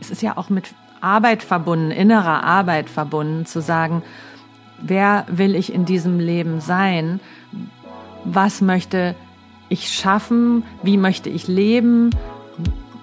Es 0.00 0.10
ist 0.10 0.22
ja 0.22 0.36
auch 0.36 0.50
mit 0.50 0.74
Arbeit 1.00 1.42
verbunden, 1.42 1.90
innerer 1.90 2.44
Arbeit 2.44 2.88
verbunden, 2.90 3.46
zu 3.46 3.60
sagen, 3.60 4.02
wer 4.80 5.24
will 5.28 5.54
ich 5.54 5.72
in 5.72 5.84
diesem 5.84 6.20
Leben 6.20 6.60
sein? 6.60 7.20
Was 8.24 8.60
möchte 8.60 9.14
ich 9.68 9.88
schaffen? 9.88 10.64
Wie 10.82 10.96
möchte 10.96 11.28
ich 11.30 11.48
leben? 11.48 12.10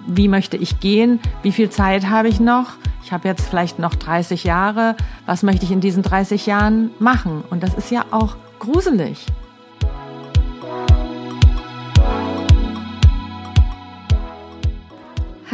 Wie 0.06 0.28
möchte 0.28 0.56
ich 0.56 0.80
gehen? 0.80 1.20
Wie 1.42 1.52
viel 1.52 1.70
Zeit 1.70 2.08
habe 2.08 2.28
ich 2.28 2.40
noch? 2.40 2.72
Ich 3.02 3.12
habe 3.12 3.28
jetzt 3.28 3.46
vielleicht 3.48 3.78
noch 3.78 3.94
30 3.94 4.44
Jahre. 4.44 4.96
Was 5.26 5.42
möchte 5.42 5.64
ich 5.64 5.70
in 5.70 5.80
diesen 5.80 6.02
30 6.02 6.46
Jahren 6.46 6.90
machen? 6.98 7.44
Und 7.50 7.62
das 7.62 7.74
ist 7.74 7.90
ja 7.90 8.04
auch 8.10 8.36
gruselig. 8.58 9.26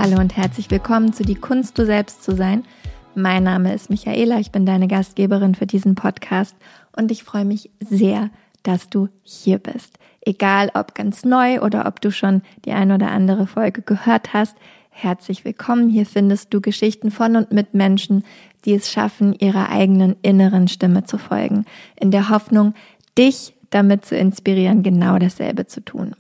Hallo 0.03 0.19
und 0.19 0.35
herzlich 0.35 0.71
willkommen 0.71 1.13
zu 1.13 1.25
Die 1.25 1.35
Kunst, 1.35 1.79
du 1.79 1.85
selbst 1.85 2.23
zu 2.23 2.35
sein. 2.35 2.65
Mein 3.15 3.43
Name 3.43 3.75
ist 3.75 3.91
Michaela, 3.91 4.41
ich 4.41 4.51
bin 4.51 4.65
deine 4.65 4.89
Gastgeberin 4.89 5.55
für 5.55 5.67
diesen 5.67 5.95
Podcast 5.95 6.57
und 6.97 7.13
ich 7.13 7.23
freue 7.23 7.45
mich 7.45 7.71
sehr, 7.81 8.31
dass 8.63 8.89
du 8.89 9.11
hier 9.23 9.59
bist. 9.59 9.99
Egal 10.23 10.71
ob 10.73 10.95
ganz 10.95 11.27
neu 11.27 11.61
oder 11.61 11.85
ob 11.85 12.01
du 12.01 12.11
schon 12.11 12.41
die 12.65 12.73
ein 12.73 12.93
oder 12.93 13.11
andere 13.11 13.47
Folge 13.47 13.83
gehört 13.83 14.33
hast, 14.33 14.57
herzlich 14.89 15.45
willkommen. 15.45 15.91
Hier 15.91 16.07
findest 16.07 16.55
du 16.55 16.63
Geschichten 16.63 17.11
von 17.11 17.37
und 17.37 17.53
mit 17.53 17.75
Menschen, 17.75 18.25
die 18.65 18.73
es 18.73 18.91
schaffen, 18.91 19.35
ihrer 19.35 19.69
eigenen 19.69 20.17
inneren 20.23 20.67
Stimme 20.69 21.05
zu 21.05 21.19
folgen, 21.19 21.67
in 21.95 22.11
der 22.11 22.31
Hoffnung, 22.31 22.73
dich 23.19 23.53
damit 23.69 24.07
zu 24.07 24.17
inspirieren, 24.17 24.83
genau 24.83 25.19
dasselbe 25.19 25.67
zu 25.67 25.85
tun. 25.85 26.17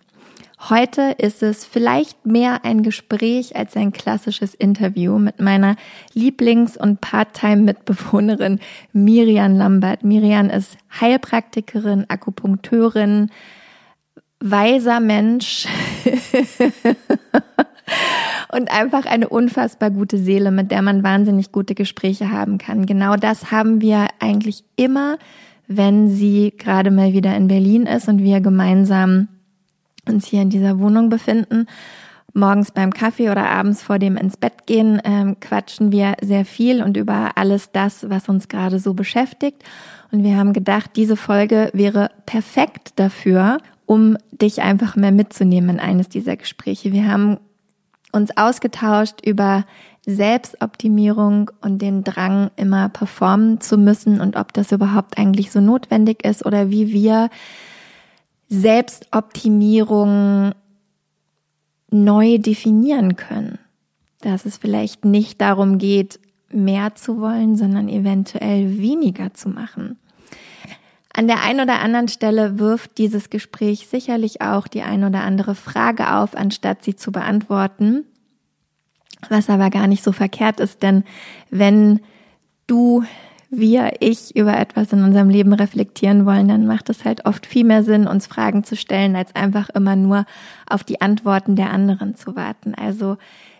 Heute 0.69 1.15
ist 1.17 1.43
es 1.43 1.65
vielleicht 1.65 2.27
mehr 2.27 2.67
ein 2.67 2.83
Gespräch 2.83 3.57
als 3.57 3.77
ein 3.77 3.93
klassisches 3.93 4.55
Interview 4.55 5.19
mit 5.19 5.41
meiner 5.41 5.77
Lieblings- 6.13 6.77
und 6.77 7.01
Part-Time-Mitbewohnerin 7.01 8.61
Miriam 8.93 9.57
Lambert. 9.57 10.05
Miriam 10.05 10.51
ist 10.51 10.77
Heilpraktikerin, 11.01 12.05
Akupunkteurin, 12.09 13.31
weiser 14.39 15.01
Mensch 15.01 15.67
und 18.53 18.71
einfach 18.71 19.07
eine 19.07 19.31
unfassbar 19.31 19.91
gute 19.91 20.19
Seele, 20.19 20.51
mit 20.51 20.71
der 20.71 20.83
man 20.83 21.03
wahnsinnig 21.03 21.53
gute 21.53 21.75
Gespräche 21.75 22.31
haben 22.31 22.59
kann. 22.59 22.85
Genau 22.85 23.17
das 23.17 23.51
haben 23.51 23.81
wir 23.81 24.09
eigentlich 24.19 24.63
immer, 24.77 25.17
wenn 25.69 26.11
sie 26.11 26.53
gerade 26.59 26.91
mal 26.91 27.15
wieder 27.15 27.35
in 27.35 27.49
Berlin 27.49 27.87
ist 27.87 28.09
und 28.09 28.23
wir 28.23 28.43
gemeinsam 28.43 29.29
uns 30.11 30.27
hier 30.27 30.43
in 30.43 30.51
dieser 30.51 30.79
Wohnung 30.79 31.09
befinden. 31.09 31.67
Morgens 32.33 32.71
beim 32.71 32.93
Kaffee 32.93 33.31
oder 33.31 33.49
abends 33.49 33.83
vor 33.83 33.99
dem 33.99 34.17
ins 34.17 34.37
Bett 34.37 34.67
gehen 34.67 35.01
ähm, 35.05 35.41
quatschen 35.41 35.91
wir 35.91 36.15
sehr 36.23 36.45
viel 36.45 36.83
und 36.83 36.97
über 36.97 37.33
alles 37.37 37.73
das, 37.73 38.09
was 38.09 38.29
uns 38.29 38.49
gerade 38.49 38.79
so 38.79 38.95
beschäftigt. 38.95 39.65
Und 40.13 40.23
wir 40.23 40.37
haben 40.37 40.53
gedacht, 40.53 40.93
diese 40.97 41.17
Folge 41.17 41.71
wäre 41.73 42.11
perfekt 42.27 42.93
dafür, 42.97 43.59
um 43.87 44.17
dich 44.31 44.63
einfach 44.63 44.95
mehr 44.95 45.13
mitzunehmen 45.13 45.71
in 45.71 45.81
eines 45.81 46.09
dieser 46.09 46.37
Gespräche. 46.37 46.93
Wir 46.93 47.11
haben 47.11 47.39
uns 48.13 48.37
ausgetauscht 48.37 49.25
über 49.25 49.65
Selbstoptimierung 50.07 51.51
und 51.61 51.83
den 51.83 52.05
Drang, 52.05 52.51
immer 52.57 52.89
performen 52.89 53.61
zu 53.61 53.77
müssen 53.77 54.21
und 54.21 54.37
ob 54.37 54.53
das 54.53 54.73
überhaupt 54.73 55.19
eigentlich 55.19 55.51
so 55.51 55.61
notwendig 55.61 56.25
ist 56.25 56.45
oder 56.45 56.71
wie 56.71 56.93
wir 56.93 57.29
Selbstoptimierung 58.51 60.53
neu 61.91 62.39
definieren 62.39 63.17
können. 63.17 63.59
Dass 64.21 64.45
es 64.45 64.59
vielleicht 64.59 65.05
nicht 65.05 65.41
darum 65.41 65.79
geht, 65.79 66.21
mehr 66.51 66.95
zu 66.97 67.21
wollen, 67.21 67.57
sondern 67.57 67.89
eventuell 67.89 68.79
weniger 68.79 69.33
zu 69.33 69.49
machen. 69.49 69.97
An 71.13 71.27
der 71.27 71.43
einen 71.43 71.61
oder 71.61 71.81
anderen 71.81 72.09
Stelle 72.09 72.59
wirft 72.59 72.99
dieses 72.99 73.31
Gespräch 73.31 73.89
sicherlich 73.89 74.43
auch 74.43 74.69
die 74.69 74.83
ein 74.83 75.05
oder 75.05 75.23
andere 75.23 75.55
Frage 75.55 76.15
auf, 76.15 76.37
anstatt 76.37 76.85
sie 76.85 76.97
zu 76.97 77.13
beantworten. 77.13 78.05
Was 79.29 79.51
aber 79.51 79.71
gar 79.71 79.87
nicht 79.87 80.03
so 80.03 80.13
verkehrt 80.13 80.61
ist, 80.61 80.83
denn 80.83 81.05
wenn 81.51 82.01
du 82.67 83.05
wir, 83.51 83.95
ich 83.99 84.37
über 84.37 84.57
etwas 84.57 84.93
in 84.93 85.03
unserem 85.03 85.29
Leben 85.29 85.53
reflektieren 85.53 86.25
wollen, 86.25 86.47
dann 86.47 86.67
macht 86.67 86.89
es 86.89 87.05
halt 87.05 87.27
oft 87.27 87.47
viel 87.47 87.65
mehr 87.65 87.83
Sinn, 87.83 88.07
uns 88.07 88.29
Fragen 88.29 88.63
zu 88.63 88.77
stellen, 88.77 89.17
als 89.17 89.35
einfach 89.35 89.69
immer 89.71 89.97
nur 89.97 90.25
auf 90.69 90.85
die 90.85 91.01
Antworten 91.01 91.57
der 91.57 91.71
anderen 91.71 92.15
zu 92.15 92.37
warten. 92.37 92.75
Also 92.77 93.17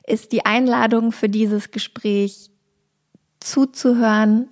ist 0.07 0.31
die 0.31 0.47
Einladung 0.47 1.11
für 1.11 1.29
dieses 1.29 1.73
Gespräch 1.73 2.51
zuzuhören, 3.41 4.49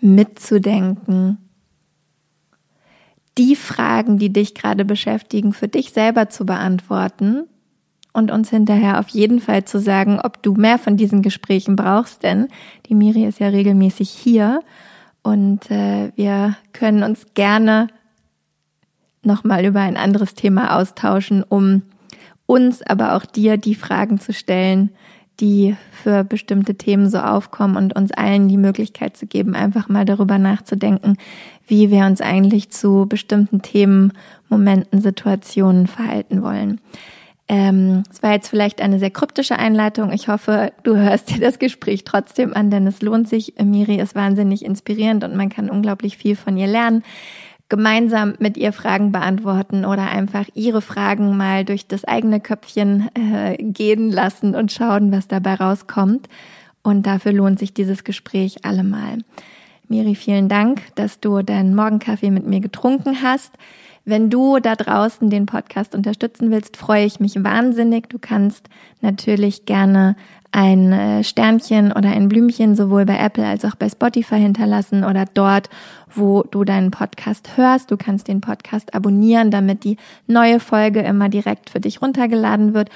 mitzudenken, 0.00 1.38
die 3.38 3.56
Fragen, 3.56 4.18
die 4.18 4.32
dich 4.32 4.54
gerade 4.54 4.84
beschäftigen, 4.84 5.52
für 5.52 5.68
dich 5.68 5.92
selber 5.92 6.28
zu 6.28 6.44
beantworten 6.44 7.46
und 8.18 8.30
uns 8.30 8.50
hinterher 8.50 8.98
auf 8.98 9.08
jeden 9.08 9.40
Fall 9.40 9.64
zu 9.64 9.80
sagen, 9.80 10.20
ob 10.22 10.42
du 10.42 10.54
mehr 10.54 10.78
von 10.78 10.96
diesen 10.96 11.22
Gesprächen 11.22 11.76
brauchst, 11.76 12.22
denn 12.22 12.48
die 12.86 12.94
Miri 12.94 13.24
ist 13.24 13.40
ja 13.40 13.48
regelmäßig 13.48 14.10
hier 14.10 14.60
und 15.22 15.70
äh, 15.70 16.10
wir 16.16 16.56
können 16.72 17.02
uns 17.02 17.26
gerne 17.34 17.88
nochmal 19.22 19.64
über 19.64 19.80
ein 19.80 19.96
anderes 19.96 20.34
Thema 20.34 20.76
austauschen, 20.76 21.42
um 21.42 21.82
uns, 22.46 22.82
aber 22.82 23.14
auch 23.14 23.24
dir 23.24 23.56
die 23.56 23.74
Fragen 23.74 24.18
zu 24.18 24.32
stellen, 24.32 24.90
die 25.40 25.76
für 25.92 26.24
bestimmte 26.24 26.74
Themen 26.74 27.08
so 27.08 27.18
aufkommen 27.18 27.76
und 27.76 27.94
uns 27.94 28.10
allen 28.10 28.48
die 28.48 28.56
Möglichkeit 28.56 29.16
zu 29.16 29.26
geben, 29.26 29.54
einfach 29.54 29.88
mal 29.88 30.04
darüber 30.04 30.38
nachzudenken, 30.38 31.16
wie 31.66 31.90
wir 31.90 32.06
uns 32.06 32.20
eigentlich 32.20 32.70
zu 32.70 33.06
bestimmten 33.08 33.62
Themen, 33.62 34.12
Momenten, 34.48 35.00
Situationen 35.00 35.86
verhalten 35.86 36.42
wollen. 36.42 36.80
Ähm, 37.48 38.02
es 38.10 38.22
war 38.22 38.32
jetzt 38.32 38.48
vielleicht 38.48 38.82
eine 38.82 38.98
sehr 38.98 39.10
kryptische 39.10 39.58
Einleitung. 39.58 40.12
Ich 40.12 40.28
hoffe, 40.28 40.72
du 40.82 40.96
hörst 40.96 41.30
dir 41.30 41.40
das 41.40 41.58
Gespräch 41.58 42.04
trotzdem 42.04 42.52
an, 42.52 42.70
denn 42.70 42.86
es 42.86 43.00
lohnt 43.00 43.28
sich. 43.28 43.54
Miri 43.62 43.96
ist 43.96 44.14
wahnsinnig 44.14 44.64
inspirierend 44.64 45.24
und 45.24 45.34
man 45.34 45.48
kann 45.48 45.70
unglaublich 45.70 46.18
viel 46.18 46.36
von 46.36 46.58
ihr 46.58 46.66
lernen. 46.66 47.02
Gemeinsam 47.70 48.34
mit 48.38 48.56
ihr 48.56 48.72
Fragen 48.72 49.12
beantworten 49.12 49.84
oder 49.84 50.08
einfach 50.08 50.46
ihre 50.54 50.82
Fragen 50.82 51.36
mal 51.36 51.64
durch 51.64 51.86
das 51.86 52.04
eigene 52.04 52.40
Köpfchen 52.40 53.08
äh, 53.14 53.56
gehen 53.62 54.10
lassen 54.10 54.54
und 54.54 54.72
schauen, 54.72 55.10
was 55.10 55.28
dabei 55.28 55.54
rauskommt. 55.54 56.28
Und 56.82 57.06
dafür 57.06 57.32
lohnt 57.32 57.58
sich 57.58 57.74
dieses 57.74 58.04
Gespräch 58.04 58.64
allemal. 58.64 59.18
Miri, 59.88 60.14
vielen 60.14 60.48
Dank, 60.50 60.82
dass 60.96 61.20
du 61.20 61.42
deinen 61.42 61.74
Morgenkaffee 61.74 62.30
mit 62.30 62.46
mir 62.46 62.60
getrunken 62.60 63.22
hast. 63.22 63.52
Wenn 64.08 64.30
du 64.30 64.58
da 64.58 64.74
draußen 64.74 65.28
den 65.28 65.44
Podcast 65.44 65.94
unterstützen 65.94 66.50
willst, 66.50 66.78
freue 66.78 67.04
ich 67.04 67.20
mich 67.20 67.44
wahnsinnig. 67.44 68.08
Du 68.08 68.18
kannst 68.18 68.70
natürlich 69.02 69.66
gerne 69.66 70.16
ein 70.50 70.92
äh, 70.92 71.22
Sternchen 71.22 71.92
oder 71.92 72.08
ein 72.08 72.30
Blümchen 72.30 72.74
sowohl 72.74 73.04
bei 73.04 73.18
Apple 73.18 73.46
als 73.46 73.66
auch 73.66 73.74
bei 73.74 73.86
Spotify 73.86 74.38
hinterlassen 74.38 75.04
oder 75.04 75.26
dort, 75.34 75.68
wo 76.14 76.42
du 76.42 76.64
deinen 76.64 76.90
Podcast 76.90 77.58
hörst. 77.58 77.90
Du 77.90 77.98
kannst 77.98 78.28
den 78.28 78.40
Podcast 78.40 78.94
abonnieren, 78.94 79.50
damit 79.50 79.84
die 79.84 79.98
neue 80.26 80.58
Folge 80.58 81.00
immer 81.00 81.28
direkt 81.28 81.68
für 81.68 81.80
dich 81.80 82.00
runtergeladen 82.00 82.72
wird. 82.72 82.88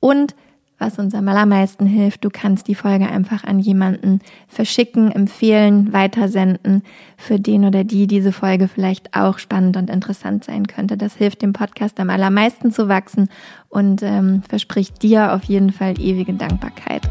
Und 0.00 0.34
was 0.78 0.98
uns 0.98 1.14
am 1.14 1.28
allermeisten 1.28 1.86
hilft. 1.86 2.24
Du 2.24 2.30
kannst 2.30 2.68
die 2.68 2.74
Folge 2.74 3.08
einfach 3.08 3.44
an 3.44 3.58
jemanden 3.58 4.20
verschicken, 4.48 5.10
empfehlen, 5.10 5.92
weitersenden, 5.92 6.82
für 7.16 7.40
den 7.40 7.64
oder 7.64 7.84
die 7.84 8.06
diese 8.06 8.32
Folge 8.32 8.68
vielleicht 8.68 9.16
auch 9.16 9.38
spannend 9.38 9.76
und 9.76 9.90
interessant 9.90 10.44
sein 10.44 10.66
könnte. 10.66 10.96
Das 10.96 11.14
hilft 11.14 11.42
dem 11.42 11.52
Podcast 11.52 11.98
am 11.98 12.10
allermeisten 12.10 12.72
zu 12.72 12.88
wachsen 12.88 13.28
und 13.68 14.02
ähm, 14.02 14.42
verspricht 14.48 15.02
dir 15.02 15.32
auf 15.32 15.44
jeden 15.44 15.72
Fall 15.72 16.00
ewige 16.00 16.34
Dankbarkeit. 16.34 17.02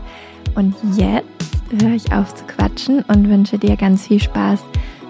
Und 0.55 0.75
jetzt 0.95 1.25
höre 1.81 1.95
ich 1.95 2.13
auf 2.13 2.33
zu 2.35 2.45
quatschen 2.45 3.01
und 3.07 3.29
wünsche 3.29 3.57
dir 3.57 3.75
ganz 3.75 4.07
viel 4.07 4.21
Spaß 4.21 4.63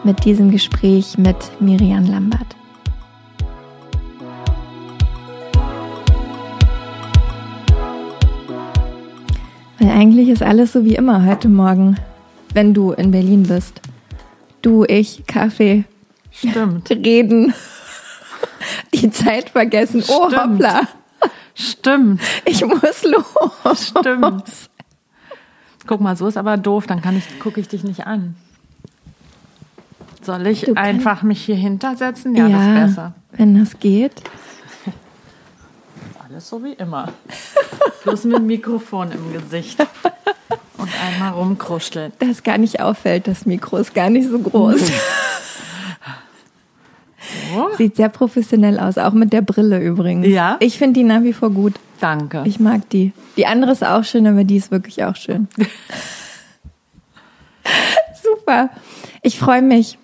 mit 0.03 0.24
diesem 0.24 0.51
Gespräch 0.51 1.18
mit 1.18 1.38
Miriam 1.59 2.06
Lambert. 2.06 2.56
Weil 9.80 9.89
eigentlich 9.89 10.30
ist 10.30 10.42
alles 10.42 10.74
so 10.74 10.86
wie 10.86 10.95
immer 10.95 11.25
heute 11.25 11.50
Morgen, 11.50 11.98
wenn 12.54 12.74
du 12.74 12.92
in 12.92 13.12
Berlin 13.12 13.44
bist. 13.44 13.81
Du, 14.62 14.83
ich, 14.86 15.25
Kaffee. 15.27 15.83
Stimmt. 16.31 16.89
Reden. 16.92 17.54
Die 18.94 19.10
Zeit 19.12 19.50
vergessen. 19.50 20.04
Oh, 20.07 20.27
Stimmt. 20.30 20.42
hoppla. 20.54 20.81
Stimmt. 21.54 22.22
Ich 22.45 22.66
muss 22.66 23.04
los. 23.04 23.92
Stimmt. 24.00 24.44
Guck 25.88 26.01
mal, 26.01 26.18
so 26.18 26.27
ist 26.27 26.38
aber 26.38 26.57
doof, 26.57 26.88
dann 26.88 27.01
kann 27.01 27.16
ich, 27.18 27.39
gucke 27.39 27.60
ich 27.60 27.68
dich 27.68 27.83
nicht 27.83 28.07
an. 28.07 28.36
Soll 30.22 30.48
ich 30.48 30.62
Du 30.62 30.74
einfach 30.74 31.22
mich 31.22 31.44
hier 31.45 31.56
hintersetzen? 31.56 32.36
Ja, 32.36 32.50
das 32.50 32.62
ist 32.62 32.95
besser. 32.95 33.13
wenn 33.33 33.60
das 33.60 33.80
geht. 33.80 34.24
Alles 36.27 36.50
so 36.50 36.63
wie 36.63 36.74
immer. 36.74 37.10
Bloß 38.04 38.24
mit 38.24 38.42
Mikrofon 38.42 39.12
im 39.12 39.31
Gesicht. 39.31 39.80
Und 40.77 40.89
einmal 41.04 41.33
rumkruscheln. 41.33 42.13
Das 42.18 42.42
gar 42.42 42.57
nicht 42.57 42.80
auffällt, 42.80 43.27
das 43.27 43.45
Mikro 43.45 43.77
ist 43.77 43.94
gar 43.94 44.10
nicht 44.10 44.27
so 44.27 44.39
groß. 44.39 44.89
So. 47.54 47.69
Sieht 47.77 47.98
sehr 47.98 48.10
professionell 48.10 48.80
aus, 48.80 48.98
auch 48.98 49.13
mit 49.13 49.33
der 49.33 49.44
Brille 49.44 49.80
übrigens. 49.80 50.25
Ja? 50.25 50.57
Ich 50.62 50.80
finde 50.80 51.00
die 51.00 51.04
nach 51.04 51.22
wie 51.22 51.33
vor 51.33 51.51
gut. 51.51 51.75
Danke. 52.00 52.42
Ich 52.45 52.60
mag 52.60 52.89
die. 52.89 53.13
Die 53.38 53.45
andere 53.45 53.74
ist 53.74 53.86
auch 53.86 54.04
schön, 54.04 54.25
aber 54.25 54.44
die 54.44 54.57
ist 54.57 54.72
wirklich 54.72 55.04
auch 55.04 55.16
schön. 55.16 55.48
Super. 58.24 58.72
Ich 59.22 59.38
freue 59.38 59.62
mich, 59.62 60.00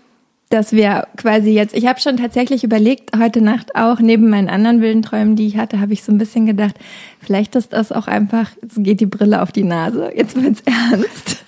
dass 0.54 0.74
wir 0.74 1.08
quasi 1.18 1.52
jetzt, 1.52 1.76
ich 1.76 1.88
habe 1.88 2.00
schon 2.00 2.18
tatsächlich 2.18 2.64
überlegt, 2.64 3.18
heute 3.18 3.42
Nacht 3.42 3.76
auch, 3.76 4.00
neben 4.00 4.30
meinen 4.30 4.50
anderen 4.50 4.82
wilden 4.82 5.02
Träumen, 5.02 5.36
die 5.36 5.48
ich 5.48 5.58
hatte, 5.58 5.80
habe 5.80 5.94
ich 5.94 6.04
so 6.04 6.12
ein 6.12 6.18
bisschen 6.18 6.46
gedacht, 6.46 6.76
vielleicht 7.22 7.56
ist 7.56 7.74
das 7.74 7.92
auch 7.92 8.08
einfach, 8.08 8.52
es 8.62 8.76
geht 8.78 9.00
die 9.00 9.06
Brille 9.06 9.42
auf 9.42 9.52
die 9.52 9.64
Nase, 9.64 10.12
jetzt 10.16 10.42
wird's 10.42 10.62
ernst. 10.92 11.44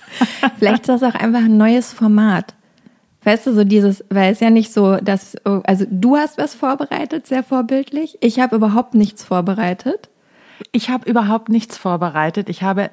vielleicht 0.58 0.88
ist 0.88 0.88
das 0.88 1.02
auch 1.02 1.14
einfach 1.14 1.44
ein 1.44 1.56
neues 1.56 1.92
Format. 1.92 2.54
Weißt 3.24 3.46
du, 3.46 3.54
so 3.54 3.64
dieses, 3.64 4.04
weil 4.10 4.32
es 4.32 4.40
ja 4.40 4.50
nicht 4.50 4.72
so, 4.72 4.96
dass, 4.96 5.36
also 5.44 5.86
du 5.90 6.16
hast 6.16 6.36
was 6.36 6.54
vorbereitet, 6.54 7.26
sehr 7.26 7.42
vorbildlich. 7.42 8.18
Ich 8.20 8.38
habe 8.38 8.56
überhaupt 8.56 8.94
nichts 8.94 9.24
vorbereitet. 9.24 10.10
Ich 10.72 10.90
habe 10.90 11.08
überhaupt 11.08 11.48
nichts 11.48 11.78
vorbereitet. 11.78 12.50
Ich 12.50 12.62
habe 12.62 12.90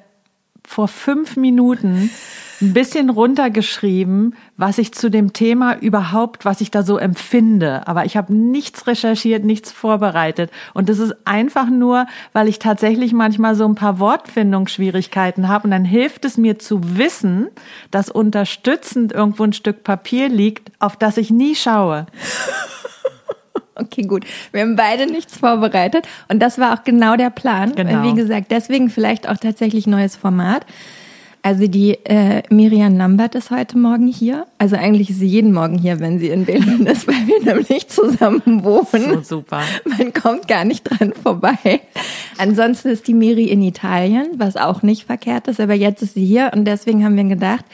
vor 0.66 0.88
fünf 0.88 1.36
Minuten 1.36 2.10
ein 2.62 2.72
bisschen 2.72 3.10
runtergeschrieben, 3.10 4.36
was 4.56 4.78
ich 4.78 4.92
zu 4.92 5.10
dem 5.10 5.32
Thema 5.32 5.76
überhaupt, 5.78 6.44
was 6.44 6.60
ich 6.60 6.70
da 6.70 6.82
so 6.82 6.96
empfinde. 6.96 7.86
Aber 7.86 8.04
ich 8.04 8.16
habe 8.16 8.32
nichts 8.34 8.86
recherchiert, 8.86 9.44
nichts 9.44 9.72
vorbereitet. 9.72 10.50
Und 10.72 10.88
das 10.88 10.98
ist 10.98 11.14
einfach 11.24 11.68
nur, 11.68 12.06
weil 12.32 12.48
ich 12.48 12.60
tatsächlich 12.60 13.12
manchmal 13.12 13.56
so 13.56 13.66
ein 13.66 13.74
paar 13.74 13.98
Wortfindungsschwierigkeiten 13.98 15.48
habe. 15.48 15.64
Und 15.64 15.72
dann 15.72 15.84
hilft 15.84 16.24
es 16.24 16.36
mir 16.38 16.58
zu 16.58 16.96
wissen, 16.96 17.48
dass 17.90 18.08
unterstützend 18.08 19.12
irgendwo 19.12 19.42
ein 19.42 19.52
Stück 19.52 19.82
Papier 19.82 20.28
liegt, 20.28 20.70
auf 20.78 20.96
das 20.96 21.16
ich 21.16 21.30
nie 21.30 21.56
schaue. 21.56 22.06
Okay, 23.82 24.02
gut. 24.02 24.24
Wir 24.52 24.62
haben 24.62 24.76
beide 24.76 25.06
nichts 25.06 25.36
vorbereitet. 25.36 26.06
Und 26.28 26.40
das 26.40 26.58
war 26.58 26.74
auch 26.74 26.84
genau 26.84 27.16
der 27.16 27.30
Plan. 27.30 27.74
Genau. 27.74 28.04
Wie 28.04 28.14
gesagt, 28.14 28.50
deswegen 28.50 28.90
vielleicht 28.90 29.28
auch 29.28 29.36
tatsächlich 29.36 29.86
neues 29.86 30.16
Format. 30.16 30.64
Also 31.44 31.66
die 31.66 31.94
äh, 32.04 32.44
Miriam 32.50 32.96
Lambert 32.96 33.34
ist 33.34 33.50
heute 33.50 33.76
Morgen 33.76 34.06
hier. 34.06 34.46
Also 34.58 34.76
eigentlich 34.76 35.10
ist 35.10 35.18
sie 35.18 35.26
jeden 35.26 35.52
Morgen 35.52 35.76
hier, 35.76 35.98
wenn 35.98 36.20
sie 36.20 36.28
in 36.28 36.44
Berlin 36.44 36.86
ist, 36.86 37.08
weil 37.08 37.26
wir 37.26 37.42
nämlich 37.42 37.88
zusammen 37.88 38.62
wohnen. 38.62 39.24
So 39.24 39.38
super. 39.38 39.62
Man 39.84 40.12
kommt 40.12 40.46
gar 40.46 40.64
nicht 40.64 40.84
dran 40.84 41.12
vorbei. 41.20 41.80
Ansonsten 42.38 42.90
ist 42.90 43.08
die 43.08 43.14
Miri 43.14 43.46
in 43.46 43.60
Italien, 43.60 44.28
was 44.36 44.56
auch 44.56 44.82
nicht 44.82 45.04
verkehrt 45.04 45.48
ist, 45.48 45.58
aber 45.58 45.74
jetzt 45.74 46.00
ist 46.02 46.14
sie 46.14 46.24
hier 46.24 46.52
und 46.54 46.64
deswegen 46.64 47.04
haben 47.04 47.16
wir 47.16 47.24
gedacht, 47.24 47.64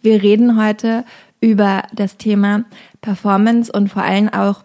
wir 0.00 0.22
reden 0.22 0.58
heute 0.62 1.04
über 1.40 1.82
das 1.92 2.16
Thema 2.16 2.64
Performance 3.02 3.70
und 3.70 3.88
vor 3.88 4.02
allem 4.02 4.30
auch 4.30 4.64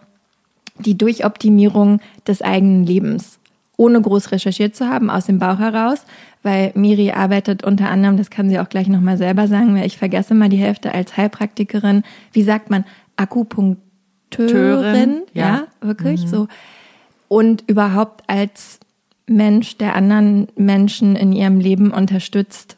die 0.78 0.98
Durchoptimierung 0.98 2.00
des 2.26 2.42
eigenen 2.42 2.84
Lebens, 2.84 3.38
ohne 3.76 4.00
groß 4.00 4.32
recherchiert 4.32 4.76
zu 4.76 4.88
haben, 4.88 5.10
aus 5.10 5.26
dem 5.26 5.38
Bauch 5.38 5.58
heraus, 5.58 6.04
weil 6.42 6.72
Miri 6.74 7.10
arbeitet 7.10 7.64
unter 7.64 7.88
anderem, 7.88 8.16
das 8.16 8.30
kann 8.30 8.48
sie 8.48 8.58
auch 8.58 8.68
gleich 8.68 8.88
nochmal 8.88 9.16
selber 9.16 9.48
sagen, 9.48 9.74
weil 9.74 9.86
ich 9.86 9.98
vergesse 9.98 10.34
mal 10.34 10.48
die 10.48 10.56
Hälfte 10.56 10.92
als 10.92 11.16
Heilpraktikerin, 11.16 12.02
wie 12.32 12.42
sagt 12.42 12.70
man, 12.70 12.84
Akupunkteurin, 13.16 13.82
Teurin, 14.30 15.22
ja, 15.32 15.42
ja. 15.42 15.66
wirklich? 15.80 16.28
So. 16.28 16.48
Und 17.28 17.64
überhaupt 17.66 18.24
als 18.26 18.78
Mensch, 19.26 19.78
der 19.78 19.94
anderen 19.94 20.48
Menschen 20.56 21.16
in 21.16 21.32
ihrem 21.32 21.60
Leben 21.60 21.90
unterstützt, 21.92 22.76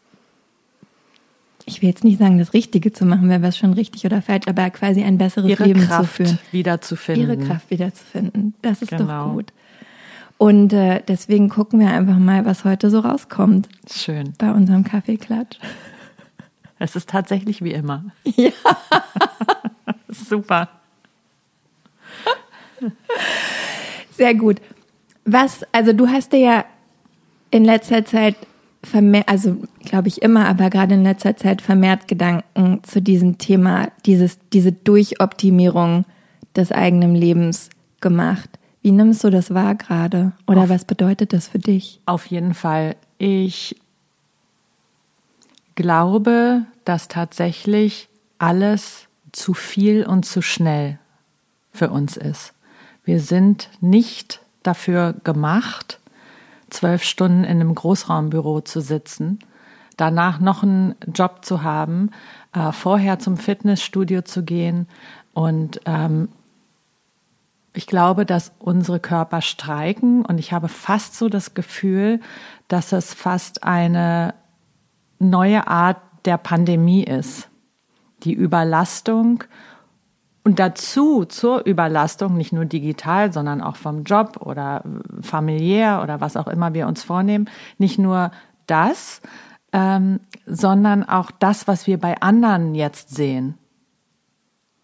ich 1.69 1.83
will 1.83 1.89
jetzt 1.89 2.05
nicht 2.05 2.19
sagen, 2.19 2.39
das 2.39 2.55
Richtige 2.55 2.93
zu 2.93 3.05
machen, 3.05 3.29
wäre 3.29 3.43
was 3.43 3.59
schon 3.59 3.73
richtig 3.75 4.07
oder 4.07 4.23
falsch, 4.23 4.47
aber 4.47 4.71
quasi 4.71 5.03
ein 5.03 5.19
besseres 5.19 5.51
Ihre 5.51 5.65
Leben 5.65 5.81
Kraft 5.83 6.01
zu 6.03 6.07
führen. 6.25 6.39
wiederzufinden. 6.53 7.23
Ihre 7.25 7.37
Kraft 7.37 7.69
wiederzufinden. 7.71 8.55
Das 8.63 8.81
ist 8.83 8.91
Genau. 8.91 9.27
doch 9.27 9.33
gut. 9.35 9.53
Und 10.39 10.73
äh, 10.73 11.03
deswegen 11.09 11.49
gucken 11.49 11.81
wir 11.81 11.89
einfach 11.91 12.19
mal, 12.19 12.45
was 12.45 12.65
heute 12.65 12.89
so 12.91 13.01
rauskommt 13.01 13.69
Schön. 13.91 14.33
bei 14.39 14.53
unserem 14.53 14.85
Kaffeeklatsch. 14.85 15.59
Es 16.79 16.95
ist 16.95 17.09
tatsächlich 17.09 17.63
wie 17.65 17.73
immer. 17.73 18.05
Ja. 18.37 18.51
Super. 20.11 20.69
Sehr 24.13 24.35
gut. 24.35 24.61
Was, 25.25 25.63
also 25.73 25.93
du 25.93 26.09
hast 26.09 26.33
dir 26.33 26.39
ja 26.39 26.65
in 27.51 27.65
letzter 27.65 28.05
Zeit 28.05 28.37
vermehrt, 28.87 29.29
also 29.29 29.57
glaube 29.85 30.09
ich 30.09 30.23
immer, 30.23 30.47
aber 30.49 30.71
gerade 30.71 30.95
in 30.95 31.03
letzter 31.03 31.37
Zeit 31.37 31.61
vermehrt 31.61 32.09
Gedanken 32.09 32.81
zu 32.83 33.03
diesem 33.03 33.39
Thema, 33.39 33.89
dieses, 34.07 34.39
diese 34.53 34.73
Durchoptimierung 34.73 36.05
des 36.55 36.73
eigenen 36.73 37.15
Lebens 37.15 37.71
gemacht. 38.01 38.49
Wie 38.83 38.93
nimmst 38.93 39.25
du 39.25 39.31
das 39.31 39.53
wahr 39.53 39.75
gerade? 39.75 40.33
Oder 40.47 40.69
was 40.69 40.85
bedeutet 40.85 41.33
das 41.33 41.49
für 41.49 41.59
dich? 41.59 42.01
Auf 42.07 42.27
jeden 42.27 42.55
Fall. 42.55 42.97
Ich 43.19 43.77
glaube, 45.75 46.63
dass 46.85 47.09
tatsächlich 47.09 48.09
alles 48.39 49.09
zu 49.33 49.55
viel 49.55 50.07
und 50.07 50.25
zu 50.25 50.41
schnell 50.41 50.99
für 51.73 51.91
uns 51.91 52.17
ist. 52.17 52.55
Wir 53.05 53.21
sind 53.21 53.69
nicht 53.81 54.41
dafür 54.63 55.15
gemacht, 55.25 56.01
zwölf 56.71 57.03
Stunden 57.03 57.45
in 57.45 57.61
einem 57.61 57.75
Großraumbüro 57.75 58.61
zu 58.61 58.81
sitzen, 58.81 59.39
danach 59.97 60.41
noch 60.41 60.63
einen 60.63 60.95
Job 61.15 61.45
zu 61.45 61.63
haben, 61.63 62.11
äh, 62.53 62.73
vorher 62.73 63.19
zum 63.19 63.37
Fitnessstudio 63.37 64.23
zu 64.23 64.43
gehen 64.43 64.89
und 65.33 65.81
ähm, 65.85 66.29
ich 67.77 67.87
glaube, 67.87 68.25
dass 68.25 68.53
unsere 68.59 69.01
Körper 69.01 69.43
streiken 69.43 70.25
und 70.25 70.39
ich 70.39 70.53
habe 70.53 70.69
fast 70.69 71.15
so 71.15 71.29
das 71.29 71.53
Gefühl, 71.53 72.21
dass 72.69 72.93
es 72.93 73.13
fast 73.13 73.65
eine 73.65 74.35
neue 75.19 75.67
Art 75.67 75.99
der 76.25 76.39
Pandemie 76.39 77.05
ist. 77.05 77.49
Die 78.23 78.33
Überlastung 78.33 79.45
und 80.47 80.59
dazu 80.59 81.25
zur 81.27 81.67
Überlastung, 81.67 82.37
nicht 82.37 82.53
nur 82.53 82.65
digital, 82.65 83.33
sondern 83.33 83.61
auch 83.61 83.77
vom 83.77 84.05
Job 84.05 84.39
oder 84.41 84.83
familiär 85.21 86.01
oder 86.03 86.21
was 86.23 86.37
auch 86.37 86.47
immer 86.47 86.73
wir 86.73 86.87
uns 86.87 87.03
vornehmen, 87.03 87.51
nicht 87.77 87.99
nur 87.99 88.31
das, 88.67 89.21
ähm, 89.73 90.21
sondern 90.47 91.07
auch 91.07 91.31
das, 91.31 91.69
was 91.69 91.87
wir 91.87 91.99
bei 91.99 92.21
anderen 92.21 92.75
jetzt 92.75 93.15
sehen 93.15 93.59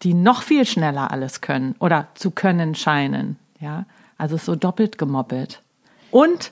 die 0.03 0.13
noch 0.13 0.41
viel 0.41 0.65
schneller 0.65 1.11
alles 1.11 1.41
können 1.41 1.75
oder 1.79 2.07
zu 2.15 2.31
können 2.31 2.75
scheinen. 2.75 3.37
Ja, 3.59 3.85
also 4.17 4.37
so 4.37 4.55
doppelt 4.55 4.97
gemoppelt. 4.97 5.63
Und 6.11 6.51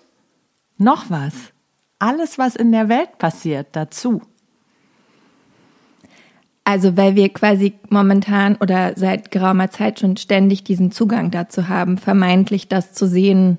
noch 0.77 1.09
was. 1.09 1.33
Alles, 1.99 2.37
was 2.37 2.55
in 2.55 2.71
der 2.71 2.89
Welt 2.89 3.17
passiert, 3.17 3.67
dazu. 3.73 4.21
Also 6.71 6.95
weil 6.95 7.15
wir 7.17 7.27
quasi 7.27 7.73
momentan 7.89 8.55
oder 8.55 8.93
seit 8.95 9.29
geraumer 9.29 9.69
Zeit 9.71 9.99
schon 9.99 10.15
ständig 10.15 10.63
diesen 10.63 10.89
Zugang 10.93 11.29
dazu 11.29 11.67
haben, 11.67 11.97
vermeintlich 11.97 12.69
das 12.69 12.93
zu 12.93 13.07
sehen, 13.07 13.57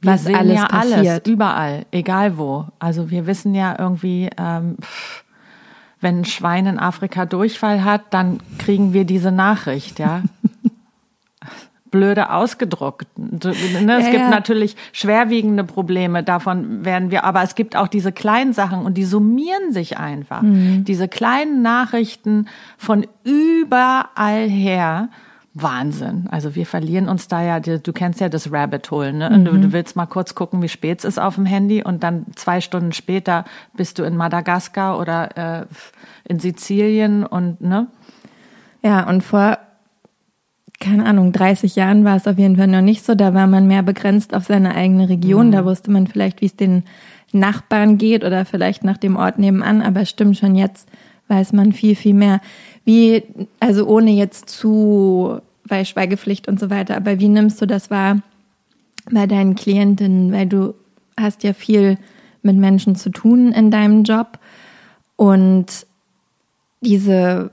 Wir 0.00 0.12
was 0.12 0.24
sehen 0.24 0.34
alles 0.34 0.56
ja 0.56 0.66
passiert. 0.66 1.06
alles, 1.06 1.20
überall, 1.28 1.84
egal 1.90 2.38
wo. 2.38 2.64
Also 2.78 3.10
wir 3.10 3.26
wissen 3.26 3.54
ja 3.54 3.76
irgendwie, 3.78 4.30
ähm, 4.38 4.78
wenn 6.00 6.20
ein 6.20 6.24
Schwein 6.24 6.64
in 6.64 6.78
Afrika 6.78 7.26
Durchfall 7.26 7.84
hat, 7.84 8.14
dann 8.14 8.40
kriegen 8.56 8.94
wir 8.94 9.04
diese 9.04 9.30
Nachricht, 9.30 9.98
ja. 9.98 10.22
Blöde 11.94 12.30
ausgedruckt. 12.30 13.06
Ne? 13.16 13.38
Es 13.52 14.06
Ja, 14.06 14.10
gibt 14.10 14.24
ja. 14.24 14.28
natürlich 14.30 14.74
schwerwiegende 14.92 15.62
Probleme, 15.62 16.24
davon 16.24 16.84
werden 16.84 17.12
wir, 17.12 17.22
aber 17.22 17.44
es 17.44 17.54
gibt 17.54 17.76
auch 17.76 17.86
diese 17.86 18.10
kleinen 18.10 18.52
Sachen 18.52 18.80
und 18.80 18.94
die 18.94 19.04
summieren 19.04 19.72
sich 19.72 19.96
einfach. 19.96 20.42
Mhm. 20.42 20.84
Diese 20.84 21.06
kleinen 21.06 21.62
Nachrichten 21.62 22.48
von 22.76 23.06
überall 23.22 24.48
her. 24.48 25.08
Wahnsinn. 25.56 26.26
Also 26.32 26.56
wir 26.56 26.66
verlieren 26.66 27.08
uns 27.08 27.28
da 27.28 27.40
ja, 27.40 27.60
du 27.60 27.92
kennst 27.92 28.20
ja 28.20 28.28
das 28.28 28.50
Rabbit 28.50 28.90
Hole, 28.90 29.12
ne? 29.12 29.30
Mhm. 29.30 29.44
Du, 29.44 29.52
du 29.52 29.72
willst 29.72 29.94
mal 29.94 30.06
kurz 30.06 30.34
gucken, 30.34 30.60
wie 30.62 30.68
spät 30.68 30.98
es 30.98 31.04
ist 31.04 31.20
auf 31.20 31.36
dem 31.36 31.46
Handy 31.46 31.84
und 31.84 32.02
dann 32.02 32.26
zwei 32.34 32.60
Stunden 32.60 32.90
später 32.90 33.44
bist 33.76 34.00
du 34.00 34.02
in 34.02 34.16
Madagaskar 34.16 34.98
oder 34.98 35.60
äh, 35.60 35.66
in 36.28 36.40
Sizilien 36.40 37.24
und 37.24 37.60
ne? 37.60 37.86
Ja, 38.82 39.08
und 39.08 39.22
vor, 39.22 39.58
keine 40.84 41.06
Ahnung, 41.06 41.32
30 41.32 41.76
Jahren 41.76 42.04
war 42.04 42.16
es 42.16 42.26
auf 42.26 42.38
jeden 42.38 42.56
Fall 42.56 42.66
noch 42.66 42.80
nicht 42.80 43.04
so. 43.04 43.14
Da 43.14 43.34
war 43.34 43.46
man 43.46 43.66
mehr 43.66 43.82
begrenzt 43.82 44.34
auf 44.34 44.44
seine 44.44 44.74
eigene 44.74 45.08
Region. 45.08 45.50
Da 45.52 45.64
wusste 45.64 45.90
man 45.90 46.06
vielleicht, 46.06 46.40
wie 46.40 46.46
es 46.46 46.56
den 46.56 46.84
Nachbarn 47.32 47.98
geht 47.98 48.24
oder 48.24 48.44
vielleicht 48.44 48.84
nach 48.84 48.98
dem 48.98 49.16
Ort 49.16 49.38
nebenan. 49.38 49.82
Aber 49.82 50.04
stimmt 50.04 50.36
schon, 50.36 50.54
jetzt 50.54 50.88
weiß 51.28 51.52
man 51.52 51.72
viel, 51.72 51.96
viel 51.96 52.14
mehr. 52.14 52.40
Wie, 52.84 53.22
also 53.60 53.86
ohne 53.86 54.10
jetzt 54.10 54.50
zu, 54.50 55.40
weil 55.64 55.84
Schweigepflicht 55.84 56.48
und 56.48 56.60
so 56.60 56.70
weiter, 56.70 56.96
aber 56.96 57.18
wie 57.18 57.28
nimmst 57.28 57.60
du 57.62 57.66
das 57.66 57.90
wahr? 57.90 58.20
bei 59.10 59.26
deinen 59.26 59.54
Klientinnen, 59.54 60.32
weil 60.32 60.46
du 60.46 60.74
hast 61.16 61.42
ja 61.42 61.52
viel 61.52 61.98
mit 62.42 62.56
Menschen 62.56 62.96
zu 62.96 63.10
tun 63.10 63.52
in 63.52 63.70
deinem 63.70 64.04
Job 64.04 64.38
und 65.16 65.86
diese 66.80 67.50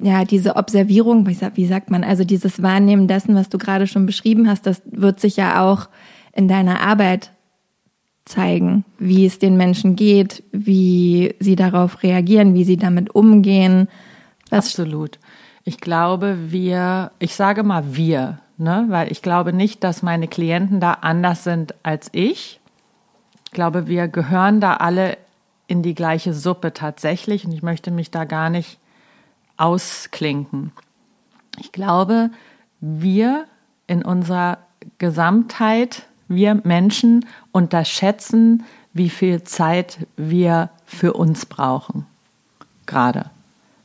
ja, 0.00 0.24
diese 0.24 0.56
Observierung, 0.56 1.26
wie 1.26 1.66
sagt 1.66 1.90
man, 1.90 2.04
also 2.04 2.24
dieses 2.24 2.62
Wahrnehmen 2.62 3.08
dessen, 3.08 3.34
was 3.34 3.48
du 3.48 3.58
gerade 3.58 3.86
schon 3.86 4.06
beschrieben 4.06 4.48
hast, 4.48 4.66
das 4.66 4.82
wird 4.84 5.20
sich 5.20 5.36
ja 5.36 5.62
auch 5.62 5.88
in 6.32 6.48
deiner 6.48 6.80
Arbeit 6.80 7.30
zeigen, 8.24 8.84
wie 8.98 9.26
es 9.26 9.38
den 9.38 9.56
Menschen 9.56 9.96
geht, 9.96 10.42
wie 10.52 11.34
sie 11.40 11.56
darauf 11.56 12.02
reagieren, 12.02 12.54
wie 12.54 12.64
sie 12.64 12.76
damit 12.76 13.14
umgehen. 13.14 13.88
Was 14.50 14.66
Absolut. 14.66 15.18
Ich 15.64 15.78
glaube, 15.78 16.36
wir, 16.48 17.12
ich 17.18 17.34
sage 17.34 17.62
mal 17.62 17.96
wir, 17.96 18.40
ne, 18.58 18.86
weil 18.88 19.10
ich 19.10 19.22
glaube 19.22 19.52
nicht, 19.52 19.84
dass 19.84 20.02
meine 20.02 20.28
Klienten 20.28 20.80
da 20.80 20.92
anders 20.92 21.44
sind 21.44 21.74
als 21.82 22.10
ich. 22.12 22.60
Ich 23.46 23.50
glaube, 23.52 23.86
wir 23.86 24.08
gehören 24.08 24.60
da 24.60 24.74
alle 24.74 25.16
in 25.66 25.82
die 25.82 25.94
gleiche 25.94 26.34
Suppe 26.34 26.72
tatsächlich 26.74 27.46
und 27.46 27.52
ich 27.52 27.62
möchte 27.62 27.90
mich 27.90 28.10
da 28.10 28.24
gar 28.24 28.50
nicht 28.50 28.78
ausklinken. 29.56 30.72
Ich 31.58 31.72
glaube, 31.72 32.30
wir 32.80 33.46
in 33.86 34.04
unserer 34.04 34.58
Gesamtheit, 34.98 36.06
wir 36.28 36.60
Menschen 36.64 37.26
unterschätzen, 37.52 38.64
wie 38.92 39.10
viel 39.10 39.42
Zeit 39.42 40.06
wir 40.16 40.70
für 40.84 41.12
uns 41.14 41.46
brauchen. 41.46 42.06
Gerade. 42.86 43.30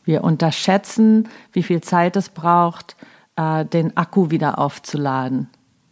Wir 0.06 0.24
unterschätzen, 0.24 1.28
wie 1.54 1.64
viel 1.64 1.82
Zeit 1.82 2.16
es 2.16 2.30
braucht, 2.30 2.96
äh, 3.36 3.66
den 3.66 3.96
Akku 3.98 4.32
wieder 4.32 4.60
aufzuladen. 4.60 5.50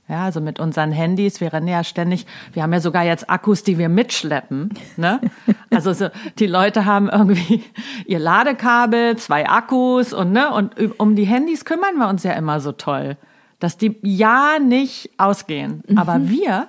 Ja, 0.09 0.23
also 0.23 0.39
mit 0.39 0.59
unseren 0.59 0.93
Handys, 0.93 1.41
wir 1.41 1.51
rennen 1.51 1.67
ja 1.67 1.83
ständig, 1.83 2.25
wir 2.53 2.63
haben 2.63 2.71
ja 2.71 2.79
sogar 2.79 3.03
jetzt 3.03 3.29
Akkus, 3.29 3.63
die 3.63 3.77
wir 3.77 3.89
mitschleppen. 3.89 4.69
Ne? 4.95 5.19
Also 5.69 5.91
so, 5.91 6.07
die 6.39 6.47
Leute 6.47 6.85
haben 6.85 7.09
irgendwie 7.09 7.61
ihr 8.05 8.19
Ladekabel, 8.19 9.17
zwei 9.17 9.47
Akkus 9.49 10.13
und 10.13 10.31
ne, 10.31 10.51
und 10.51 10.73
um 10.97 11.15
die 11.15 11.25
Handys 11.25 11.65
kümmern 11.65 11.97
wir 11.97 12.07
uns 12.07 12.23
ja 12.23 12.31
immer 12.33 12.61
so 12.61 12.71
toll, 12.71 13.17
dass 13.59 13.77
die 13.77 13.97
ja 14.01 14.59
nicht 14.59 15.11
ausgehen. 15.17 15.83
Mhm. 15.85 15.97
Aber 15.97 16.29
wir 16.29 16.67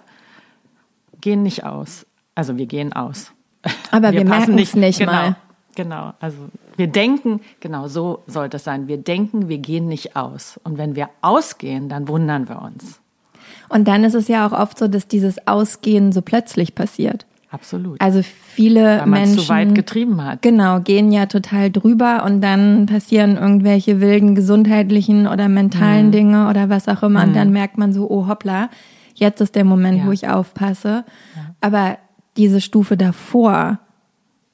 gehen 1.21 1.45
nicht 1.45 1.65
aus. 1.65 2.07
Also 2.35 2.59
wir 2.59 2.67
gehen 2.67 2.93
aus. 2.93 3.33
Aber 3.93 4.13
wir, 4.13 4.19
wir 4.19 4.25
merken 4.27 4.59
es 4.59 4.75
nicht 4.75 4.99
genau, 4.99 5.13
mal. 5.13 5.37
Genau. 5.77 6.13
Also 6.19 6.37
wir 6.77 6.89
denken, 6.89 7.41
genau 7.61 7.87
so 7.87 8.25
sollte 8.27 8.57
es 8.57 8.65
sein. 8.65 8.89
Wir 8.89 8.99
denken, 8.99 9.49
wir 9.49 9.59
gehen 9.59 9.87
nicht 9.87 10.17
aus. 10.17 10.61
Und 10.65 10.77
wenn 10.77 10.97
wir 10.97 11.09
ausgehen, 11.21 11.89
dann 11.89 12.09
wundern 12.09 12.49
wir 12.49 12.61
uns. 12.61 13.01
Und 13.69 13.89
dann 13.89 14.05
ist 14.05 14.15
es 14.15 14.29
ja 14.29 14.47
auch 14.47 14.53
oft 14.53 14.79
so, 14.79 14.89
dass 14.89 15.09
dieses 15.09 15.47
Ausgehen 15.47 16.13
so 16.13 16.23
plötzlich 16.23 16.75
passiert. 16.75 17.27
Absolut. 17.51 18.01
Also 18.01 18.21
viele 18.23 19.01
Weil 19.01 19.07
Menschen 19.07 19.39
zu 19.39 19.49
weit 19.49 19.75
getrieben 19.75 20.23
hat. 20.23 20.43
Genau, 20.43 20.81
gehen 20.81 21.11
ja 21.13 21.27
total 21.27 21.71
drüber 21.71 22.25
und 22.27 22.43
dann 22.43 22.87
passieren 22.87 23.39
irgendwelche 23.39 24.01
wilden 24.01 24.35
gesundheitlichen 24.35 25.27
oder 25.27 25.49
mentalen 25.49 26.09
mhm. 26.09 26.13
Dinge 26.13 26.51
oder 26.51 26.69
was 26.69 26.89
auch 26.89 27.03
immer 27.03 27.23
mhm. 27.23 27.29
und 27.29 27.37
dann 27.37 27.51
merkt 27.51 27.79
man 27.79 27.93
so, 27.93 28.11
oh 28.11 28.27
hoppla, 28.29 28.69
jetzt 29.15 29.41
ist 29.41 29.55
der 29.55 29.65
Moment, 29.65 30.01
ja. 30.01 30.07
wo 30.07 30.13
ich 30.13 30.29
aufpasse. 30.29 31.05
Ja. 31.35 31.55
Aber 31.63 31.97
diese 32.37 32.61
Stufe 32.61 32.99
davor, 32.99 33.79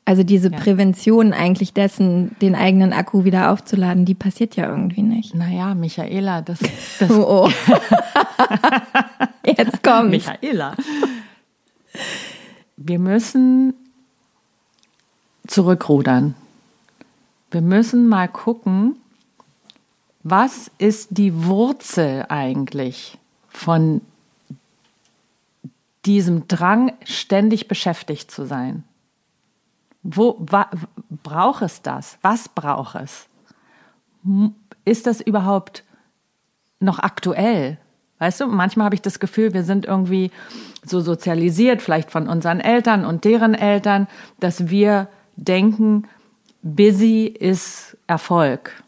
also 0.07 0.23
diese 0.23 0.51
ja. 0.51 0.59
Prävention 0.59 1.33
eigentlich 1.33 1.73
dessen, 1.73 2.37
den 2.41 2.55
eigenen 2.55 2.93
Akku 2.93 3.25
wieder 3.25 3.51
aufzuladen, 3.51 4.05
die 4.05 4.15
passiert 4.15 4.55
ja 4.57 4.69
irgendwie 4.69 5.03
nicht. 5.03 5.35
Naja, 5.35 5.75
Michaela, 5.75 6.43
das. 6.43 6.59
das 6.99 7.11
oh, 7.11 7.49
oh. 7.49 7.51
Jetzt 9.47 9.83
kommt. 9.83 10.11
Michaela. 10.11 10.75
Wir 12.77 12.99
müssen 12.99 13.75
zurückrudern. 15.47 16.35
Wir 17.51 17.63
müssen 17.63 18.09
mal 18.09 18.29
gucken, 18.29 18.97
was 20.23 20.71
ist 20.79 21.09
die 21.11 21.45
Wurzel 21.45 22.27
eigentlich 22.29 23.19
von 23.49 24.01
diesem 26.05 26.49
Drang, 26.49 26.93
ständig 27.05 27.69
beschäftigt 27.69 28.31
zu 28.31 28.45
sein? 28.47 28.85
Wo 30.05 30.37
wa, 30.39 30.71
braucht 31.09 31.63
es 31.63 31.81
das? 31.83 32.19
Was 32.21 32.49
braucht 32.49 32.97
es? 32.97 33.27
Ist 34.85 35.07
das 35.07 35.21
überhaupt 35.21 35.83
noch 36.79 36.99
aktuell? 36.99 37.79
Weißt 38.19 38.43
du, 38.43 38.47
manchmal 38.47 38.85
habe 38.85 38.95
ich 38.95 39.03
das 39.03 39.19
Gefühl, 39.19 39.55
wir 39.55 39.65
sind 39.65 39.87
irgendwie 39.87 40.31
so 40.85 41.01
sozialisiert, 41.01 41.83
vielleicht 41.83 42.11
von 42.11 42.29
unseren 42.29 42.61
Eltern 42.61 43.05
und 43.05 43.25
deren 43.25 43.55
Eltern, 43.55 44.07
dass 44.41 44.69
wir 44.69 45.09
denken, 45.37 46.07
busy 46.63 47.25
ist 47.25 47.97
Erfolg. 48.07 48.83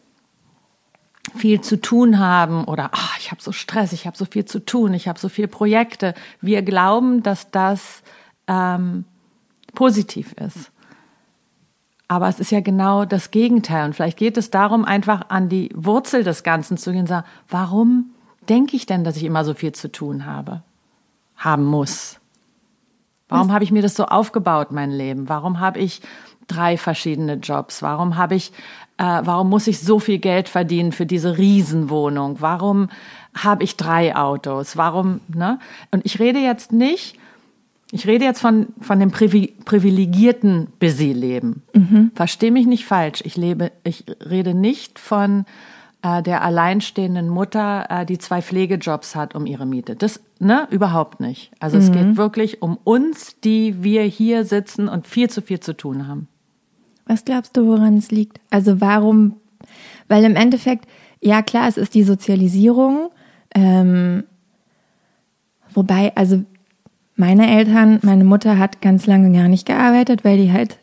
Viel 1.35 1.61
zu 1.63 1.81
tun 1.81 2.19
haben 2.19 2.65
oder 2.65 2.91
ach, 2.93 3.19
ich 3.19 3.31
habe 3.31 3.43
so 3.43 3.53
Stress, 3.53 3.93
ich 3.93 4.07
habe 4.07 4.17
so 4.17 4.27
viel 4.27 4.45
zu 4.45 4.65
tun, 4.65 4.95
ich 4.95 5.09
habe 5.09 5.19
so 5.19 5.29
viele 5.29 5.49
Projekte. 5.49 6.15
Wir 6.41 6.63
glauben, 6.63 7.23
dass 7.23 7.51
das 7.51 8.03
ähm, 8.47 9.05
positiv 9.75 10.33
ist. 10.35 10.71
Aber 12.09 12.29
es 12.29 12.39
ist 12.39 12.53
ja 12.53 12.61
genau 12.61 13.05
das 13.05 13.31
Gegenteil. 13.31 13.87
Und 13.87 13.95
vielleicht 13.95 14.19
geht 14.19 14.37
es 14.37 14.51
darum, 14.51 14.85
einfach 14.85 15.29
an 15.29 15.49
die 15.49 15.71
Wurzel 15.75 16.23
des 16.23 16.43
Ganzen 16.43 16.77
zu 16.77 16.93
gehen 16.93 17.01
und 17.01 17.09
sagen, 17.09 17.27
warum 17.49 18.11
denke 18.49 18.77
ich 18.77 18.87
denn, 18.87 19.03
dass 19.03 19.17
ich 19.17 19.25
immer 19.25 19.45
so 19.45 19.55
viel 19.55 19.73
zu 19.73 19.91
tun 19.91 20.25
habe, 20.25 20.63
haben 21.37 21.65
muss? 21.65 22.21
Warum 23.29 23.53
habe 23.53 23.65
ich 23.65 23.73
mir 23.73 23.83
das 23.83 23.97
so 23.97 24.05
aufgebaut, 24.05 24.71
mein 24.71 24.93
Leben? 24.93 25.29
Warum 25.29 25.59
habe 25.59 25.81
ich 25.81 26.01
drei 26.47 26.77
verschiedene 26.77 27.35
Jobs? 27.35 27.83
Warum 27.83 28.17
habe 28.17 28.37
ich, 28.37 28.53
äh, 28.99 29.21
warum 29.25 29.51
muss 29.51 29.67
ich 29.67 29.81
so 29.81 29.99
viel 29.99 30.19
Geld 30.19 30.49
verdienen 30.49 30.93
für 30.93 31.07
diese 31.07 31.37
Riesenwohnung? 31.37 32.41
Warum 32.41 32.89
habe 33.35 33.65
ich 33.65 33.77
drei 33.77 34.15
Autos? 34.15 34.77
Warum, 34.77 35.21
ne? 35.27 35.59
Und 35.91 36.07
ich 36.07 36.21
rede 36.21 36.39
jetzt 36.39 36.71
nicht 36.71 37.19
ich 37.93 38.07
rede 38.07 38.25
jetzt 38.25 38.41
von, 38.41 38.69
von 38.81 38.99
dem 38.99 39.11
privilegierten 39.11 40.69
Busy-Leben. 40.81 41.63
Mhm. 41.73 42.11
Versteh 42.15 42.51
mich 42.51 42.67
nicht 42.67 42.85
falsch. 42.85 43.23
Ich 43.25 43.37
lebe, 43.37 43.71
ich 43.85 44.05
rede 44.29 44.55
nicht 44.55 44.99
von 44.99 45.45
äh, 46.03 46.23
der 46.23 46.43
alleinstehenden 46.43 47.29
Mutter, 47.29 47.87
äh, 47.89 48.07
die 48.07 48.19
zwei 48.19 48.43
Pflegejobs 48.43 49.15
hat 49.15 49.35
um 49.37 49.47
ihre 49.47 49.67
Miete. 49.67 49.95
Das, 49.95 50.21
ne, 50.41 50.67
überhaupt 50.71 51.21
nicht. 51.21 51.53
Also 51.61 51.77
mhm. 51.77 51.83
es 51.83 51.93
geht 51.93 52.17
wirklich 52.17 52.61
um 52.61 52.77
uns, 52.83 53.39
die 53.41 53.83
wir 53.85 54.03
hier 54.03 54.45
sitzen 54.45 54.89
und 54.89 55.07
viel 55.07 55.31
zu 55.31 55.41
viel 55.41 55.61
zu 55.61 55.77
tun 55.77 56.09
haben. 56.09 56.27
Was 57.07 57.25
glaubst 57.25 57.57
du, 57.57 57.67
woran 57.67 57.99
es 57.99 58.11
liegt? 58.11 58.41
Also 58.51 58.81
warum? 58.81 59.37
Weil 60.09 60.25
im 60.25 60.35
Endeffekt, 60.35 60.87
ja 61.21 61.41
klar, 61.41 61.69
es 61.69 61.77
ist 61.77 61.95
die 61.95 62.03
Sozialisierung. 62.03 63.11
Ähm, 63.55 64.25
wobei, 65.73 66.15
also 66.17 66.45
meine 67.17 67.51
Eltern, 67.51 67.99
meine 68.03 68.25
Mutter 68.25 68.59
hat 68.59 68.83
ganz 68.83 69.07
lange 69.07 69.33
gar 69.33 69.49
nicht 69.49 69.67
gearbeitet, 69.67 70.25
weil 70.25 70.37
die 70.37 70.53
halt 70.53 70.79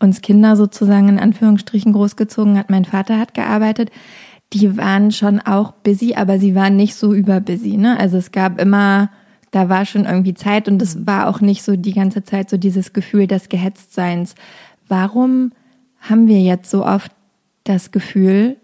uns 0.00 0.22
Kinder 0.22 0.56
sozusagen 0.56 1.08
in 1.08 1.18
Anführungsstrichen 1.18 1.92
großgezogen 1.92 2.58
hat. 2.58 2.70
Mein 2.70 2.86
Vater 2.86 3.18
hat 3.18 3.34
gearbeitet. 3.34 3.90
Die 4.52 4.76
waren 4.76 5.12
schon 5.12 5.40
auch 5.40 5.72
busy, 5.72 6.14
aber 6.14 6.38
sie 6.38 6.54
waren 6.54 6.76
nicht 6.76 6.94
so 6.94 7.12
überbusy. 7.12 7.76
Ne? 7.76 7.98
Also 7.98 8.16
es 8.16 8.32
gab 8.32 8.60
immer, 8.60 9.10
da 9.50 9.68
war 9.68 9.84
schon 9.84 10.04
irgendwie 10.04 10.34
Zeit 10.34 10.68
und 10.68 10.80
es 10.80 11.06
war 11.06 11.28
auch 11.28 11.40
nicht 11.40 11.62
so 11.62 11.76
die 11.76 11.92
ganze 11.92 12.24
Zeit 12.24 12.48
so 12.48 12.56
dieses 12.56 12.92
Gefühl 12.92 13.26
des 13.26 13.48
Gehetztseins. 13.48 14.34
Warum 14.88 15.52
haben 16.00 16.28
wir 16.28 16.40
jetzt 16.40 16.70
so 16.70 16.84
oft 16.84 17.12
das 17.64 17.90
Gefühl, 17.90 18.56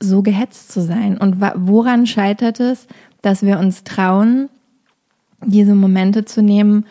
so 0.00 0.22
gehetzt 0.22 0.72
zu 0.72 0.82
sein? 0.82 1.18
Und 1.18 1.40
woran 1.40 2.06
scheitert 2.06 2.60
es, 2.60 2.86
dass 3.22 3.42
wir 3.42 3.58
uns 3.58 3.84
trauen, 3.84 4.48
diese 5.44 5.74
Momente 5.74 6.24
zu 6.24 6.42
nehmen, 6.42 6.86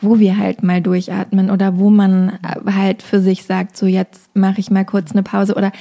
wo 0.00 0.18
wir 0.18 0.36
halt 0.36 0.62
mal 0.62 0.82
durchatmen 0.82 1.50
oder 1.50 1.78
wo 1.78 1.90
man 1.90 2.38
halt 2.66 3.02
für 3.02 3.20
sich 3.20 3.44
sagt, 3.44 3.76
so 3.76 3.86
jetzt 3.86 4.34
mache 4.34 4.60
ich 4.60 4.70
mal 4.70 4.84
kurz 4.84 5.12
eine 5.12 5.22
Pause 5.22 5.54
oder 5.54 5.72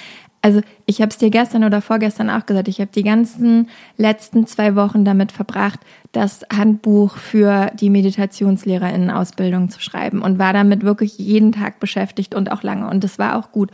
also 0.41 0.61
ich 0.85 1.01
habe 1.01 1.09
es 1.09 1.17
dir 1.17 1.31
gestern 1.31 1.63
oder 1.63 1.81
vorgestern 1.81 2.29
auch 2.29 2.45
gesagt, 2.45 2.67
ich 2.67 2.79
habe 2.79 2.91
die 2.93 3.01
ganzen 3.01 3.67
letzten 3.97 4.45
zwei 4.45 4.75
Wochen 4.75 5.03
damit 5.03 5.31
verbracht, 5.31 5.79
das 6.11 6.45
Handbuch 6.55 7.17
für 7.17 7.71
die 7.73 7.89
Meditationslehrerinnen-Ausbildung 7.89 9.69
zu 9.69 9.81
schreiben 9.81 10.21
und 10.21 10.37
war 10.37 10.53
damit 10.53 10.83
wirklich 10.83 11.17
jeden 11.17 11.51
Tag 11.51 11.79
beschäftigt 11.79 12.35
und 12.35 12.51
auch 12.51 12.61
lange 12.61 12.87
und 12.87 13.03
das 13.03 13.17
war 13.17 13.37
auch 13.37 13.51
gut. 13.51 13.71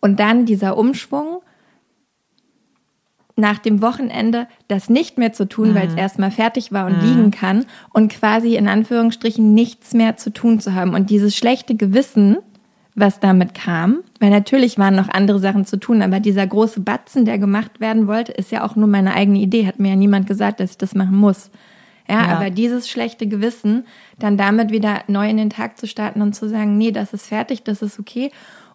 Und 0.00 0.18
dann 0.18 0.46
dieser 0.46 0.78
Umschwung, 0.78 1.40
nach 3.36 3.58
dem 3.58 3.82
Wochenende 3.82 4.46
das 4.68 4.88
nicht 4.88 5.18
mehr 5.18 5.32
zu 5.32 5.48
tun, 5.48 5.70
mhm. 5.70 5.74
weil 5.74 5.88
es 5.88 5.94
erstmal 5.94 6.30
fertig 6.30 6.72
war 6.72 6.86
und 6.86 6.98
mhm. 6.98 7.08
liegen 7.08 7.30
kann 7.30 7.66
und 7.92 8.12
quasi 8.12 8.56
in 8.56 8.68
Anführungsstrichen 8.68 9.54
nichts 9.54 9.92
mehr 9.92 10.16
zu 10.16 10.32
tun 10.32 10.60
zu 10.60 10.74
haben. 10.74 10.94
Und 10.94 11.10
dieses 11.10 11.36
schlechte 11.36 11.74
Gewissen, 11.74 12.36
was 12.94 13.18
damit 13.18 13.54
kam, 13.54 13.98
weil 14.20 14.30
natürlich 14.30 14.78
waren 14.78 14.94
noch 14.94 15.08
andere 15.08 15.40
Sachen 15.40 15.66
zu 15.66 15.78
tun, 15.78 16.00
aber 16.00 16.20
dieser 16.20 16.46
große 16.46 16.80
Batzen, 16.80 17.24
der 17.24 17.38
gemacht 17.38 17.80
werden 17.80 18.06
wollte, 18.06 18.30
ist 18.30 18.52
ja 18.52 18.64
auch 18.64 18.76
nur 18.76 18.86
meine 18.86 19.14
eigene 19.14 19.40
Idee, 19.40 19.66
hat 19.66 19.80
mir 19.80 19.90
ja 19.90 19.96
niemand 19.96 20.28
gesagt, 20.28 20.60
dass 20.60 20.72
ich 20.72 20.78
das 20.78 20.94
machen 20.94 21.16
muss. 21.16 21.50
Ja, 22.08 22.26
ja, 22.26 22.36
aber 22.36 22.50
dieses 22.50 22.88
schlechte 22.88 23.26
Gewissen, 23.26 23.86
dann 24.18 24.36
damit 24.36 24.70
wieder 24.70 25.02
neu 25.08 25.28
in 25.28 25.38
den 25.38 25.50
Tag 25.50 25.78
zu 25.78 25.86
starten 25.86 26.20
und 26.20 26.34
zu 26.34 26.48
sagen, 26.48 26.76
nee, 26.76 26.92
das 26.92 27.14
ist 27.14 27.26
fertig, 27.26 27.64
das 27.64 27.80
ist 27.82 27.98
okay. 27.98 28.30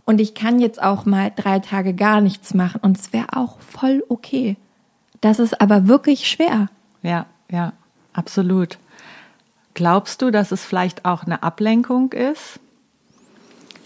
Und 0.10 0.20
ich 0.20 0.34
kann 0.34 0.60
jetzt 0.60 0.82
auch 0.82 1.06
mal 1.06 1.32
drei 1.36 1.60
Tage 1.60 1.94
gar 1.94 2.20
nichts 2.20 2.56
machen 2.56 2.82
und 2.82 2.98
es 2.98 3.14
wäre 3.14 3.28
auch 3.36 3.60
voll 3.60 4.04
okay. 4.10 4.58
Das 5.22 5.38
ist 5.38 5.62
aber 5.62 5.88
wirklich 5.88 6.28
schwer. 6.28 6.70
Ja, 7.04 7.28
ja, 7.52 7.74
absolut. 8.12 8.80
Glaubst 9.76 10.24
du, 10.24 10.32
dass 10.32 10.52
es 10.52 10.66
vielleicht 10.66 11.06
auch 11.06 11.26
eine 11.26 11.44
Ablenkung 11.44 12.14
ist? 12.14 12.60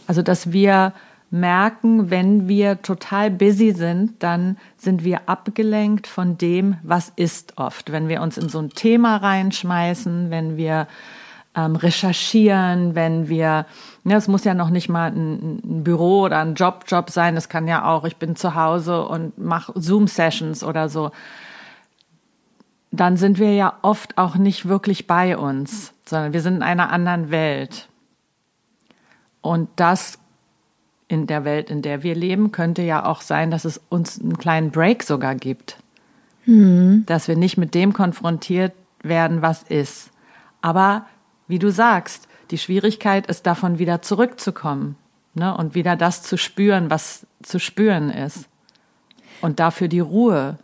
Also, 0.08 0.22
dass 0.22 0.54
wir 0.54 0.94
merken, 1.30 2.10
wenn 2.10 2.48
wir 2.48 2.82
total 2.82 3.30
busy 3.30 3.74
sind, 3.74 4.24
dann 4.24 4.56
sind 4.78 5.04
wir 5.04 5.28
abgelenkt 5.28 6.08
von 6.08 6.38
dem, 6.38 6.78
was 6.84 7.12
ist 7.18 7.58
oft. 7.58 7.92
Wenn 7.92 8.08
wir 8.08 8.22
uns 8.22 8.38
in 8.38 8.48
so 8.48 8.60
ein 8.60 8.70
Thema 8.70 9.18
reinschmeißen, 9.18 10.30
wenn 10.30 10.56
wir 10.56 10.88
ähm, 11.56 11.76
recherchieren, 11.76 12.96
wenn 12.96 13.30
wir, 13.30 13.66
ne, 14.04 14.16
es 14.16 14.28
muss 14.28 14.44
ja 14.44 14.54
noch 14.54 14.70
nicht 14.70 14.90
mal 14.90 15.12
ein, 15.12 15.60
ein 15.64 15.84
Büro 15.84 16.22
oder 16.22 16.40
ein 16.40 16.56
Job 16.56 16.86
Job 16.88 17.10
sein, 17.10 17.38
es 17.38 17.50
kann 17.50 17.68
ja 17.68 17.86
auch, 17.86 18.06
ich 18.06 18.18
bin 18.18 18.36
zu 18.36 18.56
Hause 18.56 19.06
und 19.06 19.38
mache 19.38 19.74
Zoom 19.76 20.08
Sessions 20.08 20.64
oder 20.64 20.90
so. 20.90 21.12
Dann 22.92 23.18
sind 23.18 23.40
wir 23.40 23.54
ja 23.54 23.74
oft 23.82 24.18
auch 24.18 24.36
nicht 24.36 24.68
wirklich 24.68 25.08
bei 25.08 25.38
uns, 25.38 25.94
sondern 26.06 26.34
wir 26.34 26.42
sind 26.42 26.56
in 26.58 26.64
einer 26.64 26.92
anderen 26.92 27.32
Welt. 27.32 27.88
Und 29.42 29.70
das 29.76 30.20
in 31.08 31.28
der 31.28 31.44
Welt, 31.44 31.70
in 31.70 31.82
der 31.82 32.02
wir 32.02 32.16
leben, 32.16 32.52
könnte 32.52 32.82
ja 32.82 33.06
auch 33.06 33.22
sein, 33.22 33.52
dass 33.52 33.66
es 33.66 33.80
uns 33.90 34.20
einen 34.20 34.38
kleinen 34.38 34.72
Break 34.72 35.04
sogar 35.04 35.36
gibt. 35.36 35.78
Mhm. 36.46 37.04
Dass 37.06 37.28
wir 37.28 37.36
nicht 37.36 37.58
mit 37.58 37.76
dem 37.76 37.94
konfrontiert 37.94 38.74
werden, 39.02 39.42
was 39.42 39.64
ist. 39.64 40.12
Aber 40.62 41.06
wie 41.54 41.60
du 41.60 41.72
sagst, 41.72 42.28
die 42.50 42.58
Schwierigkeit 42.58 43.28
ist 43.28 43.46
davon 43.46 43.78
wieder 43.78 44.02
zurückzukommen 44.02 44.96
ne? 45.36 45.56
und 45.56 45.76
wieder 45.76 45.96
das 45.96 46.24
zu 46.24 46.36
spüren, 46.36 46.90
was 46.90 47.28
zu 47.44 47.60
spüren 47.60 48.10
ist. 48.10 48.50
Und 49.40 49.60
dafür 49.60 49.88
die 49.88 50.00
Ruhe 50.00 50.58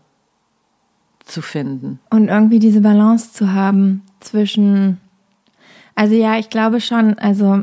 zu 1.23 1.43
finden. 1.43 1.99
Und 2.09 2.29
irgendwie 2.29 2.57
diese 2.57 2.81
Balance 2.81 3.33
zu 3.33 3.53
haben 3.53 4.01
zwischen, 4.19 4.99
also 5.93 6.15
ja, 6.15 6.39
ich 6.39 6.49
glaube 6.49 6.81
schon, 6.81 7.19
also, 7.19 7.61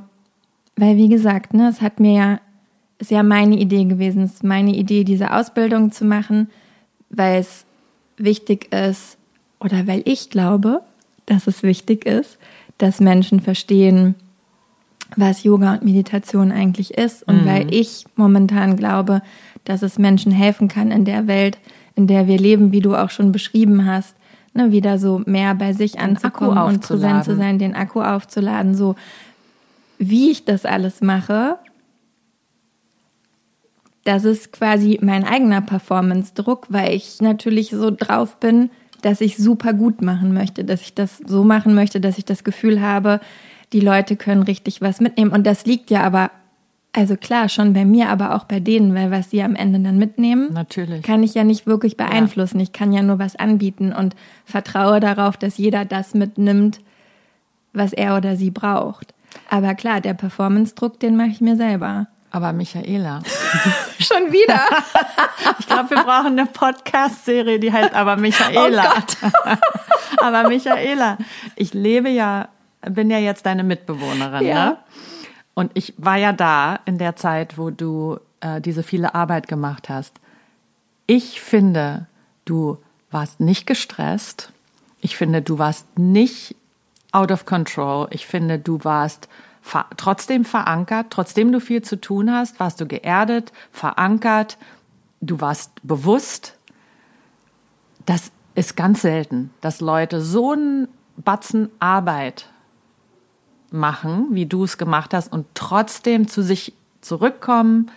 weil 0.77 0.97
wie 0.97 1.09
gesagt, 1.09 1.53
ne, 1.53 1.69
es 1.69 1.81
hat 1.81 1.99
mir 1.99 2.13
ja 2.13 2.41
ist 2.99 3.11
ja 3.11 3.25
meine 3.25 3.57
Idee 3.57 3.87
gewesen. 3.87 4.23
Es 4.23 4.35
ist 4.35 4.45
meine 4.45 4.75
Idee, 4.75 5.03
diese 5.03 5.35
Ausbildung 5.35 5.91
zu 5.91 6.05
machen, 6.05 6.49
weil 7.11 7.41
es 7.41 7.67
wichtig 8.19 8.73
ist 8.73 9.19
oder 9.59 9.89
weil 9.89 10.03
ich 10.05 10.31
glaube, 10.31 10.83
dass 11.27 11.49
es 11.49 11.65
wichtig 11.65 12.07
ist, 12.07 12.39
dass 12.79 13.01
Menschen 13.01 13.41
verstehen, 13.41 14.15
was 15.17 15.45
Yoga 15.45 15.75
und 15.75 15.85
Meditation 15.85 16.53
eigentlich 16.53 16.95
ist. 16.95 17.27
Und 17.27 17.45
mhm. 17.45 17.47
weil 17.47 17.75
ich 17.75 18.05
momentan 18.17 18.77
glaube, 18.77 19.23
dass 19.65 19.83
es 19.83 19.99
Menschen 19.99 20.33
helfen 20.33 20.69
kann 20.69 20.91
in 20.91 21.05
der 21.05 21.27
Welt, 21.27 21.59
in 21.95 22.07
der 22.07 22.27
wir 22.27 22.39
leben, 22.39 22.73
wie 22.73 22.81
du 22.81 22.95
auch 22.95 23.11
schon 23.11 23.33
beschrieben 23.33 23.87
hast, 23.87 24.17
ne, 24.55 24.73
wieder 24.73 24.99
so 24.99 25.23
mehr 25.27 25.55
bei 25.55 25.73
sich 25.73 25.99
anzukommen 25.99 26.59
und 26.59 26.81
präsent 26.81 27.25
zu 27.25 27.37
sein, 27.37 27.59
den 27.59 27.75
Akku 27.75 28.01
aufzuladen, 28.01 28.75
so 28.75 28.97
wie 29.99 30.31
ich 30.31 30.45
das 30.45 30.65
alles 30.65 31.01
mache, 31.01 31.59
das 34.05 34.25
ist 34.25 34.53
quasi 34.53 34.99
mein 35.03 35.25
eigener 35.25 35.61
Performance-Druck, 35.61 36.67
weil 36.69 36.95
ich 36.95 37.21
natürlich 37.21 37.71
so 37.71 37.91
drauf 37.91 38.39
bin, 38.39 38.71
dass 39.07 39.21
ich 39.21 39.37
super 39.37 39.73
gut 39.73 40.03
machen 40.03 40.35
möchte, 40.35 40.65
dass 40.65 40.83
ich 40.83 40.93
das 40.93 41.19
so 41.19 41.45
machen 41.45 41.77
möchte, 41.77 42.01
dass 42.01 42.19
ich 42.19 42.25
das 42.25 42.43
Gefühl 42.43 42.81
habe, 42.81 43.21
die 43.73 43.79
Leute 43.79 44.17
können 44.17 44.43
richtig 44.43 44.81
was 44.81 45.01
mitnehmen. 45.01 45.31
Und 45.31 45.47
das 45.47 45.65
liegt 45.65 45.91
ja 45.91 46.03
aber, 46.03 46.33
also 46.93 47.17
klar, 47.17 47.49
schon 47.49 47.73
bei 47.73 47.85
mir, 47.85 48.09
aber 48.09 48.35
auch 48.35 48.45
bei 48.45 48.59
denen, 48.59 48.97
weil 48.97 49.13
was 49.13 49.31
sie 49.31 49.45
am 49.45 49.55
Ende 49.55 49.79
dann 49.79 49.97
mitnehmen, 49.97 50.53
Natürlich. 50.53 51.05
kann 51.05 51.23
ich 51.23 51.35
ja 51.35 51.45
nicht 51.45 51.69
wirklich 51.69 51.97
beeinflussen. 51.97 52.59
Ja. 52.59 52.65
Ich 52.65 52.73
kann 52.73 52.93
ja 52.93 53.03
nur 53.03 53.21
was 53.21 53.37
anbieten 53.37 53.93
und 53.93 54.17
vertraue 54.45 54.99
darauf, 54.99 55.37
dass 55.37 55.57
jeder 55.57 55.85
das 55.85 56.15
mitnimmt, 56.15 56.81
was 57.73 57.93
er 57.93 58.17
oder 58.17 58.35
sie 58.35 58.51
braucht. 58.51 59.15
Aber 59.49 59.77
klar, 59.77 60.01
der 60.01 60.15
Performance-Druck, 60.15 60.99
den 60.99 61.17
mache 61.17 61.29
ich 61.29 61.41
mir 61.41 61.55
selber. 61.55 62.09
Aber 62.37 62.53
Michaela. 62.53 63.23
Schon 63.99 64.31
wieder. 64.31 64.61
ich 65.59 65.67
glaube, 65.67 65.89
wir 65.89 66.05
brauchen 66.05 66.39
eine 66.39 66.45
Podcast-Serie, 66.45 67.59
die 67.59 67.73
heißt 67.73 67.95
aber 67.95 68.17
Michaela. 68.17 68.85
Oh 68.85 68.95
Gott. 68.95 69.59
aber 70.19 70.47
Michaela, 70.47 71.17
ich 71.55 71.73
lebe 71.73 72.11
ja, 72.11 72.49
bin 72.83 73.09
ja 73.09 73.17
jetzt 73.17 73.47
deine 73.47 73.65
Mitbewohnerin, 73.65 74.47
ja. 74.47 74.67
ne? 74.67 74.77
Und 75.55 75.71
ich 75.73 75.95
war 75.97 76.17
ja 76.17 76.35
da 76.35 76.79
in 76.85 76.99
der 76.99 77.17
Zeit, 77.17 77.57
wo 77.57 77.71
du 77.71 78.19
äh, 78.41 78.61
diese 78.61 78.83
viele 78.83 79.15
Arbeit 79.15 79.49
gemacht 79.49 79.89
hast. 79.89 80.17
Ich 81.07 81.41
finde, 81.41 82.05
du 82.45 82.77
warst 83.11 83.41
nicht 83.41 83.67
gestresst. 83.67 84.53
Ich 85.01 85.17
finde, 85.17 85.41
du 85.41 85.59
warst 85.59 85.87
nicht 85.99 86.55
out 87.13 87.33
of 87.33 87.47
control. 87.47 88.09
Ich 88.11 88.27
finde, 88.27 88.59
du 88.59 88.85
warst 88.85 89.27
ver 89.67 89.87
trotzdem 89.97 90.45
verankert, 90.45 91.09
trotzdem 91.11 91.51
du 91.51 91.59
viel 91.61 91.83
zu 91.83 92.01
tun 92.01 92.33
hast, 92.33 92.61
warst 92.61 92.81
du 92.81 92.87
geerdet, 92.87 93.53
verankert, 93.73 94.59
du 95.21 95.41
warst 95.41 95.73
bewusst. 95.83 96.57
Das 98.07 98.31
ist 98.55 98.77
ganz 98.77 99.03
selten, 99.03 99.51
dass 99.61 99.81
Leute 99.81 100.23
so 100.23 100.53
einen 100.53 100.87
Batzen 101.17 101.69
Arbeit 101.81 102.47
machen, 103.73 104.29
wie 104.31 104.47
du 104.47 104.63
es 104.63 104.79
gemacht 104.79 105.13
hast, 105.13 105.33
und 105.33 105.47
trotzdem 105.55 106.29
zu 106.29 106.45
sich 106.45 106.73
zurückkommen, 107.01 107.91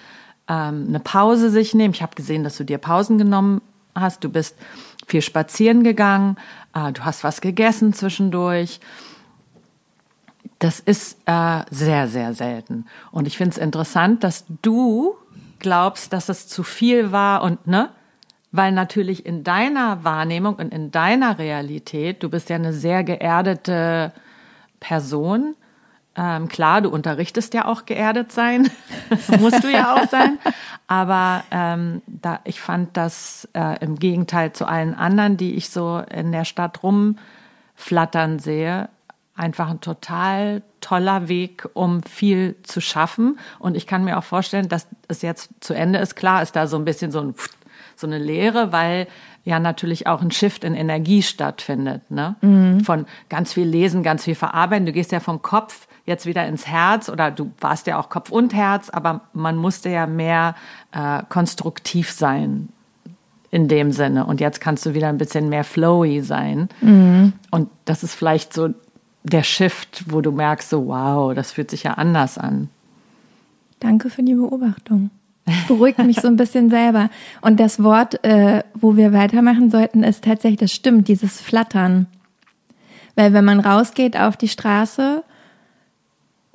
ähm, 0.48 0.86
eine 0.88 1.00
Pause 1.00 1.52
sich 1.52 1.76
nehmen. 1.76 1.94
Ich 1.94 2.02
habe 2.02 2.16
gesehen, 2.16 2.44
dass 2.44 2.58
du 2.58 2.66
dir 2.66 2.80
Pausen 2.80 3.20
genommen 3.20 3.62
hast. 3.94 4.24
Du 4.24 4.30
bist 4.30 4.58
viel 5.06 5.22
spazieren 5.22 5.84
gegangen, 5.84 6.38
äh, 6.74 6.92
du 6.94 7.06
hast 7.06 7.24
was 7.24 7.42
gegessen 7.42 7.94
zwischendurch. 7.94 8.80
Das 10.60 10.82
ist 10.82 11.18
äh, 11.26 11.64
sehr, 11.72 12.08
sehr 12.10 12.34
selten. 12.34 12.86
Und 13.12 13.28
ich 13.28 13.38
finde 13.38 13.52
es 13.52 13.58
interessant, 13.58 14.26
dass 14.26 14.46
du 14.62 15.16
glaubst, 15.60 16.12
dass 16.12 16.28
es 16.30 16.48
zu 16.48 16.64
viel 16.64 17.12
war 17.12 17.42
und 17.44 17.66
ne? 17.66 17.90
Weil 18.52 18.72
natürlich 18.72 19.26
in 19.26 19.44
deiner 19.44 20.04
Wahrnehmung 20.04 20.56
und 20.56 20.74
in 20.74 20.90
deiner 20.90 21.38
Realität, 21.38 22.24
du 22.24 22.30
bist 22.30 22.50
ja 22.50 22.56
eine 22.56 22.74
sehr 22.74 23.04
geerdete 23.04 24.12
Person. 24.80 25.56
Ähm, 26.16 26.48
klar, 26.48 26.82
du 26.82 26.90
unterrichtest 26.90 27.54
ja 27.54 27.66
auch 27.66 27.86
geerdet 27.86 28.32
sein, 28.32 28.70
musst 29.40 29.64
du 29.64 29.72
ja 29.72 29.96
auch 29.96 30.08
sein. 30.10 30.40
Aber 30.88 31.44
ähm, 31.52 32.02
da, 32.08 32.40
ich 32.44 32.60
fand 32.60 32.98
das 32.98 33.48
äh, 33.54 33.78
im 33.86 34.00
Gegenteil 34.00 34.52
zu 34.52 34.66
allen 34.66 34.96
anderen, 34.96 35.38
die 35.38 35.54
ich 35.54 35.70
so 35.70 36.02
in 36.12 36.32
der 36.32 36.46
Stadt 36.46 36.82
rumflattern 36.82 38.40
sehe, 38.40 38.90
einfach 39.40 39.70
ein 39.70 39.82
total 39.82 40.62
toller 40.82 41.28
Weg, 41.28 41.68
um 41.74 42.04
viel 42.04 42.56
zu 42.64 42.82
schaffen. 42.82 43.40
Und 43.58 43.76
ich 43.76 43.88
kann 43.88 44.04
mir 44.04 44.18
auch 44.18 44.24
vorstellen, 44.24 44.70
dass 44.70 44.88
es 45.08 45.22
jetzt 45.22 45.50
zu 45.62 45.74
Ende 45.74 46.00
ist. 46.00 46.16
Klar 46.16 46.42
ist 46.42 46.56
da 46.56 46.68
so 46.68 46.78
ein 46.78 46.86
bisschen 46.86 47.12
so, 47.12 47.22
ein, 47.22 47.36
so 47.96 48.06
eine 48.06 48.18
Leere, 48.18 48.72
weil 48.72 49.08
ja 49.46 49.60
natürlich 49.60 50.08
auch 50.08 50.22
ein 50.22 50.32
Shift 50.32 50.64
in 50.64 50.76
Energie 50.76 51.24
stattfindet. 51.24 52.12
Ne? 52.12 52.36
Mhm. 52.42 52.82
Von 52.82 53.06
ganz 53.30 53.54
viel 53.54 53.68
Lesen, 53.68 54.04
ganz 54.04 54.26
viel 54.26 54.36
verarbeiten. 54.36 54.86
Du 54.86 54.92
gehst 54.92 55.12
ja 55.12 55.22
vom 55.22 55.42
Kopf 55.42 55.88
jetzt 56.06 56.26
wieder 56.26 56.46
ins 56.46 56.68
Herz 56.68 57.08
oder 57.08 57.32
du 57.32 57.52
warst 57.60 57.88
ja 57.88 57.98
auch 57.98 58.10
Kopf 58.10 58.32
und 58.32 58.54
Herz, 58.54 58.90
aber 58.90 59.22
man 59.34 59.56
musste 59.56 59.90
ja 59.90 60.06
mehr 60.06 60.56
äh, 60.92 61.24
konstruktiv 61.30 62.12
sein 62.12 62.70
in 63.52 63.68
dem 63.68 63.92
Sinne. 63.92 64.26
Und 64.26 64.42
jetzt 64.42 64.60
kannst 64.62 64.86
du 64.86 64.94
wieder 64.94 65.08
ein 65.08 65.18
bisschen 65.18 65.50
mehr 65.50 65.64
flowy 65.64 66.22
sein. 66.22 66.70
Mhm. 66.82 67.34
Und 67.52 67.70
das 67.86 68.04
ist 68.04 68.14
vielleicht 68.14 68.54
so 68.54 68.70
der 69.24 69.44
Shift, 69.44 70.06
wo 70.08 70.22
du 70.22 70.32
merkst, 70.32 70.70
so 70.70 70.88
wow, 70.88 71.34
das 71.34 71.52
fühlt 71.52 71.70
sich 71.70 71.84
ja 71.84 71.94
anders 71.94 72.38
an. 72.38 72.70
Danke 73.80 74.10
für 74.10 74.24
die 74.24 74.36
Beobachtung. 74.36 75.10
Beruhigt 75.68 76.00
mich 76.00 76.20
so 76.22 76.28
ein 76.28 76.36
bisschen 76.36 76.70
selber. 76.70 77.10
Und 77.42 77.60
das 77.60 77.82
Wort, 77.82 78.24
äh, 78.24 78.64
wo 78.76 78.96
wir 78.98 79.14
weitermachen 79.14 79.72
sollten, 79.72 80.04
ist 80.04 80.24
tatsächlich, 80.24 80.60
das 80.60 80.72
stimmt, 80.72 81.08
dieses 81.08 81.42
Flattern. 81.42 82.08
Weil 83.16 83.34
wenn 83.34 83.46
man 83.46 83.60
rausgeht 83.60 84.18
auf 84.18 84.38
die 84.38 84.48
Straße 84.48 85.24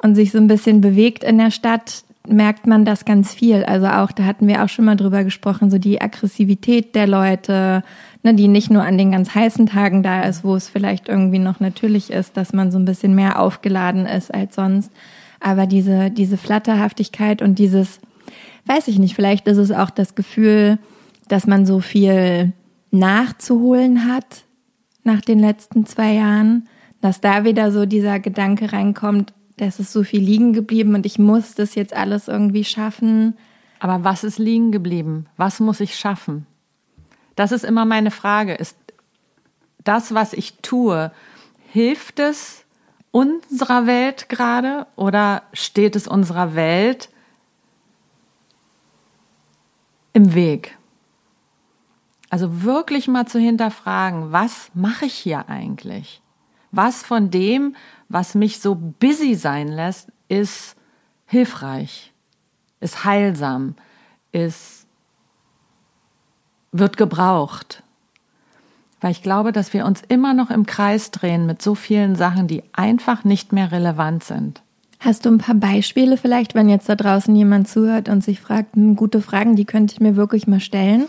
und 0.02 0.14
sich 0.14 0.30
so 0.30 0.38
ein 0.38 0.46
bisschen 0.46 0.80
bewegt 0.80 1.24
in 1.24 1.38
der 1.38 1.50
Stadt, 1.50 2.04
merkt 2.26 2.66
man 2.66 2.84
das 2.84 3.04
ganz 3.04 3.34
viel. 3.34 3.64
Also 3.64 3.86
auch, 3.86 4.12
da 4.12 4.24
hatten 4.24 4.46
wir 4.46 4.62
auch 4.62 4.68
schon 4.68 4.84
mal 4.84 4.96
drüber 4.96 5.24
gesprochen, 5.24 5.70
so 5.70 5.78
die 5.78 6.00
Aggressivität 6.00 6.94
der 6.94 7.06
Leute, 7.06 7.82
ne, 8.24 8.34
die 8.34 8.48
nicht 8.48 8.70
nur 8.70 8.82
an 8.82 8.98
den 8.98 9.12
ganz 9.12 9.34
heißen 9.34 9.66
Tagen 9.66 10.02
da 10.02 10.22
ist, 10.22 10.42
wo 10.42 10.56
es 10.56 10.68
vielleicht 10.68 11.08
irgendwie 11.08 11.38
noch 11.38 11.60
natürlich 11.60 12.10
ist, 12.10 12.36
dass 12.36 12.52
man 12.52 12.72
so 12.72 12.78
ein 12.78 12.84
bisschen 12.84 13.14
mehr 13.14 13.38
aufgeladen 13.38 14.06
ist 14.06 14.32
als 14.34 14.56
sonst. 14.56 14.90
Aber 15.40 15.66
diese, 15.66 16.10
diese 16.10 16.38
Flatterhaftigkeit 16.38 17.42
und 17.42 17.58
dieses, 17.58 18.00
weiß 18.64 18.88
ich 18.88 18.98
nicht, 18.98 19.14
vielleicht 19.14 19.46
ist 19.46 19.58
es 19.58 19.70
auch 19.70 19.90
das 19.90 20.14
Gefühl, 20.14 20.78
dass 21.28 21.46
man 21.46 21.66
so 21.66 21.80
viel 21.80 22.52
nachzuholen 22.90 24.10
hat 24.10 24.44
nach 25.02 25.20
den 25.20 25.38
letzten 25.38 25.84
zwei 25.84 26.14
Jahren, 26.14 26.68
dass 27.00 27.20
da 27.20 27.44
wieder 27.44 27.70
so 27.70 27.84
dieser 27.84 28.20
Gedanke 28.20 28.72
reinkommt, 28.72 29.34
dass 29.58 29.78
es 29.78 29.92
so 29.92 30.02
viel 30.02 30.20
liegen 30.20 30.52
geblieben 30.52 30.94
und 30.94 31.04
ich 31.04 31.18
muss 31.18 31.54
das 31.54 31.74
jetzt 31.74 31.94
alles 31.94 32.28
irgendwie 32.28 32.64
schaffen. 32.64 33.34
Aber 33.78 34.02
was 34.02 34.24
ist 34.24 34.38
liegen 34.38 34.72
geblieben? 34.72 35.26
Was 35.36 35.60
muss 35.60 35.80
ich 35.80 35.96
schaffen? 35.96 36.46
Das 37.36 37.52
ist 37.52 37.64
immer 37.64 37.84
meine 37.84 38.10
Frage. 38.10 38.54
Ist 38.54 38.76
das, 39.82 40.14
was 40.14 40.32
ich 40.32 40.58
tue, 40.58 41.12
hilft 41.72 42.18
es 42.18 42.64
unserer 43.10 43.86
Welt 43.86 44.28
gerade 44.28 44.86
oder 44.96 45.42
steht 45.52 45.94
es 45.96 46.08
unserer 46.08 46.54
Welt 46.54 47.10
im 50.12 50.34
Weg? 50.34 50.76
Also 52.30 52.64
wirklich 52.64 53.06
mal 53.06 53.26
zu 53.26 53.38
hinterfragen, 53.38 54.32
was 54.32 54.70
mache 54.74 55.04
ich 55.04 55.14
hier 55.14 55.48
eigentlich? 55.48 56.20
Was 56.72 57.04
von 57.04 57.30
dem, 57.30 57.76
was 58.08 58.34
mich 58.34 58.58
so 58.58 58.74
busy 58.74 59.36
sein 59.36 59.68
lässt, 59.68 60.10
ist 60.26 60.74
hilfreich, 61.26 62.12
ist 62.80 63.04
heilsam, 63.04 63.76
ist, 64.32 64.73
wird 66.74 66.96
gebraucht. 66.96 67.82
Weil 69.00 69.12
ich 69.12 69.22
glaube, 69.22 69.52
dass 69.52 69.72
wir 69.72 69.86
uns 69.86 70.02
immer 70.08 70.34
noch 70.34 70.50
im 70.50 70.66
Kreis 70.66 71.10
drehen 71.10 71.46
mit 71.46 71.62
so 71.62 71.74
vielen 71.74 72.16
Sachen, 72.16 72.48
die 72.48 72.62
einfach 72.72 73.24
nicht 73.24 73.52
mehr 73.52 73.70
relevant 73.70 74.24
sind. 74.24 74.60
Hast 74.98 75.24
du 75.24 75.30
ein 75.30 75.38
paar 75.38 75.54
Beispiele 75.54 76.16
vielleicht, 76.16 76.54
wenn 76.54 76.68
jetzt 76.68 76.88
da 76.88 76.96
draußen 76.96 77.34
jemand 77.36 77.68
zuhört 77.68 78.08
und 78.08 78.24
sich 78.24 78.40
fragt, 78.40 78.74
hm, 78.74 78.96
gute 78.96 79.20
Fragen, 79.20 79.56
die 79.56 79.66
könnte 79.66 79.94
ich 79.94 80.00
mir 80.00 80.16
wirklich 80.16 80.46
mal 80.46 80.60
stellen? 80.60 81.06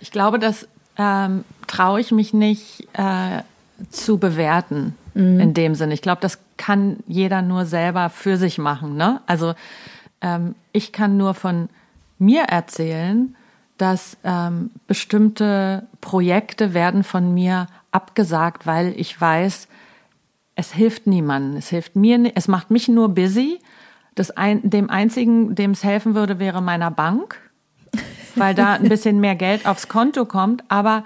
Ich 0.00 0.10
glaube, 0.10 0.38
das 0.38 0.66
ähm, 0.96 1.44
traue 1.66 2.00
ich 2.00 2.10
mich 2.10 2.32
nicht 2.32 2.88
äh, 2.94 3.42
zu 3.90 4.18
bewerten 4.18 4.94
mhm. 5.14 5.40
in 5.40 5.54
dem 5.54 5.74
Sinne. 5.74 5.94
Ich 5.94 6.02
glaube, 6.02 6.22
das 6.22 6.38
kann 6.56 6.96
jeder 7.06 7.42
nur 7.42 7.66
selber 7.66 8.10
für 8.10 8.36
sich 8.36 8.58
machen. 8.58 8.96
Ne? 8.96 9.20
Also 9.26 9.54
ähm, 10.22 10.54
ich 10.72 10.92
kann 10.92 11.16
nur 11.16 11.34
von 11.34 11.68
mir 12.18 12.44
erzählen, 12.44 13.36
dass 13.78 14.16
ähm, 14.24 14.70
bestimmte 14.86 15.86
Projekte 16.00 16.74
werden 16.74 17.04
von 17.04 17.34
mir 17.34 17.66
abgesagt, 17.90 18.66
weil 18.66 18.92
ich 18.96 19.20
weiß, 19.20 19.68
es 20.56 20.72
hilft 20.72 21.06
niemandem. 21.06 21.56
Es 21.56 21.68
hilft 21.68 21.96
mir, 21.96 22.32
es 22.34 22.48
macht 22.48 22.70
mich 22.70 22.88
nur 22.88 23.08
busy. 23.08 23.58
Das 24.14 24.30
ein, 24.30 24.68
dem 24.68 24.90
einzigen, 24.90 25.54
dem 25.54 25.72
es 25.72 25.82
helfen 25.82 26.14
würde, 26.14 26.38
wäre 26.38 26.62
meiner 26.62 26.90
Bank 26.90 27.40
weil 28.36 28.54
da 28.54 28.74
ein 28.74 28.88
bisschen 28.88 29.20
mehr 29.20 29.34
Geld 29.34 29.66
aufs 29.66 29.88
Konto 29.88 30.24
kommt. 30.24 30.64
Aber 30.68 31.04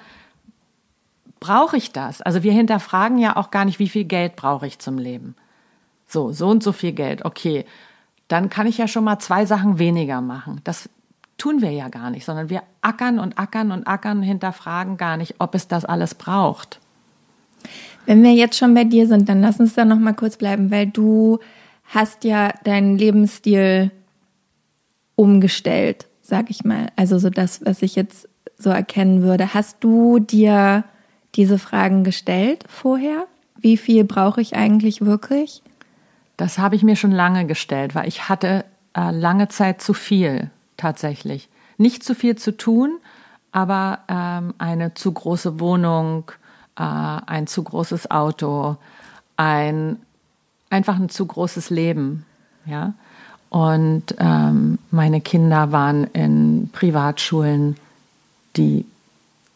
brauche 1.40 1.76
ich 1.76 1.92
das? 1.92 2.22
Also 2.22 2.42
wir 2.42 2.52
hinterfragen 2.52 3.18
ja 3.18 3.36
auch 3.36 3.50
gar 3.50 3.64
nicht, 3.64 3.78
wie 3.78 3.88
viel 3.88 4.04
Geld 4.04 4.36
brauche 4.36 4.66
ich 4.66 4.78
zum 4.78 4.98
Leben. 4.98 5.34
So, 6.06 6.32
so 6.32 6.48
und 6.48 6.62
so 6.62 6.72
viel 6.72 6.92
Geld. 6.92 7.24
Okay, 7.24 7.64
dann 8.28 8.50
kann 8.50 8.66
ich 8.66 8.78
ja 8.78 8.88
schon 8.88 9.04
mal 9.04 9.18
zwei 9.18 9.46
Sachen 9.46 9.78
weniger 9.78 10.20
machen. 10.20 10.60
Das 10.64 10.88
tun 11.38 11.62
wir 11.62 11.70
ja 11.70 11.88
gar 11.88 12.10
nicht, 12.10 12.24
sondern 12.24 12.50
wir 12.50 12.62
ackern 12.82 13.18
und 13.18 13.38
ackern 13.38 13.72
und 13.72 13.86
ackern, 13.86 14.22
hinterfragen 14.22 14.96
gar 14.96 15.16
nicht, 15.16 15.36
ob 15.38 15.54
es 15.54 15.68
das 15.68 15.84
alles 15.84 16.14
braucht. 16.14 16.80
Wenn 18.06 18.22
wir 18.22 18.32
jetzt 18.32 18.58
schon 18.58 18.74
bei 18.74 18.84
dir 18.84 19.06
sind, 19.06 19.28
dann 19.28 19.40
lass 19.40 19.60
uns 19.60 19.74
da 19.74 19.84
noch 19.84 19.98
mal 19.98 20.14
kurz 20.14 20.36
bleiben, 20.36 20.70
weil 20.70 20.86
du 20.86 21.38
hast 21.84 22.24
ja 22.24 22.52
deinen 22.64 22.98
Lebensstil 22.98 23.90
umgestellt 25.14 26.08
sag 26.28 26.50
ich 26.50 26.62
mal. 26.62 26.88
Also 26.94 27.18
so 27.18 27.30
das, 27.30 27.64
was 27.64 27.80
ich 27.80 27.96
jetzt 27.96 28.28
so 28.58 28.68
erkennen 28.68 29.22
würde. 29.22 29.54
Hast 29.54 29.78
du 29.80 30.18
dir 30.18 30.84
diese 31.34 31.58
Fragen 31.58 32.04
gestellt 32.04 32.64
vorher? 32.68 33.26
Wie 33.56 33.78
viel 33.78 34.04
brauche 34.04 34.42
ich 34.42 34.54
eigentlich 34.54 35.00
wirklich? 35.00 35.62
Das 36.36 36.58
habe 36.58 36.76
ich 36.76 36.82
mir 36.82 36.96
schon 36.96 37.12
lange 37.12 37.46
gestellt, 37.46 37.94
weil 37.94 38.06
ich 38.06 38.28
hatte 38.28 38.66
äh, 38.94 39.10
lange 39.10 39.48
Zeit 39.48 39.80
zu 39.80 39.94
viel 39.94 40.50
tatsächlich. 40.78 41.50
Nicht 41.76 42.02
zu 42.02 42.14
viel 42.14 42.36
zu 42.36 42.56
tun, 42.56 42.98
aber 43.52 43.98
ähm, 44.08 44.54
eine 44.56 44.94
zu 44.94 45.12
große 45.12 45.60
Wohnung, 45.60 46.30
äh, 46.76 46.82
ein 46.82 47.46
zu 47.46 47.62
großes 47.62 48.10
Auto, 48.10 48.76
ein 49.36 49.98
einfach 50.70 50.96
ein 50.96 51.08
zu 51.08 51.26
großes 51.26 51.70
Leben, 51.70 52.24
ja. 52.66 52.94
Und 53.50 54.14
ähm, 54.18 54.78
meine 54.90 55.22
Kinder 55.22 55.72
waren 55.72 56.04
in 56.04 56.68
Privatschulen, 56.70 57.76
die 58.56 58.84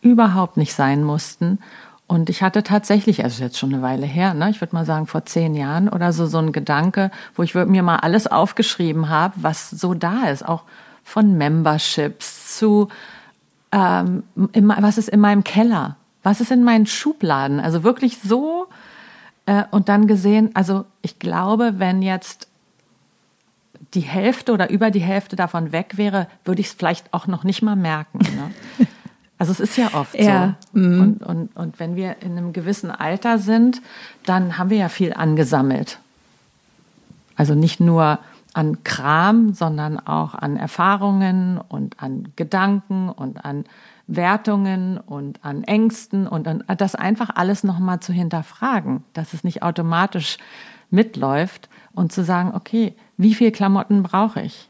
überhaupt 0.00 0.56
nicht 0.56 0.72
sein 0.72 1.04
mussten. 1.04 1.58
Und 2.06 2.30
ich 2.30 2.42
hatte 2.42 2.62
tatsächlich, 2.62 3.22
also 3.22 3.42
jetzt 3.42 3.58
schon 3.58 3.72
eine 3.72 3.82
Weile 3.82 4.06
her, 4.06 4.32
ne, 4.32 4.50
ich 4.50 4.60
würde 4.60 4.74
mal 4.74 4.86
sagen 4.86 5.06
vor 5.06 5.26
zehn 5.26 5.54
Jahren 5.54 5.88
oder 5.88 6.12
so, 6.12 6.26
so 6.26 6.38
ein 6.38 6.52
Gedanke, 6.52 7.10
wo 7.34 7.42
ich 7.42 7.54
mir 7.54 7.82
mal 7.82 7.96
alles 7.96 8.26
aufgeschrieben 8.26 9.10
habe, 9.10 9.34
was 9.36 9.70
so 9.70 9.92
da 9.92 10.28
ist, 10.28 10.46
auch 10.46 10.64
von 11.04 11.36
Memberships 11.36 12.56
zu, 12.58 12.88
ähm, 13.72 14.22
was 14.34 14.98
ist 14.98 15.08
in 15.08 15.20
meinem 15.20 15.44
Keller, 15.44 15.96
was 16.22 16.40
ist 16.40 16.50
in 16.50 16.64
meinen 16.64 16.86
Schubladen, 16.86 17.60
also 17.60 17.82
wirklich 17.82 18.18
so. 18.18 18.68
Äh, 19.46 19.64
und 19.70 19.88
dann 19.88 20.06
gesehen, 20.06 20.50
also 20.54 20.84
ich 21.02 21.18
glaube, 21.18 21.74
wenn 21.78 22.02
jetzt 22.02 22.48
die 23.94 24.00
Hälfte 24.00 24.52
oder 24.52 24.70
über 24.70 24.90
die 24.90 25.00
Hälfte 25.00 25.36
davon 25.36 25.72
weg 25.72 25.96
wäre, 25.96 26.28
würde 26.44 26.60
ich 26.60 26.68
es 26.68 26.72
vielleicht 26.72 27.12
auch 27.12 27.26
noch 27.26 27.44
nicht 27.44 27.62
mal 27.62 27.76
merken. 27.76 28.18
Ne? 28.18 28.86
Also 29.38 29.50
es 29.50 29.58
ist 29.58 29.76
ja 29.76 29.92
oft 29.94 30.14
ja. 30.14 30.54
so. 30.72 30.78
Mhm. 30.78 31.00
Und, 31.00 31.22
und, 31.24 31.56
und 31.56 31.80
wenn 31.80 31.96
wir 31.96 32.22
in 32.22 32.38
einem 32.38 32.52
gewissen 32.52 32.92
Alter 32.92 33.40
sind, 33.40 33.82
dann 34.24 34.56
haben 34.56 34.70
wir 34.70 34.76
ja 34.76 34.88
viel 34.88 35.12
angesammelt. 35.12 35.98
Also 37.34 37.56
nicht 37.56 37.80
nur 37.80 38.20
an 38.54 38.84
Kram, 38.84 39.54
sondern 39.54 39.98
auch 39.98 40.34
an 40.34 40.56
Erfahrungen 40.56 41.58
und 41.58 42.02
an 42.02 42.28
Gedanken 42.36 43.08
und 43.08 43.44
an 43.44 43.64
Wertungen 44.06 44.98
und 44.98 45.44
an 45.44 45.64
Ängsten 45.64 46.26
und 46.26 46.46
an 46.48 46.64
das 46.76 46.94
einfach 46.94 47.30
alles 47.34 47.64
nochmal 47.64 48.00
zu 48.00 48.12
hinterfragen, 48.12 49.04
dass 49.14 49.32
es 49.32 49.44
nicht 49.44 49.62
automatisch 49.62 50.38
mitläuft 50.90 51.68
und 51.94 52.12
zu 52.12 52.24
sagen, 52.24 52.52
okay, 52.54 52.94
wie 53.16 53.34
viel 53.34 53.52
Klamotten 53.52 54.02
brauche 54.02 54.42
ich? 54.42 54.68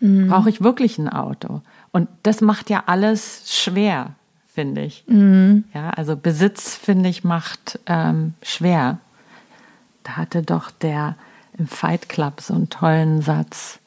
Mhm. 0.00 0.28
Brauche 0.28 0.48
ich 0.48 0.62
wirklich 0.62 0.98
ein 0.98 1.08
Auto? 1.08 1.60
Und 1.92 2.08
das 2.22 2.40
macht 2.40 2.70
ja 2.70 2.84
alles 2.86 3.52
schwer, 3.52 4.14
finde 4.46 4.82
ich. 4.82 5.04
Mhm. 5.06 5.64
Ja, 5.74 5.90
also 5.90 6.16
Besitz, 6.16 6.74
finde 6.74 7.08
ich, 7.08 7.24
macht 7.24 7.78
ähm, 7.86 8.34
schwer. 8.42 8.98
Da 10.04 10.16
hatte 10.16 10.42
doch 10.42 10.70
der 10.70 11.16
im 11.58 11.66
Fight 11.66 12.08
Club 12.08 12.40
so 12.40 12.54
einen 12.54 12.70
tollen 12.70 13.22
Satz. 13.22 13.78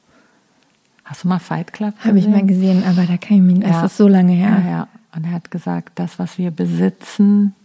Hast 1.04 1.24
du 1.24 1.28
mal 1.28 1.40
Fight 1.40 1.74
Club 1.74 1.96
gesehen? 1.98 2.10
Habe 2.10 2.20
ich 2.20 2.28
mal 2.28 2.46
gesehen, 2.46 2.84
aber 2.84 3.06
da 3.06 3.18
kann 3.18 3.38
ich 3.38 3.44
mich, 3.44 3.60
ja. 3.60 3.82
das 3.82 3.92
ist 3.92 3.98
so 3.98 4.08
lange 4.08 4.34
her. 4.34 4.62
Ja, 4.64 4.70
ja. 4.70 4.88
Und 5.16 5.26
er 5.26 5.32
hat 5.32 5.52
gesagt, 5.52 5.94
das, 5.96 6.20
was 6.20 6.38
wir 6.38 6.52
besitzen, 6.52 7.56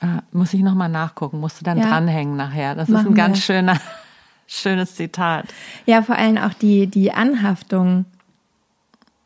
äh, 0.00 0.20
muss 0.32 0.52
ich 0.54 0.60
nochmal 0.60 0.88
nachgucken, 0.88 1.40
musst 1.40 1.60
du 1.60 1.64
dann 1.64 1.78
ja. 1.78 1.88
dranhängen 1.88 2.36
nachher. 2.36 2.74
Das 2.74 2.88
Machen 2.88 3.06
ist 3.06 3.10
ein 3.10 3.14
ganz 3.14 3.36
wir. 3.38 3.42
schöner, 3.42 3.80
schönes 4.46 4.94
Zitat. 4.94 5.46
Ja, 5.86 6.02
vor 6.02 6.16
allem 6.16 6.38
auch 6.38 6.54
die, 6.54 6.86
die 6.86 7.12
Anhaftung 7.12 8.04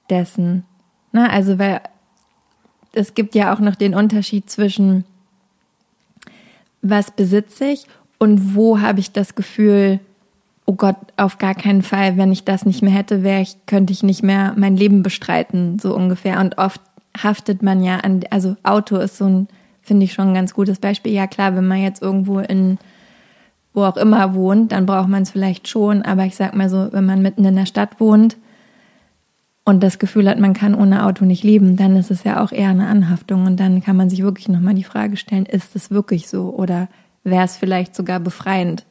dessen. 0.09 0.65
Na, 1.13 1.29
also, 1.31 1.59
weil 1.59 1.81
es 2.93 3.15
gibt 3.15 3.35
ja 3.35 3.53
auch 3.53 3.59
noch 3.59 3.75
den 3.75 3.95
Unterschied 3.95 4.49
zwischen 4.51 5.05
was 6.81 7.11
besitze 7.11 7.67
ich 7.67 7.87
und 8.19 8.55
wo 8.55 8.81
habe 8.81 9.01
ich 9.01 9.13
das 9.13 9.35
Gefühl, 9.35 10.01
oh 10.67 10.75
Gott, 10.75 10.97
auf 11.17 11.39
gar 11.39 11.55
keinen 11.55 11.83
Fall, 11.83 12.17
wenn 12.17 12.33
ich 12.33 12.45
das 12.45 12.67
nicht 12.67 12.83
mehr 12.83 12.93
hätte, 12.93 13.23
wäre 13.23 13.41
ich, 13.41 13.57
könnte 13.67 13.93
ich 13.93 14.03
nicht 14.03 14.23
mehr 14.23 14.55
mein 14.57 14.77
Leben 14.77 15.03
bestreiten, 15.03 15.79
so 15.79 15.95
ungefähr. 15.95 16.41
Und 16.41 16.59
oft 16.59 16.81
haftet 17.17 17.63
man 17.63 17.83
ja 17.83 17.99
an, 17.99 18.21
also 18.31 18.57
Auto 18.63 18.97
ist 18.97 19.17
so 19.17 19.25
ein 19.25 19.49
finde 19.89 20.05
ich 20.05 20.13
schon 20.13 20.29
ein 20.29 20.35
ganz 20.35 20.55
gutes 20.55 20.79
Beispiel. 20.79 21.13
Ja 21.13 21.27
klar, 21.27 21.57
wenn 21.57 21.67
man 21.67 21.83
jetzt 21.83 22.03
irgendwo 22.03 22.39
in 22.39 22.79
wo 23.75 23.85
auch 23.85 23.97
immer 23.97 24.35
wohnt, 24.35 24.73
dann 24.73 24.87
braucht 24.87 25.09
man 25.09 25.23
es 25.23 25.31
vielleicht 25.31 25.69
schon. 25.69 26.03
Aber 26.03 26.25
ich 26.25 26.37
sag 26.37 26.55
mal 26.55 26.69
so, 26.69 26.89
wenn 26.93 27.07
man 27.07 27.23
mitten 27.23 27.45
in 27.45 27.57
der 27.57 27.67
Stadt 27.67 28.01
wohnt 28.01 28.37
und 29.65 29.83
das 29.83 29.99
Gefühl 29.99 30.29
hat, 30.29 30.39
man 30.39 30.53
kann 30.53 30.75
ohne 30.75 31.05
Auto 31.05 31.25
nicht 31.25 31.45
leben, 31.45 31.77
dann 31.77 31.97
ist 31.97 32.11
es 32.11 32.25
ja 32.25 32.43
auch 32.43 32.53
eher 32.53 32.71
eine 32.71 32.87
Anhaftung. 32.87 33.47
Und 33.47 33.59
dann 33.59 33.83
kann 33.83 33.97
man 33.97 34.11
sich 34.11 34.23
wirklich 34.23 34.49
nochmal 34.49 34.75
die 34.75 34.85
Frage 34.85 35.17
stellen, 35.17 35.47
ist 35.47 35.77
es 35.77 35.91
wirklich 35.91 36.29
so? 36.29 36.55
Oder 36.55 36.89
wäre 37.31 37.45
es 37.45 37.57
vielleicht 37.57 37.95
sogar 37.95 38.21
befreiend, 38.21 38.85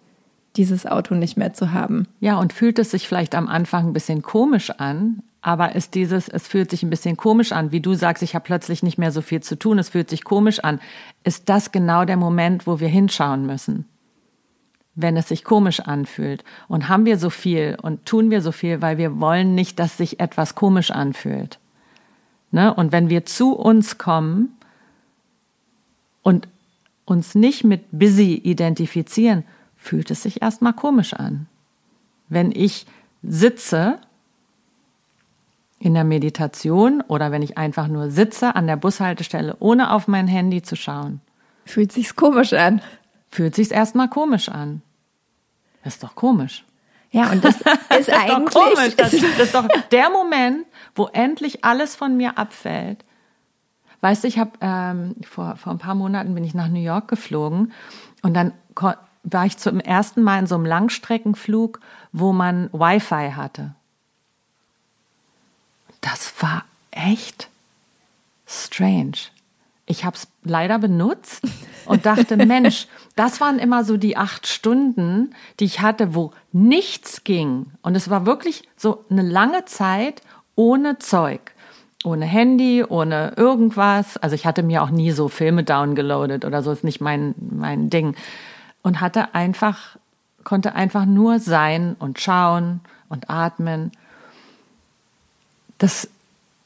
dieses 0.55 0.85
Auto 0.85 1.15
nicht 1.15 1.37
mehr 1.37 1.53
zu 1.53 1.71
haben? 1.71 2.07
Ja, 2.19 2.37
und 2.39 2.53
fühlt 2.53 2.79
es 2.79 2.91
sich 2.91 3.07
vielleicht 3.07 3.35
am 3.35 3.47
Anfang 3.47 3.87
ein 3.87 3.93
bisschen 3.93 4.21
komisch 4.21 4.69
an, 4.71 5.21
aber 5.41 5.75
ist 5.75 5.95
dieses, 5.95 6.27
es 6.27 6.47
fühlt 6.47 6.71
sich 6.71 6.83
ein 6.83 6.89
bisschen 6.89 7.15
komisch 7.15 7.51
an, 7.51 7.71
wie 7.71 7.79
du 7.79 7.93
sagst, 7.93 8.23
ich 8.23 8.35
habe 8.35 8.43
plötzlich 8.43 8.83
nicht 8.83 8.97
mehr 8.97 9.11
so 9.11 9.21
viel 9.21 9.41
zu 9.41 9.57
tun, 9.57 9.79
es 9.79 9.89
fühlt 9.89 10.09
sich 10.09 10.23
komisch 10.23 10.59
an, 10.59 10.79
ist 11.23 11.47
das 11.47 11.71
genau 11.71 12.05
der 12.05 12.17
Moment, 12.17 12.67
wo 12.67 12.79
wir 12.79 12.89
hinschauen 12.89 13.45
müssen. 13.45 13.85
wenn 14.97 15.15
es 15.15 15.27
sich 15.29 15.43
komisch 15.43 15.79
anfühlt. 15.79 16.43
Und 16.67 16.89
haben 16.89 17.05
wir 17.05 17.17
so 17.17 17.29
viel 17.29 17.77
und 17.81 18.05
tun 18.05 18.31
wir 18.31 18.41
so 18.41 18.51
viel, 18.51 18.81
weil 18.81 18.97
wir 18.97 19.19
wollen 19.19 19.53
nicht, 19.55 19.79
dass 19.79 19.95
sich 19.95 20.19
etwas 20.19 20.55
komisch 20.55 20.89
anfühlt. 20.91 21.59
Ne? 22.51 22.73
Und 22.73 22.91
wenn 22.91 23.07
wir 23.07 23.23
zu 23.25 23.53
uns 23.53 23.97
kommen 23.99 24.57
und 26.23 26.47
uns 27.07 27.33
nicht 27.33 27.63
mit 27.63 27.85
busy 27.91 28.35
identifizieren, 28.35 29.43
fühlt 29.75 30.11
es 30.11 30.23
sich 30.23 30.41
erstmal 30.41 30.73
komisch 30.73 31.13
an. 31.13 31.47
Wenn 32.29 32.51
ich 32.51 32.85
sitze 33.23 33.99
in 35.79 35.93
der 35.93 36.03
Meditation 36.03 37.01
oder 37.07 37.31
wenn 37.31 37.41
ich 37.41 37.57
einfach 37.57 37.87
nur 37.87 38.11
sitze 38.11 38.55
an 38.55 38.67
der 38.67 38.75
Bushaltestelle, 38.75 39.55
ohne 39.59 39.91
auf 39.91 40.07
mein 40.07 40.27
Handy 40.27 40.61
zu 40.61 40.75
schauen. 40.75 41.21
Fühlt 41.65 41.91
sich's 41.91 42.15
komisch 42.15 42.53
an. 42.53 42.81
Fühlt 43.29 43.55
sich's 43.55 43.71
erstmal 43.71 44.09
komisch 44.09 44.49
an. 44.49 44.81
Das 45.83 45.95
ist 45.95 46.03
doch 46.03 46.15
komisch. 46.15 46.65
Ja, 47.11 47.31
und 47.31 47.43
das 47.43 47.55
ist 47.61 47.65
das 47.89 48.09
eigentlich. 48.09 48.45
Ist 48.45 48.55
doch 48.55 48.63
komisch. 48.63 48.95
Das, 48.97 49.11
das 49.11 49.39
ist 49.39 49.55
doch 49.55 49.67
der 49.91 50.09
Moment, 50.09 50.65
wo 50.95 51.07
endlich 51.07 51.63
alles 51.63 51.95
von 51.95 52.17
mir 52.17 52.37
abfällt. 52.37 53.03
Weißt 54.01 54.23
du, 54.23 54.27
ich 54.27 54.37
habe 54.37 54.51
ähm, 54.61 55.15
vor, 55.23 55.55
vor 55.55 55.73
ein 55.73 55.79
paar 55.79 55.95
Monaten 55.95 56.35
bin 56.35 56.43
ich 56.43 56.53
nach 56.53 56.67
New 56.67 56.81
York 56.81 57.07
geflogen 57.07 57.71
und 58.21 58.33
dann 58.33 58.53
war 59.23 59.45
ich 59.45 59.57
zum 59.57 59.79
ersten 59.79 60.21
Mal 60.21 60.39
in 60.39 60.47
so 60.47 60.55
einem 60.55 60.65
Langstreckenflug, 60.65 61.79
wo 62.11 62.31
man 62.31 62.69
Wi-Fi 62.71 63.31
hatte. 63.35 63.73
Das 66.01 66.33
war 66.41 66.63
echt 66.91 67.49
strange. 68.45 69.17
Ich 69.85 70.05
habe 70.05 70.15
es 70.15 70.27
leider 70.43 70.79
benutzt 70.79 71.43
und 71.85 72.05
dachte, 72.05 72.37
Mensch, 72.45 72.87
das 73.15 73.41
waren 73.41 73.57
immer 73.57 73.83
so 73.83 73.97
die 73.97 74.17
acht 74.17 74.47
Stunden, 74.47 75.33
die 75.59 75.65
ich 75.65 75.81
hatte, 75.81 76.13
wo 76.13 76.31
nichts 76.51 77.23
ging. 77.23 77.71
Und 77.81 77.95
es 77.95 78.09
war 78.09 78.25
wirklich 78.25 78.63
so 78.75 79.05
eine 79.09 79.23
lange 79.23 79.65
Zeit 79.65 80.21
ohne 80.55 80.99
Zeug. 80.99 81.53
Ohne 82.03 82.25
Handy, 82.25 82.83
ohne 82.87 83.33
irgendwas. 83.35 84.17
Also 84.17 84.35
ich 84.35 84.45
hatte 84.45 84.63
mir 84.63 84.83
auch 84.83 84.89
nie 84.89 85.11
so 85.11 85.29
Filme 85.29 85.63
downgeloadet 85.63 86.45
oder 86.45 86.61
so, 86.61 86.71
ist 86.71 86.83
nicht 86.83 87.01
mein, 87.01 87.33
mein 87.37 87.89
Ding. 87.89 88.15
Und 88.83 89.01
hatte 89.01 89.33
einfach, 89.33 89.97
konnte 90.43 90.75
einfach 90.75 91.05
nur 91.05 91.39
sein 91.39 91.95
und 91.99 92.19
schauen 92.19 92.81
und 93.09 93.29
atmen. 93.29 93.91
Das 95.77 96.07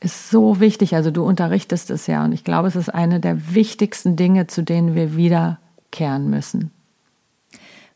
ist 0.02 0.30
so 0.30 0.60
wichtig. 0.60 0.96
Also 0.96 1.12
du 1.12 1.24
unterrichtest 1.24 1.90
es 1.92 2.08
ja 2.08 2.26
und 2.26 2.34
ich 2.34 2.44
glaube, 2.44 2.68
es 2.68 2.76
ist 2.76 2.90
eine 2.90 3.20
der 3.20 3.54
wichtigsten 3.54 4.16
Dinge, 4.16 4.48
zu 4.48 4.64
denen 4.64 4.96
wir 4.96 5.16
wiederkehren 5.16 6.30
müssen. 6.30 6.72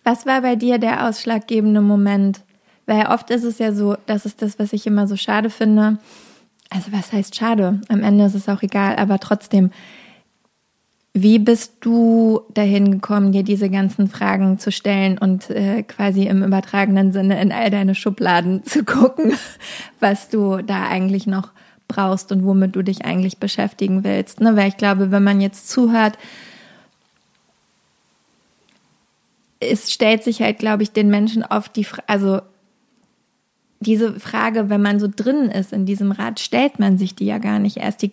Was 0.03 0.25
war 0.25 0.41
bei 0.41 0.55
dir 0.55 0.77
der 0.77 1.07
ausschlaggebende 1.07 1.81
Moment? 1.81 2.41
Weil 2.85 3.07
oft 3.07 3.31
ist 3.31 3.43
es 3.43 3.57
ja 3.57 3.73
so, 3.73 3.97
das 4.05 4.25
ist 4.25 4.43
das, 4.43 4.59
was 4.59 4.71
ich 4.71 4.85
immer 4.85 5.07
so 5.07 5.17
schade 5.17 5.49
finde. 5.49 5.97
Also 6.69 6.91
was 6.91 7.13
heißt 7.13 7.35
schade? 7.35 7.81
Am 7.89 8.03
Ende 8.03 8.25
ist 8.25 8.35
es 8.35 8.49
auch 8.49 8.61
egal, 8.61 8.95
aber 8.97 9.19
trotzdem, 9.19 9.71
wie 11.13 11.39
bist 11.39 11.73
du 11.81 12.41
dahin 12.53 12.91
gekommen, 12.91 13.31
dir 13.31 13.43
diese 13.43 13.69
ganzen 13.69 14.09
Fragen 14.09 14.59
zu 14.59 14.71
stellen 14.71 15.17
und 15.17 15.49
äh, 15.49 15.83
quasi 15.83 16.23
im 16.23 16.43
übertragenen 16.43 17.13
Sinne 17.13 17.41
in 17.41 17.51
all 17.51 17.69
deine 17.69 17.95
Schubladen 17.95 18.63
zu 18.65 18.83
gucken, 18.83 19.33
was 19.99 20.29
du 20.29 20.61
da 20.61 20.87
eigentlich 20.87 21.27
noch 21.27 21.51
brauchst 21.87 22.31
und 22.31 22.43
womit 22.45 22.75
du 22.75 22.81
dich 22.81 23.05
eigentlich 23.05 23.37
beschäftigen 23.37 24.03
willst? 24.03 24.41
Ne? 24.41 24.55
Weil 24.57 24.67
ich 24.67 24.77
glaube, 24.77 25.11
wenn 25.11 25.23
man 25.23 25.39
jetzt 25.39 25.69
zuhört, 25.69 26.17
es 29.59 29.91
stellt 29.91 30.23
sich 30.23 30.41
halt, 30.41 30.59
glaube 30.59 30.83
ich, 30.83 30.91
den 30.91 31.09
Menschen 31.09 31.43
oft 31.43 31.75
die 31.75 31.83
Frage, 31.83 32.07
also 32.07 32.41
diese 33.85 34.19
Frage, 34.19 34.69
wenn 34.69 34.81
man 34.81 34.99
so 34.99 35.07
drin 35.13 35.49
ist 35.49 35.73
in 35.73 35.85
diesem 35.85 36.11
Rad, 36.11 36.39
stellt 36.39 36.79
man 36.79 36.97
sich 36.97 37.15
die 37.15 37.25
ja 37.25 37.37
gar 37.37 37.59
nicht 37.59 37.77
erst. 37.77 38.01
Die, 38.01 38.11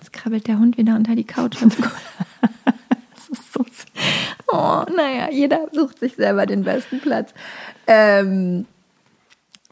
jetzt 0.00 0.12
krabbelt 0.12 0.46
der 0.46 0.58
Hund 0.58 0.78
wieder 0.78 0.96
unter 0.96 1.14
die 1.14 1.24
Couch. 1.24 1.56
das 1.62 3.28
ist 3.30 3.52
so. 3.52 3.64
Oh, 4.48 4.84
naja, 4.96 5.30
jeder 5.32 5.68
sucht 5.72 5.98
sich 5.98 6.14
selber 6.14 6.46
den 6.46 6.62
besten 6.62 7.00
Platz. 7.00 7.34
Ähm, 7.86 8.66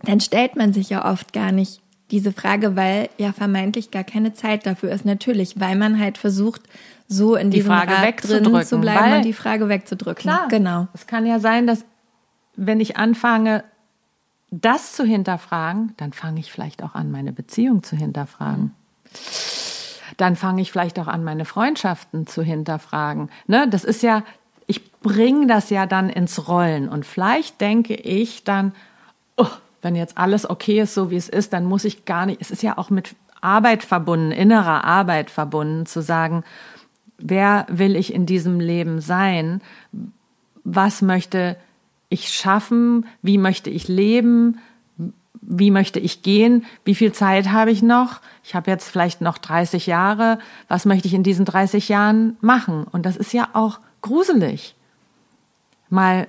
dann 0.03 0.21
stellt 0.21 0.57
man 0.57 0.73
sich 0.73 0.91
ja 0.91 1.11
oft 1.11 1.33
gar 1.33 1.53
nicht 1.53 1.81
diese 2.11 2.33
Frage, 2.33 2.75
weil 2.75 3.09
ja 3.17 3.33
vermeintlich 3.33 3.91
gar 3.91 4.05
keine 4.05 4.35
Zeit 4.35 4.67
dafür 4.67 4.91
ist. 4.91 5.05
Natürlich, 5.05 5.61
weil 5.61 5.77
man 5.77 5.99
halt 5.99 6.19
versucht, 6.19 6.63
so 7.07 7.37
in 7.37 7.51
die 7.51 7.59
diesem 7.59 7.71
Frage 7.71 7.93
Rad 7.93 8.29
drin 8.29 8.65
zu 8.65 8.81
bleiben 8.81 9.19
und 9.19 9.25
die 9.25 9.33
Frage 9.33 9.69
wegzudrücken. 9.69 10.23
Klar, 10.23 10.49
genau. 10.49 10.89
Es 10.95 11.07
kann 11.07 11.27
ja 11.27 11.39
sein, 11.39 11.67
dass 11.67 11.85
wenn 12.57 12.81
ich 12.81 12.97
anfange, 12.97 13.65
das 14.53 14.93
zu 14.93 15.05
hinterfragen, 15.05 15.95
dann 15.97 16.13
fange 16.13 16.39
ich 16.39 16.53
vielleicht 16.53 16.83
auch 16.83 16.95
an, 16.95 17.11
meine 17.11 17.33
Beziehung 17.33 17.83
zu 17.83 17.97
hinterfragen. 17.97 18.75
Dann 20.19 20.37
fange 20.37 20.61
ich 20.61 20.71
vielleicht 20.71 20.99
auch 20.99 21.09
an, 21.09 21.25
meine 21.25 21.47
Freundschaften 21.47 22.27
zu 22.27 22.43
hinterfragen. 22.43 23.31
Ne? 23.47 23.67
Das 23.69 23.83
ist 23.83 24.03
ja, 24.03 24.23
ich 24.67 24.93
bringe 25.01 25.47
das 25.47 25.71
ja 25.71 25.87
dann 25.87 26.11
ins 26.11 26.49
Rollen. 26.49 26.91
Und 26.91 27.07
vielleicht 27.07 27.63
denke 27.63 27.95
ich 27.95 28.45
dann, 28.45 28.73
oh, 29.39 29.49
wenn 29.81 29.97
jetzt 29.97 30.19
alles 30.19 30.49
okay 30.49 30.83
ist, 30.83 30.93
so 30.93 31.11
wie 31.11 31.17
es 31.17 31.31
ist, 31.31 31.55
dann 31.55 31.65
muss 31.65 31.87
ich 31.87 32.05
gar 32.05 32.27
nicht, 32.27 32.43
es 32.43 32.51
ist 32.51 32.63
ja 32.63 32.77
auch 32.77 32.91
mit 32.91 33.17
Arbeit 33.41 33.83
verbunden, 33.83 34.33
innerer 34.33 34.85
Arbeit 34.85 35.31
verbunden, 35.31 35.87
zu 35.87 36.03
sagen, 36.03 36.45
wer 37.17 37.65
will 37.71 37.97
ich 37.97 38.13
in 38.13 38.27
diesem 38.27 38.61
Leben 38.61 39.01
sein? 39.01 39.63
Was 40.63 41.01
möchte 41.01 41.57
ich 41.57 41.72
schaffen? 42.17 43.07
Wie 43.23 43.39
möchte 43.39 43.71
ich 43.71 43.89
leben? 43.89 44.59
Wie 45.41 45.71
möchte 45.71 45.99
ich 45.99 46.23
gehen? 46.23 46.65
Wie 46.85 46.95
viel 46.95 47.13
Zeit 47.13 47.51
habe 47.51 47.71
ich 47.71 47.83
noch? 47.83 48.21
Ich 48.45 48.55
habe 48.55 48.71
jetzt 48.71 48.89
vielleicht 48.89 49.21
noch 49.21 49.39
30 49.39 49.87
Jahre. 49.87 50.39
Was 50.69 50.85
möchte 50.85 51.09
ich 51.09 51.15
in 51.15 51.25
diesen 51.25 51.45
30 51.45 51.89
Jahren 51.89 52.37
machen? 52.41 52.85
Und 52.85 53.07
das 53.07 53.17
ist 53.17 53.33
ja 53.33 53.49
auch 53.53 53.81
gruselig. 54.03 54.75
Mal, 55.89 56.29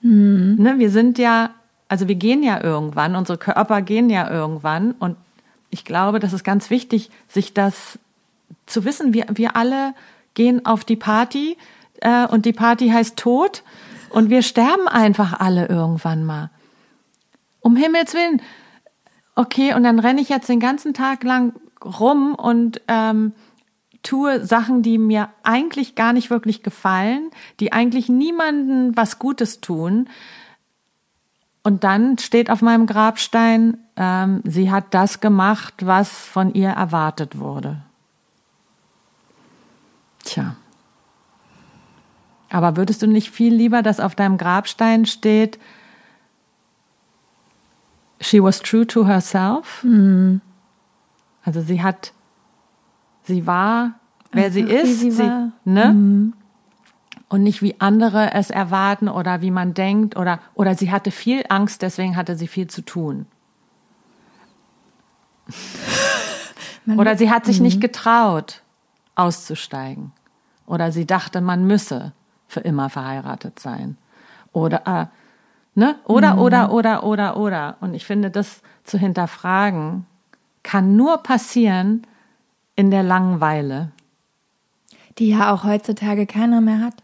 mhm. 0.00 0.56
ne, 0.58 0.78
wir 0.78 0.90
sind 0.90 1.18
ja, 1.18 1.50
also 1.88 2.06
wir 2.06 2.14
gehen 2.14 2.42
ja 2.42 2.62
irgendwann, 2.62 3.16
unsere 3.16 3.38
Körper 3.38 3.82
gehen 3.82 4.08
ja 4.08 4.30
irgendwann. 4.30 4.92
Und 4.92 5.16
ich 5.70 5.84
glaube, 5.84 6.20
das 6.20 6.32
ist 6.32 6.44
ganz 6.44 6.70
wichtig, 6.70 7.10
sich 7.28 7.54
das 7.54 7.98
zu 8.66 8.84
wissen. 8.84 9.12
Wir, 9.12 9.26
wir 9.34 9.56
alle 9.56 9.94
gehen 10.34 10.64
auf 10.64 10.84
die 10.84 10.96
Party 10.96 11.56
äh, 12.00 12.26
und 12.26 12.46
die 12.46 12.52
Party 12.52 12.88
heißt 12.90 13.16
Tod 13.16 13.62
und 14.14 14.30
wir 14.30 14.42
sterben 14.42 14.86
einfach 14.86 15.40
alle 15.40 15.66
irgendwann 15.66 16.24
mal. 16.24 16.50
Um 17.58 17.74
Himmels 17.74 18.14
Willen. 18.14 18.40
Okay, 19.34 19.74
und 19.74 19.82
dann 19.82 19.98
renne 19.98 20.20
ich 20.20 20.28
jetzt 20.28 20.48
den 20.48 20.60
ganzen 20.60 20.94
Tag 20.94 21.24
lang 21.24 21.52
rum 21.84 22.36
und 22.36 22.80
ähm, 22.86 23.32
tue 24.04 24.46
Sachen, 24.46 24.82
die 24.82 24.98
mir 24.98 25.30
eigentlich 25.42 25.96
gar 25.96 26.12
nicht 26.12 26.30
wirklich 26.30 26.62
gefallen, 26.62 27.30
die 27.58 27.72
eigentlich 27.72 28.08
niemanden 28.08 28.96
was 28.96 29.18
Gutes 29.18 29.60
tun. 29.60 30.08
Und 31.64 31.82
dann 31.82 32.16
steht 32.18 32.50
auf 32.50 32.62
meinem 32.62 32.86
Grabstein, 32.86 33.78
ähm, 33.96 34.42
sie 34.44 34.70
hat 34.70 34.94
das 34.94 35.18
gemacht, 35.18 35.74
was 35.84 36.10
von 36.10 36.54
ihr 36.54 36.68
erwartet 36.68 37.40
wurde. 37.40 37.82
Tja. 40.22 40.54
Aber 42.54 42.76
würdest 42.76 43.02
du 43.02 43.08
nicht 43.08 43.32
viel 43.32 43.52
lieber, 43.52 43.82
dass 43.82 43.98
auf 43.98 44.14
deinem 44.14 44.38
Grabstein 44.38 45.06
steht, 45.06 45.58
she 48.20 48.40
was 48.40 48.60
true 48.60 48.86
to 48.86 49.08
herself? 49.08 49.82
Mhm. 49.82 50.40
Also 51.42 51.62
sie 51.62 51.82
hat, 51.82 52.12
sie 53.24 53.48
war, 53.48 53.94
wer 54.30 54.44
Einfach, 54.44 54.54
sie 54.54 54.60
ist, 54.60 55.00
sie, 55.00 55.10
sie 55.10 55.50
ne? 55.64 55.94
Mhm. 55.94 56.34
Und 57.28 57.42
nicht 57.42 57.60
wie 57.60 57.74
andere 57.80 58.32
es 58.34 58.50
erwarten 58.50 59.08
oder 59.08 59.42
wie 59.42 59.50
man 59.50 59.74
denkt 59.74 60.16
oder, 60.16 60.38
oder 60.54 60.76
sie 60.76 60.92
hatte 60.92 61.10
viel 61.10 61.42
Angst, 61.48 61.82
deswegen 61.82 62.14
hatte 62.14 62.36
sie 62.36 62.46
viel 62.46 62.68
zu 62.68 62.82
tun. 62.82 63.26
oder 66.96 67.16
sie 67.18 67.32
hat 67.32 67.46
sich 67.46 67.58
nicht 67.58 67.78
mhm. 67.78 67.80
getraut, 67.80 68.62
auszusteigen. 69.16 70.12
Oder 70.66 70.92
sie 70.92 71.04
dachte, 71.04 71.40
man 71.40 71.66
müsse 71.66 72.12
für 72.48 72.60
immer 72.60 72.90
verheiratet 72.90 73.58
sein. 73.58 73.96
Oder, 74.52 74.86
äh, 74.86 75.06
ne? 75.74 75.96
Oder, 76.04 76.34
mhm. 76.34 76.40
oder, 76.40 76.72
oder, 76.72 77.04
oder, 77.04 77.36
oder. 77.36 77.76
Und 77.80 77.94
ich 77.94 78.04
finde, 78.04 78.30
das 78.30 78.62
zu 78.84 78.98
hinterfragen 78.98 80.06
kann 80.62 80.96
nur 80.96 81.18
passieren 81.18 82.06
in 82.76 82.90
der 82.90 83.02
Langeweile. 83.02 83.92
Die 85.18 85.28
ja 85.28 85.52
auch 85.52 85.64
heutzutage 85.64 86.26
keiner 86.26 86.60
mehr 86.60 86.80
hat. 86.80 86.94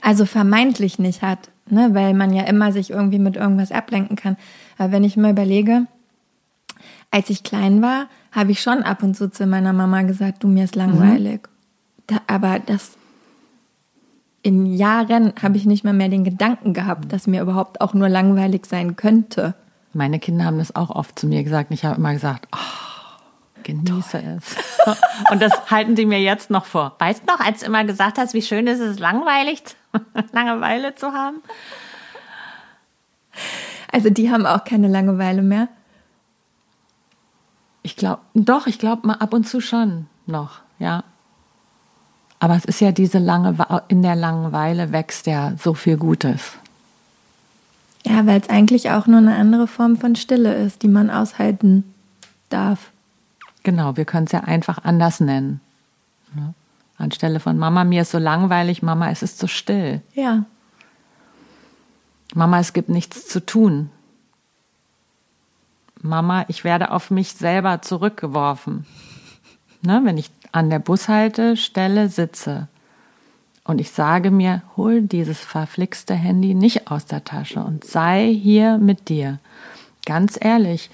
Also 0.00 0.26
vermeintlich 0.26 0.98
nicht 0.98 1.22
hat, 1.22 1.50
ne? 1.66 1.90
weil 1.92 2.14
man 2.14 2.32
ja 2.32 2.44
immer 2.44 2.72
sich 2.72 2.90
irgendwie 2.90 3.18
mit 3.18 3.36
irgendwas 3.36 3.72
ablenken 3.72 4.16
kann. 4.16 4.36
Aber 4.76 4.92
wenn 4.92 5.04
ich 5.04 5.16
mir 5.16 5.30
überlege, 5.30 5.86
als 7.10 7.30
ich 7.30 7.42
klein 7.42 7.82
war, 7.82 8.06
habe 8.32 8.52
ich 8.52 8.62
schon 8.62 8.82
ab 8.82 9.02
und 9.02 9.16
zu 9.16 9.30
zu 9.30 9.46
meiner 9.46 9.72
Mama 9.72 10.02
gesagt, 10.02 10.42
du 10.42 10.48
mir 10.48 10.64
ist 10.64 10.76
langweilig. 10.76 11.42
Mhm. 11.42 12.06
Da, 12.06 12.16
aber 12.26 12.58
das 12.58 12.97
in 14.42 14.66
Jahren 14.66 15.32
habe 15.42 15.56
ich 15.56 15.66
nicht 15.66 15.84
mal 15.84 15.92
mehr 15.92 16.08
den 16.08 16.24
Gedanken 16.24 16.72
gehabt, 16.72 17.12
dass 17.12 17.26
mir 17.26 17.42
überhaupt 17.42 17.80
auch 17.80 17.94
nur 17.94 18.08
langweilig 18.08 18.66
sein 18.66 18.96
könnte. 18.96 19.54
Meine 19.92 20.18
Kinder 20.18 20.44
haben 20.44 20.58
das 20.58 20.76
auch 20.76 20.90
oft 20.90 21.18
zu 21.18 21.26
mir 21.26 21.42
gesagt. 21.42 21.70
Ich 21.72 21.84
habe 21.84 21.96
immer 21.96 22.12
gesagt, 22.12 22.46
oh, 22.52 23.22
genieße 23.64 24.20
Toll. 24.20 24.38
es. 24.38 24.56
Und 25.30 25.42
das 25.42 25.70
halten 25.70 25.94
die 25.94 26.06
mir 26.06 26.20
jetzt 26.20 26.50
noch 26.50 26.66
vor. 26.66 26.94
Weißt 26.98 27.22
du 27.22 27.32
noch, 27.32 27.40
als 27.40 27.60
du 27.60 27.66
immer 27.66 27.84
gesagt 27.84 28.18
hast, 28.18 28.34
wie 28.34 28.42
schön 28.42 28.66
ist 28.66 28.80
es, 28.80 28.98
langweilig, 28.98 29.62
Langeweile 30.32 30.94
zu 30.94 31.12
haben? 31.12 31.42
Also 33.90 34.10
die 34.10 34.30
haben 34.30 34.46
auch 34.46 34.64
keine 34.64 34.88
Langeweile 34.88 35.42
mehr. 35.42 35.68
Ich 37.82 37.96
glaube, 37.96 38.20
doch, 38.34 38.66
ich 38.66 38.78
glaube 38.78 39.06
mal 39.06 39.14
ab 39.14 39.32
und 39.32 39.48
zu 39.48 39.60
schon 39.60 40.06
noch, 40.26 40.60
ja. 40.78 41.04
Aber 42.40 42.54
es 42.56 42.64
ist 42.64 42.80
ja 42.80 42.92
diese 42.92 43.18
lange, 43.18 43.56
in 43.88 44.02
der 44.02 44.14
Langeweile 44.14 44.92
wächst 44.92 45.26
ja 45.26 45.54
so 45.56 45.74
viel 45.74 45.96
Gutes. 45.96 46.52
Ja, 48.06 48.26
weil 48.26 48.40
es 48.40 48.48
eigentlich 48.48 48.90
auch 48.90 49.06
nur 49.06 49.18
eine 49.18 49.34
andere 49.34 49.66
Form 49.66 49.96
von 49.96 50.14
Stille 50.14 50.54
ist, 50.54 50.82
die 50.82 50.88
man 50.88 51.10
aushalten 51.10 51.84
darf. 52.48 52.90
Genau, 53.64 53.96
wir 53.96 54.04
können 54.04 54.26
es 54.26 54.32
ja 54.32 54.40
einfach 54.40 54.84
anders 54.84 55.20
nennen. 55.20 55.60
Ne? 56.34 56.54
Anstelle 56.96 57.40
von 57.40 57.58
Mama, 57.58 57.84
mir 57.84 58.02
ist 58.02 58.12
so 58.12 58.18
langweilig, 58.18 58.82
Mama, 58.82 59.10
es 59.10 59.22
ist 59.22 59.38
so 59.38 59.46
still. 59.46 60.00
Ja. 60.14 60.44
Mama, 62.34 62.60
es 62.60 62.72
gibt 62.72 62.88
nichts 62.88 63.26
zu 63.26 63.44
tun. 63.44 63.90
Mama, 66.00 66.44
ich 66.48 66.64
werde 66.64 66.92
auf 66.92 67.10
mich 67.10 67.32
selber 67.32 67.82
zurückgeworfen. 67.82 68.86
Ne, 69.82 70.00
wenn 70.04 70.18
ich 70.18 70.30
an 70.52 70.70
der 70.70 70.80
Bushaltestelle 70.80 72.08
sitze 72.08 72.68
und 73.64 73.80
ich 73.80 73.90
sage 73.90 74.30
mir, 74.30 74.62
hol 74.76 75.02
dieses 75.02 75.38
verflixte 75.38 76.14
Handy 76.14 76.54
nicht 76.54 76.90
aus 76.90 77.06
der 77.06 77.24
Tasche 77.24 77.60
und 77.60 77.84
sei 77.84 78.32
hier 78.32 78.78
mit 78.78 79.08
dir. 79.08 79.38
Ganz 80.04 80.38
ehrlich, 80.40 80.90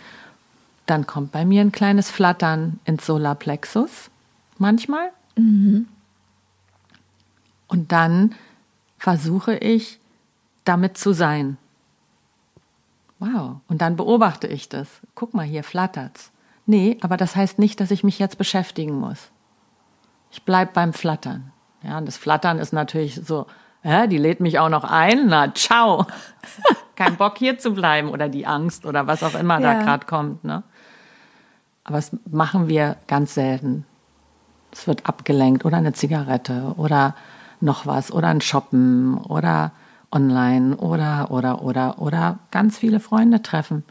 dann 0.87 1.07
kommt 1.07 1.33
bei 1.33 1.44
mir 1.44 1.62
ein 1.62 1.73
kleines 1.73 2.11
Flattern 2.11 2.81
ins 2.85 3.07
Solarplexus 3.07 4.11
manchmal. 4.59 5.11
Mhm. 5.37 5.88
Und 7.68 7.92
dann 7.92 8.35
versuche 8.99 9.57
ich, 9.57 9.99
damit 10.64 10.99
zu 10.99 11.12
sein. 11.12 11.59
Wow. 13.18 13.61
Und 13.68 13.81
dann 13.81 13.97
beobachte 13.97 14.47
ich 14.47 14.68
das. 14.68 14.88
Guck 15.14 15.35
mal, 15.35 15.47
hier 15.47 15.62
flattert's. 15.62 16.31
Nee, 16.66 16.98
aber 17.03 17.16
das 17.16 17.37
heißt 17.37 17.59
nicht, 17.59 17.81
dass 17.81 17.90
ich 17.90 18.05
mich 18.05 18.18
jetzt 18.18 18.38
beschäftigen 18.38 18.94
muss. 18.94 19.31
Ich 20.31 20.42
bleibe 20.42 20.72
beim 20.72 20.92
Flattern. 20.92 21.53
Ja, 21.83 21.98
und 21.98 22.07
das 22.07 22.16
Flattern 22.16 22.59
ist 22.59 22.72
natürlich 22.72 23.20
so, 23.24 23.46
ja, 23.83 24.07
die 24.07 24.16
lädt 24.16 24.40
mich 24.40 24.59
auch 24.59 24.70
noch 24.70 24.85
ein. 24.85 25.27
Na, 25.27 25.53
ciao. 25.55 26.07
Kein 26.96 27.16
Bock 27.16 27.37
hier 27.38 27.59
zu 27.59 27.72
bleiben 27.72 28.09
oder 28.09 28.29
die 28.29 28.46
Angst 28.46 28.87
oder 28.87 29.07
was 29.07 29.22
auch 29.22 29.35
immer 29.35 29.61
ja. 29.61 29.74
da 29.74 29.83
gerade 29.83 30.07
kommt. 30.07 30.42
Ne? 30.42 30.62
Aber 31.85 31.96
das 31.96 32.16
machen 32.31 32.68
wir 32.68 32.96
ganz 33.07 33.35
selten. 33.35 33.85
Es 34.72 34.87
wird 34.87 35.07
abgelenkt 35.07 35.64
oder 35.64 35.77
eine 35.77 35.92
Zigarette 35.92 36.74
oder 36.77 37.14
noch 37.61 37.87
was 37.87 38.11
oder 38.11 38.29
ein 38.29 38.40
Shoppen 38.40 39.18
oder 39.18 39.72
online 40.11 40.77
oder 40.77 41.31
oder 41.31 41.62
oder 41.62 42.00
oder 42.00 42.38
ganz 42.50 42.79
viele 42.79 43.00
Freunde 43.00 43.42
treffen. 43.42 43.85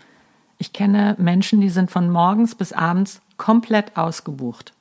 Ich 0.64 0.72
kenne 0.72 1.18
Menschen, 1.20 1.60
die 1.60 1.68
sind 1.68 1.92
von 1.92 2.10
morgens 2.10 2.56
bis 2.56 2.72
abends 2.72 3.20
komplett 3.36 3.98
ausgebucht. 3.98 4.72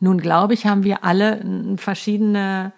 Nun 0.00 0.18
glaube 0.18 0.52
ich, 0.52 0.66
haben 0.66 0.82
wir 0.82 1.04
alle 1.04 1.76
verschiedene, 1.76 2.72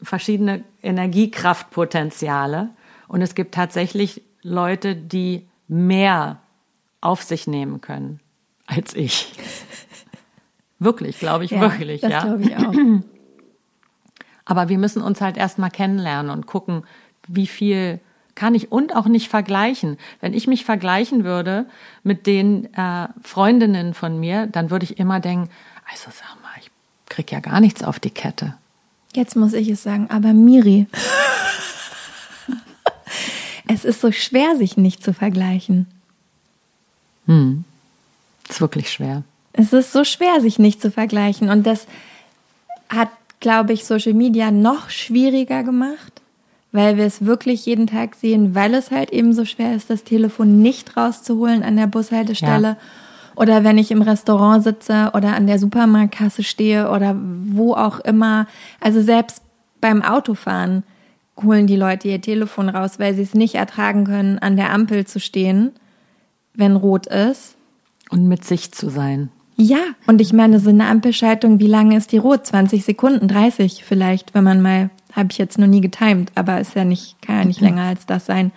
verschiedene 0.00 0.64
Energiekraftpotenziale. 0.82 2.70
Und 3.08 3.20
es 3.20 3.34
gibt 3.34 3.54
tatsächlich 3.54 4.22
Leute, 4.40 4.96
die 4.96 5.46
mehr 5.68 6.40
auf 7.02 7.22
sich 7.22 7.46
nehmen 7.46 7.82
können 7.82 8.20
als 8.64 8.94
ich. 8.94 9.34
wirklich, 10.78 11.18
glaube 11.18 11.44
ich, 11.44 11.50
ja, 11.50 11.60
wirklich. 11.60 12.00
Das 12.00 12.10
ja. 12.10 12.22
glaube 12.22 12.42
ich 12.44 12.56
auch. 12.56 12.72
Aber 14.46 14.70
wir 14.70 14.78
müssen 14.78 15.02
uns 15.02 15.20
halt 15.20 15.36
erstmal 15.36 15.70
kennenlernen 15.70 16.32
und 16.32 16.46
gucken, 16.46 16.84
wie 17.28 17.46
viel 17.46 18.00
kann 18.40 18.54
ich 18.54 18.72
und 18.72 18.96
auch 18.96 19.04
nicht 19.04 19.28
vergleichen. 19.28 19.98
Wenn 20.22 20.32
ich 20.32 20.46
mich 20.46 20.64
vergleichen 20.64 21.24
würde 21.24 21.66
mit 22.02 22.26
den 22.26 22.72
äh, 22.72 23.06
Freundinnen 23.22 23.92
von 23.92 24.18
mir, 24.18 24.46
dann 24.46 24.70
würde 24.70 24.84
ich 24.84 24.98
immer 24.98 25.20
denken, 25.20 25.50
also 25.92 26.04
sag 26.06 26.42
mal, 26.42 26.54
ich 26.58 26.70
krieg 27.10 27.30
ja 27.32 27.40
gar 27.40 27.60
nichts 27.60 27.82
auf 27.82 28.00
die 28.00 28.08
Kette. 28.08 28.54
Jetzt 29.14 29.36
muss 29.36 29.52
ich 29.52 29.68
es 29.68 29.82
sagen, 29.82 30.06
aber 30.08 30.32
Miri, 30.32 30.86
es 33.68 33.84
ist 33.84 34.00
so 34.00 34.10
schwer, 34.10 34.56
sich 34.56 34.78
nicht 34.78 35.04
zu 35.04 35.12
vergleichen. 35.12 35.86
Hm. 37.26 37.64
Ist 38.48 38.62
wirklich 38.62 38.90
schwer. 38.90 39.22
Es 39.52 39.74
ist 39.74 39.92
so 39.92 40.02
schwer, 40.02 40.40
sich 40.40 40.58
nicht 40.58 40.80
zu 40.80 40.90
vergleichen. 40.90 41.50
Und 41.50 41.66
das 41.66 41.86
hat, 42.88 43.10
glaube 43.38 43.74
ich, 43.74 43.84
Social 43.84 44.14
Media 44.14 44.50
noch 44.50 44.88
schwieriger 44.88 45.62
gemacht, 45.62 46.09
weil 46.72 46.96
wir 46.96 47.04
es 47.04 47.24
wirklich 47.24 47.66
jeden 47.66 47.86
Tag 47.86 48.14
sehen, 48.14 48.54
weil 48.54 48.74
es 48.74 48.90
halt 48.90 49.10
eben 49.10 49.32
so 49.32 49.44
schwer 49.44 49.74
ist, 49.74 49.90
das 49.90 50.04
Telefon 50.04 50.62
nicht 50.62 50.96
rauszuholen 50.96 51.62
an 51.62 51.76
der 51.76 51.86
Bushaltestelle. 51.86 52.68
Ja 52.68 52.76
oder 53.40 53.64
wenn 53.64 53.78
ich 53.78 53.90
im 53.90 54.02
Restaurant 54.02 54.62
sitze 54.62 55.12
oder 55.14 55.34
an 55.34 55.46
der 55.46 55.58
Supermarktkasse 55.58 56.42
stehe 56.42 56.90
oder 56.90 57.16
wo 57.18 57.72
auch 57.72 57.98
immer. 58.00 58.46
Also 58.80 59.00
selbst 59.00 59.42
beim 59.80 60.02
Autofahren 60.02 60.82
holen 61.42 61.66
die 61.66 61.76
Leute 61.76 62.08
ihr 62.08 62.20
Telefon 62.20 62.68
raus, 62.68 62.98
weil 62.98 63.14
sie 63.14 63.22
es 63.22 63.32
nicht 63.32 63.54
ertragen 63.54 64.04
können, 64.04 64.38
an 64.38 64.56
der 64.56 64.70
Ampel 64.74 65.06
zu 65.06 65.20
stehen, 65.20 65.72
wenn 66.52 66.76
rot 66.76 67.06
ist. 67.06 67.56
Und 68.10 68.28
mit 68.28 68.44
sich 68.44 68.72
zu 68.72 68.90
sein. 68.90 69.30
Ja, 69.56 69.84
und 70.06 70.20
ich 70.20 70.34
meine, 70.34 70.60
so 70.60 70.68
eine 70.68 70.86
Ampelschaltung, 70.86 71.60
wie 71.60 71.66
lange 71.66 71.96
ist 71.96 72.12
die 72.12 72.18
rot? 72.18 72.46
20 72.46 72.84
Sekunden, 72.84 73.26
30 73.26 73.84
vielleicht, 73.84 74.34
wenn 74.34 74.44
man 74.44 74.60
mal, 74.60 74.90
habe 75.12 75.28
ich 75.30 75.38
jetzt 75.38 75.58
noch 75.58 75.66
nie 75.66 75.80
getimt, 75.80 76.32
aber 76.34 76.60
ist 76.60 76.74
ja 76.74 76.84
nicht, 76.84 77.20
kann 77.22 77.38
ja 77.38 77.44
nicht 77.44 77.60
länger 77.62 77.84
als 77.84 78.06
das 78.06 78.26
sein. 78.26 78.52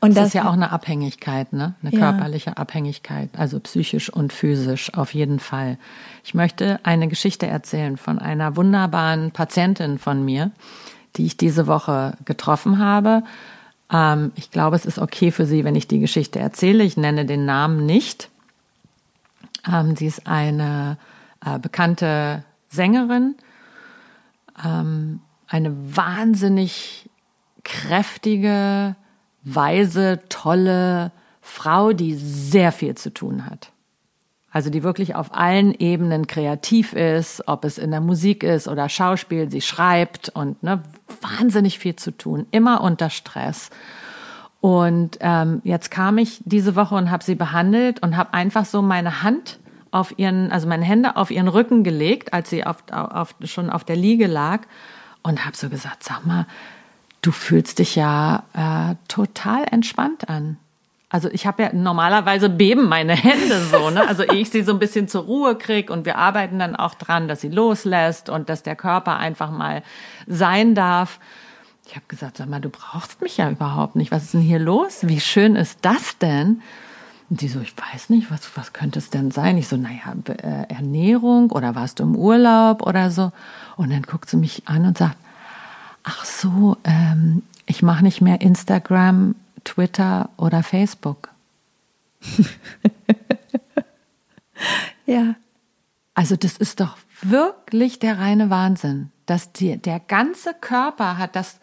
Und 0.00 0.10
das, 0.10 0.16
das 0.16 0.26
ist 0.28 0.34
ja 0.34 0.48
auch 0.48 0.52
eine 0.52 0.72
Abhängigkeit, 0.72 1.52
ne? 1.52 1.74
Eine 1.82 1.92
ja. 1.92 1.98
körperliche 1.98 2.58
Abhängigkeit, 2.58 3.30
also 3.36 3.58
psychisch 3.60 4.10
und 4.10 4.32
physisch 4.32 4.92
auf 4.94 5.14
jeden 5.14 5.40
Fall. 5.40 5.78
Ich 6.22 6.34
möchte 6.34 6.80
eine 6.82 7.08
Geschichte 7.08 7.46
erzählen 7.46 7.96
von 7.96 8.18
einer 8.18 8.56
wunderbaren 8.56 9.30
Patientin 9.30 9.98
von 9.98 10.24
mir, 10.24 10.50
die 11.16 11.24
ich 11.24 11.38
diese 11.38 11.66
Woche 11.66 12.16
getroffen 12.26 12.78
habe. 12.78 13.22
Ähm, 13.90 14.32
ich 14.36 14.50
glaube, 14.50 14.76
es 14.76 14.84
ist 14.84 14.98
okay 14.98 15.30
für 15.30 15.46
Sie, 15.46 15.64
wenn 15.64 15.74
ich 15.74 15.88
die 15.88 16.00
Geschichte 16.00 16.38
erzähle. 16.38 16.84
Ich 16.84 16.98
nenne 16.98 17.24
den 17.24 17.46
Namen 17.46 17.86
nicht. 17.86 18.28
Ähm, 19.70 19.96
sie 19.96 20.06
ist 20.06 20.26
eine 20.26 20.98
äh, 21.44 21.58
bekannte 21.58 22.44
Sängerin, 22.68 23.34
ähm, 24.64 25.20
eine 25.48 25.96
wahnsinnig 25.96 27.08
kräftige, 27.64 28.96
weise, 29.42 30.20
tolle 30.28 31.12
Frau, 31.40 31.92
die 31.92 32.14
sehr 32.14 32.72
viel 32.72 32.94
zu 32.96 33.12
tun 33.12 33.46
hat. 33.46 33.72
Also 34.50 34.70
die 34.70 34.82
wirklich 34.82 35.14
auf 35.14 35.34
allen 35.34 35.74
Ebenen 35.74 36.26
kreativ 36.26 36.94
ist, 36.94 37.46
ob 37.46 37.64
es 37.64 37.76
in 37.76 37.90
der 37.90 38.00
Musik 38.00 38.42
ist 38.42 38.68
oder 38.68 38.88
Schauspiel, 38.88 39.50
sie 39.50 39.60
schreibt 39.60 40.30
und 40.30 40.62
ne, 40.62 40.82
wahnsinnig 41.20 41.78
viel 41.78 41.94
zu 41.96 42.10
tun, 42.10 42.46
immer 42.52 42.80
unter 42.80 43.10
Stress. 43.10 43.70
Und 44.60 45.18
ähm, 45.20 45.60
jetzt 45.62 45.90
kam 45.90 46.18
ich 46.18 46.40
diese 46.44 46.74
Woche 46.74 46.94
und 46.94 47.10
habe 47.10 47.22
sie 47.22 47.34
behandelt 47.34 48.02
und 48.02 48.16
habe 48.16 48.32
einfach 48.32 48.64
so 48.64 48.80
meine 48.80 49.22
Hand 49.22 49.58
auf 49.90 50.18
ihren, 50.18 50.52
also 50.52 50.68
meine 50.68 50.84
Hände 50.84 51.16
auf 51.16 51.30
ihren 51.30 51.48
Rücken 51.48 51.84
gelegt, 51.84 52.32
als 52.32 52.50
sie 52.50 52.64
auf, 52.64 52.78
auf, 52.90 53.34
schon 53.44 53.70
auf 53.70 53.84
der 53.84 53.96
Liege 53.96 54.26
lag 54.26 54.62
und 55.22 55.44
habe 55.44 55.56
so 55.56 55.68
gesagt, 55.68 56.04
sag 56.04 56.24
mal, 56.24 56.46
du 57.22 57.32
fühlst 57.32 57.78
dich 57.78 57.96
ja 57.96 58.44
äh, 58.52 58.94
total 59.08 59.64
entspannt 59.70 60.28
an. 60.28 60.58
Also 61.08 61.30
ich 61.30 61.46
habe 61.46 61.62
ja 61.62 61.72
normalerweise 61.72 62.48
beben 62.48 62.88
meine 62.88 63.14
Hände 63.14 63.60
so, 63.60 63.90
ne? 63.90 64.06
Also 64.06 64.24
ich 64.24 64.50
sie 64.50 64.62
so 64.62 64.72
ein 64.72 64.78
bisschen 64.78 65.06
zur 65.08 65.24
Ruhe 65.24 65.56
krieg 65.56 65.88
und 65.88 66.04
wir 66.04 66.18
arbeiten 66.18 66.58
dann 66.58 66.74
auch 66.74 66.94
dran, 66.94 67.28
dass 67.28 67.40
sie 67.40 67.48
loslässt 67.48 68.28
und 68.28 68.48
dass 68.48 68.62
der 68.62 68.76
Körper 68.76 69.16
einfach 69.16 69.50
mal 69.50 69.82
sein 70.26 70.74
darf. 70.74 71.20
Ich 71.86 71.94
habe 71.94 72.06
gesagt, 72.08 72.38
sag 72.38 72.48
mal, 72.48 72.60
du 72.60 72.70
brauchst 72.70 73.22
mich 73.22 73.36
ja 73.36 73.48
überhaupt 73.48 73.94
nicht. 73.94 74.10
Was 74.10 74.24
ist 74.24 74.34
denn 74.34 74.40
hier 74.40 74.58
los? 74.58 74.98
Wie 75.02 75.20
schön 75.20 75.54
ist 75.54 75.78
das 75.82 76.18
denn? 76.18 76.60
Und 77.28 77.40
sie 77.40 77.48
so, 77.48 77.60
ich 77.60 77.74
weiß 77.76 78.10
nicht, 78.10 78.30
was, 78.30 78.56
was 78.56 78.72
könnte 78.72 79.00
es 79.00 79.10
denn 79.10 79.32
sein? 79.32 79.58
Ich 79.58 79.66
so, 79.66 79.76
naja, 79.76 80.14
äh, 80.28 80.72
Ernährung 80.72 81.50
oder 81.50 81.74
warst 81.74 81.98
du 81.98 82.04
im 82.04 82.14
Urlaub 82.14 82.82
oder 82.82 83.10
so? 83.10 83.32
Und 83.76 83.90
dann 83.90 84.02
guckt 84.02 84.30
sie 84.30 84.36
mich 84.36 84.68
an 84.68 84.86
und 84.86 84.96
sagt, 84.96 85.16
ach 86.04 86.24
so, 86.24 86.76
ähm, 86.84 87.42
ich 87.66 87.82
mache 87.82 88.04
nicht 88.04 88.20
mehr 88.20 88.40
Instagram, 88.40 89.34
Twitter 89.64 90.30
oder 90.36 90.62
Facebook. 90.62 91.30
ja. 95.06 95.34
Also 96.14 96.36
das 96.36 96.56
ist 96.56 96.80
doch 96.80 96.96
wirklich 97.22 97.98
der 97.98 98.18
reine 98.18 98.50
Wahnsinn, 98.50 99.10
dass 99.26 99.52
die, 99.52 99.76
der 99.76 100.00
ganze 100.00 100.54
Körper 100.54 101.18
hat 101.18 101.34
das 101.34 101.58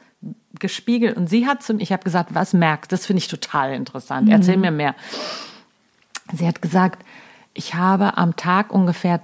gespiegelt 0.60 1.18
und 1.18 1.28
sie 1.28 1.48
hat 1.48 1.64
zum, 1.64 1.80
ich 1.80 1.92
habe 1.92 2.04
gesagt, 2.04 2.36
was 2.36 2.54
merkst? 2.54 2.92
Das 2.92 3.06
finde 3.06 3.20
ich 3.20 3.28
total 3.28 3.74
interessant. 3.74 4.28
Mhm. 4.28 4.34
Erzähl 4.34 4.58
mir 4.58 4.72
mehr. 4.72 4.96
Sie 6.32 6.48
hat 6.48 6.62
gesagt, 6.62 7.04
ich 7.54 7.76
habe 7.76 8.18
am 8.18 8.36
Tag 8.36 8.72
ungefähr 8.72 9.22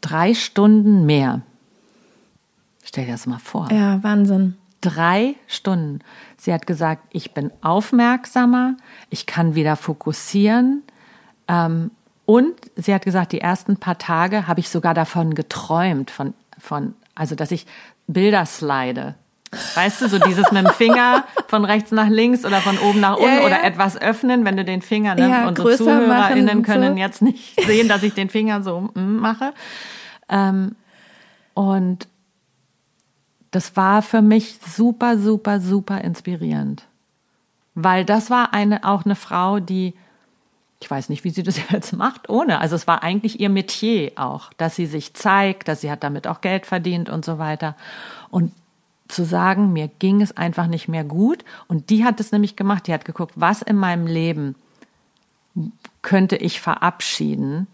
drei 0.00 0.34
Stunden 0.34 1.06
mehr. 1.06 1.42
Stell 2.84 3.06
dir 3.06 3.12
das 3.12 3.26
mal 3.26 3.38
vor. 3.38 3.70
Ja, 3.72 4.02
Wahnsinn. 4.02 4.56
Drei 4.80 5.34
Stunden. 5.46 6.00
Sie 6.36 6.52
hat 6.52 6.66
gesagt, 6.66 7.02
ich 7.10 7.32
bin 7.32 7.50
aufmerksamer, 7.62 8.76
ich 9.08 9.26
kann 9.26 9.54
wieder 9.54 9.76
fokussieren. 9.76 10.82
Ähm, 11.48 11.90
und 12.26 12.54
sie 12.76 12.94
hat 12.94 13.04
gesagt, 13.04 13.32
die 13.32 13.40
ersten 13.40 13.78
paar 13.78 13.98
Tage 13.98 14.46
habe 14.46 14.60
ich 14.60 14.68
sogar 14.68 14.94
davon 14.94 15.34
geträumt, 15.34 16.10
von, 16.10 16.34
von, 16.58 16.94
also 17.14 17.34
dass 17.34 17.50
ich 17.50 17.66
Bilder 18.06 18.46
slide. 18.46 19.14
Weißt 19.74 20.02
du, 20.02 20.08
so 20.08 20.18
dieses 20.18 20.50
mit 20.52 20.66
dem 20.66 20.72
Finger 20.72 21.24
von 21.48 21.64
rechts 21.64 21.90
nach 21.90 22.08
links 22.08 22.44
oder 22.44 22.60
von 22.60 22.78
oben 22.78 23.00
nach 23.00 23.16
unten 23.16 23.28
ja, 23.28 23.40
ja. 23.40 23.46
oder 23.46 23.64
etwas 23.64 24.00
öffnen, 24.00 24.44
wenn 24.44 24.56
du 24.56 24.64
den 24.64 24.82
Finger, 24.82 25.14
ne? 25.14 25.28
Ja, 25.28 25.48
unsere 25.48 25.76
ZuhörerInnen 25.76 26.62
können 26.62 26.94
so. 26.94 26.98
jetzt 26.98 27.22
nicht 27.22 27.60
sehen, 27.66 27.88
dass 27.88 28.02
ich 28.02 28.14
den 28.14 28.28
Finger 28.28 28.62
so 28.62 28.90
mm, 28.94 29.16
mache. 29.16 29.52
Ähm, 30.28 30.76
und 31.54 32.08
das 33.50 33.76
war 33.76 34.02
für 34.02 34.20
mich 34.20 34.58
super, 34.66 35.16
super, 35.16 35.60
super 35.60 36.00
inspirierend. 36.00 36.84
Weil 37.74 38.04
das 38.04 38.30
war 38.30 38.52
eine, 38.52 38.84
auch 38.84 39.04
eine 39.04 39.14
Frau, 39.14 39.60
die, 39.60 39.94
ich 40.80 40.90
weiß 40.90 41.08
nicht, 41.08 41.24
wie 41.24 41.30
sie 41.30 41.42
das 41.42 41.58
jetzt 41.70 41.92
macht, 41.92 42.28
ohne. 42.28 42.60
Also 42.60 42.74
es 42.76 42.86
war 42.86 43.02
eigentlich 43.02 43.40
ihr 43.40 43.50
Metier 43.50 44.12
auch, 44.16 44.52
dass 44.54 44.76
sie 44.76 44.86
sich 44.86 45.14
zeigt, 45.14 45.68
dass 45.68 45.80
sie 45.80 45.90
hat 45.90 46.02
damit 46.02 46.26
auch 46.26 46.40
Geld 46.40 46.66
verdient 46.66 47.08
und 47.08 47.24
so 47.24 47.38
weiter. 47.38 47.76
Und 48.30 48.52
zu 49.08 49.24
sagen, 49.24 49.72
mir 49.72 49.88
ging 49.88 50.22
es 50.22 50.36
einfach 50.36 50.66
nicht 50.66 50.88
mehr 50.88 51.04
gut. 51.04 51.44
Und 51.68 51.90
die 51.90 52.04
hat 52.04 52.20
es 52.20 52.32
nämlich 52.32 52.56
gemacht. 52.56 52.86
Die 52.86 52.94
hat 52.94 53.04
geguckt, 53.04 53.34
was 53.36 53.62
in 53.62 53.76
meinem 53.76 54.06
Leben 54.06 54.54
könnte 56.02 56.36
ich 56.36 56.60
verabschieden 56.60 57.66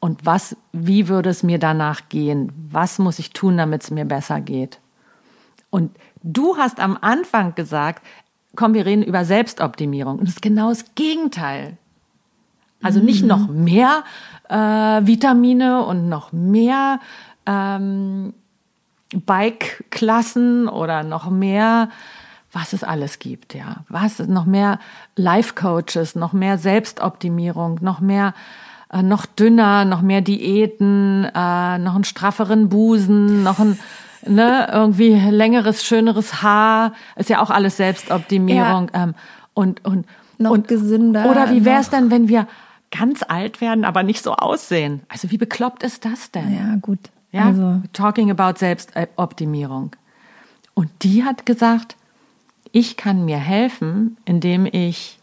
und 0.00 0.26
was, 0.26 0.56
wie 0.72 1.08
würde 1.08 1.30
es 1.30 1.42
mir 1.42 1.58
danach 1.58 2.08
gehen? 2.08 2.52
Was 2.70 2.98
muss 2.98 3.18
ich 3.18 3.30
tun, 3.30 3.56
damit 3.56 3.84
es 3.84 3.90
mir 3.90 4.04
besser 4.04 4.40
geht? 4.40 4.80
Und 5.70 5.96
du 6.22 6.56
hast 6.56 6.78
am 6.78 6.98
Anfang 7.00 7.54
gesagt, 7.54 8.04
komm, 8.54 8.74
wir 8.74 8.84
reden 8.84 9.02
über 9.02 9.24
Selbstoptimierung. 9.24 10.18
Und 10.18 10.28
das 10.28 10.34
ist 10.34 10.42
genau 10.42 10.68
das 10.68 10.94
Gegenteil. 10.94 11.78
Also 12.82 13.00
nicht 13.00 13.22
mhm. 13.22 13.28
noch 13.28 13.48
mehr 13.48 14.04
äh, 14.50 15.06
Vitamine 15.06 15.84
und 15.86 16.08
noch 16.08 16.32
mehr 16.32 17.00
ähm, 17.46 18.34
Bike-Klassen 19.14 20.68
oder 20.68 21.02
noch 21.02 21.30
mehr, 21.30 21.88
was 22.52 22.72
es 22.72 22.84
alles 22.84 23.18
gibt, 23.18 23.54
ja. 23.54 23.84
Was, 23.88 24.18
noch 24.20 24.46
mehr 24.46 24.78
Life-Coaches, 25.16 26.14
noch 26.14 26.32
mehr 26.32 26.58
Selbstoptimierung, 26.58 27.78
noch 27.82 28.00
mehr, 28.00 28.34
äh, 28.92 29.02
noch 29.02 29.26
dünner, 29.26 29.84
noch 29.84 30.02
mehr 30.02 30.20
Diäten, 30.20 31.24
äh, 31.24 31.78
noch 31.78 31.94
einen 31.94 32.04
strafferen 32.04 32.68
Busen, 32.68 33.42
noch 33.42 33.58
ein, 33.58 33.78
ne, 34.26 34.68
irgendwie 34.72 35.14
längeres, 35.14 35.84
schöneres 35.84 36.42
Haar, 36.42 36.92
ist 37.16 37.30
ja 37.30 37.42
auch 37.42 37.50
alles 37.50 37.76
Selbstoptimierung, 37.76 38.90
ja. 38.94 39.04
ähm, 39.04 39.14
und, 39.52 39.84
und, 39.84 40.06
noch 40.38 40.52
und, 40.52 40.68
gesünder. 40.68 41.30
Oder 41.30 41.50
wie 41.50 41.64
wäre 41.64 41.80
es 41.80 41.90
denn, 41.90 42.10
wenn 42.10 42.28
wir 42.28 42.46
ganz 42.90 43.22
alt 43.26 43.60
werden, 43.60 43.84
aber 43.84 44.02
nicht 44.02 44.22
so 44.22 44.34
aussehen? 44.34 45.02
Also 45.08 45.30
wie 45.30 45.38
bekloppt 45.38 45.82
ist 45.82 46.04
das 46.04 46.30
denn? 46.30 46.54
Ja, 46.54 46.76
gut. 46.80 46.98
Ja, 47.34 47.46
also. 47.46 47.82
talking 47.92 48.30
about 48.30 48.58
Selbstoptimierung. 48.58 49.96
Und 50.74 50.90
die 51.02 51.24
hat 51.24 51.44
gesagt, 51.44 51.96
ich 52.70 52.96
kann 52.96 53.24
mir 53.24 53.38
helfen, 53.38 54.16
indem 54.24 54.66
ich 54.66 55.18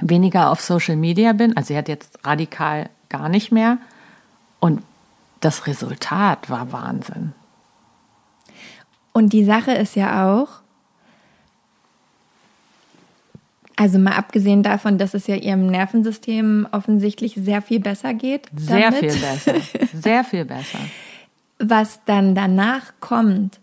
weniger 0.00 0.50
auf 0.50 0.60
Social 0.60 0.96
Media 0.96 1.32
bin. 1.32 1.56
Also 1.56 1.68
sie 1.68 1.78
hat 1.78 1.88
jetzt 1.88 2.26
radikal 2.26 2.90
gar 3.08 3.30
nicht 3.30 3.50
mehr. 3.50 3.78
Und 4.60 4.82
das 5.40 5.66
Resultat 5.66 6.50
war 6.50 6.72
Wahnsinn. 6.72 7.32
Und 9.14 9.32
die 9.32 9.44
Sache 9.44 9.72
ist 9.72 9.96
ja 9.96 10.30
auch, 10.30 10.60
also 13.78 14.00
mal 14.00 14.14
abgesehen 14.14 14.64
davon, 14.64 14.98
dass 14.98 15.14
es 15.14 15.28
ja 15.28 15.36
ihrem 15.36 15.68
Nervensystem 15.68 16.66
offensichtlich 16.72 17.34
sehr 17.36 17.62
viel 17.62 17.78
besser 17.78 18.12
geht. 18.12 18.48
Sehr 18.56 18.90
damit. 18.90 19.12
viel 19.12 19.20
besser. 19.20 19.54
Sehr 19.94 20.24
viel 20.24 20.44
besser. 20.44 20.80
Was 21.60 22.00
dann 22.04 22.34
danach 22.34 22.92
kommt 22.98 23.60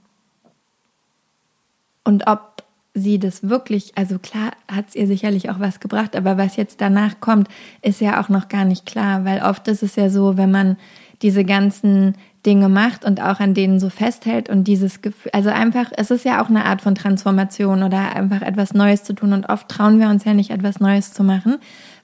und 2.06 2.28
ob 2.28 2.64
sie 2.94 3.20
das 3.20 3.50
wirklich, 3.50 3.92
also 3.98 4.18
klar 4.18 4.52
hat 4.72 4.88
es 4.88 4.96
ihr 4.96 5.06
sicherlich 5.06 5.50
auch 5.50 5.60
was 5.60 5.82
gebracht, 5.82 6.16
aber 6.16 6.38
was 6.38 6.56
jetzt 6.56 6.80
danach 6.80 7.20
kommt, 7.20 7.50
ist 7.82 8.00
ja 8.00 8.22
auch 8.22 8.30
noch 8.30 8.48
gar 8.48 8.64
nicht 8.64 8.86
klar, 8.86 9.26
weil 9.26 9.42
oft 9.42 9.68
ist 9.68 9.84
es 9.84 9.98
ja 9.98 10.10
so, 10.10 10.38
wenn 10.38 10.52
man 10.52 10.78
diese 11.24 11.44
ganzen 11.44 12.16
Dinge 12.46 12.70
macht 12.70 13.06
und 13.06 13.22
auch 13.22 13.40
an 13.40 13.54
denen 13.54 13.80
so 13.80 13.90
festhält 13.90 14.50
und 14.50 14.66
dieses 14.66 15.02
Gefühl, 15.02 15.32
also 15.34 15.50
einfach, 15.50 15.92
es 15.96 16.12
ist 16.12 16.26
ja 16.26 16.44
auch 16.44 16.50
eine 16.50 16.66
Art 16.66 16.82
von 16.82 16.96
Transformation 16.96 17.84
oder 17.84 18.16
einfach 18.16 18.42
etwas 18.42 18.74
Neues 18.74 19.04
zu 19.04 19.14
tun 19.14 19.34
und 19.34 19.50
oft 19.50 19.68
trauen 19.68 20.00
wir 20.00 20.10
uns 20.10 20.26
ja 20.26 20.34
nicht 20.34 20.52
etwas 20.52 20.80
Neues 20.80 21.14
zu 21.14 21.24
machen, 21.24 21.58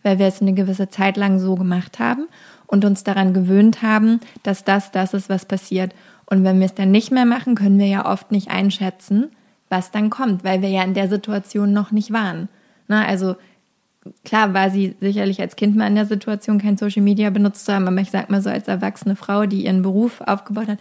weil 0.04 0.20
wir 0.20 0.28
es 0.28 0.42
eine 0.42 0.54
gewisse 0.54 0.89
Zeit 0.89 1.18
lang 1.18 1.39
so 1.39 1.56
gemacht 1.56 2.00
haben 2.00 2.28
und 2.68 2.86
uns 2.86 3.04
daran 3.04 3.34
gewöhnt 3.34 3.82
haben, 3.82 4.20
dass 4.44 4.64
das 4.64 4.92
das 4.92 5.14
ist, 5.14 5.30
was 5.30 5.46
passiert. 5.46 5.94
Und 6.26 6.44
wenn 6.44 6.60
wir 6.60 6.66
es 6.66 6.76
dann 6.76 6.92
nicht 6.92 7.12
mehr 7.12 7.26
machen, 7.26 7.56
können 7.56 7.78
wir 7.78 7.88
ja 7.88 8.06
oft 8.06 8.32
nicht 8.32 8.50
einschätzen, 8.50 9.30
was 9.70 9.92
dann 9.92 10.10
kommt, 10.10 10.44
weil 10.44 10.62
wir 10.62 10.70
ja 10.70 10.84
in 10.84 10.94
der 10.94 11.10
Situation 11.10 11.74
noch 11.74 11.92
nicht 11.92 12.12
waren. 12.12 12.50
Na, 12.88 13.06
also 13.06 13.36
klar 14.26 14.54
war 14.54 14.70
sie 14.70 14.95
sicherlich 14.99 15.41
als 15.41 15.56
Kind 15.56 15.76
mal 15.76 15.88
in 15.88 15.95
der 15.95 16.06
Situation, 16.06 16.60
kein 16.60 16.78
Social 16.78 17.04
Media 17.04 17.30
benutzt 17.30 17.66
zu 17.66 17.74
haben, 17.74 17.88
aber 17.88 18.02
ich 18.02 18.12
sag 18.12 18.30
mal 18.30 18.41
so 18.41 18.49
als 18.49 18.68
erwachsene 18.68 19.16
Frau, 19.16 19.45
die 19.45 19.66
ihren 19.66 19.82
Beruf 19.82 20.22
aufgebaut 20.22 20.68
hat, 20.68 20.80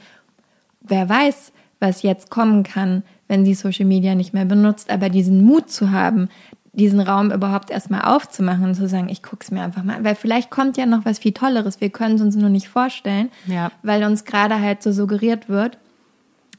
wer 0.81 1.09
weiß, 1.09 1.53
was 1.81 2.03
jetzt 2.03 2.31
kommen 2.31 2.63
kann, 2.63 3.03
wenn 3.29 3.45
sie 3.45 3.55
Social 3.55 3.87
Media 3.87 4.15
nicht 4.15 4.35
mehr 4.35 4.45
benutzt, 4.45 4.91
aber 4.91 5.09
diesen 5.09 5.45
Mut 5.45 5.71
zu 5.71 5.91
haben, 5.91 6.29
diesen 6.73 7.01
Raum 7.01 7.33
überhaupt 7.33 7.71
erstmal 7.71 8.03
aufzumachen 8.03 8.65
und 8.65 8.75
zu 8.75 8.89
sagen, 8.89 9.09
ich 9.09 9.23
guck's 9.23 9.51
mir 9.51 9.63
einfach 9.63 9.83
mal 9.83 9.97
an, 9.97 10.05
weil 10.05 10.15
vielleicht 10.15 10.51
kommt 10.51 10.77
ja 10.77 10.87
noch 10.87 11.05
was 11.05 11.19
viel 11.19 11.33
Tolleres, 11.33 11.81
wir 11.81 11.91
können 11.91 12.17
es 12.17 12.21
uns 12.21 12.37
nur 12.37 12.49
nicht 12.49 12.69
vorstellen, 12.69 13.31
ja. 13.47 13.71
weil 13.83 14.05
uns 14.05 14.25
gerade 14.25 14.61
halt 14.61 14.83
so 14.83 14.93
suggeriert 14.93 15.49
wird, 15.49 15.79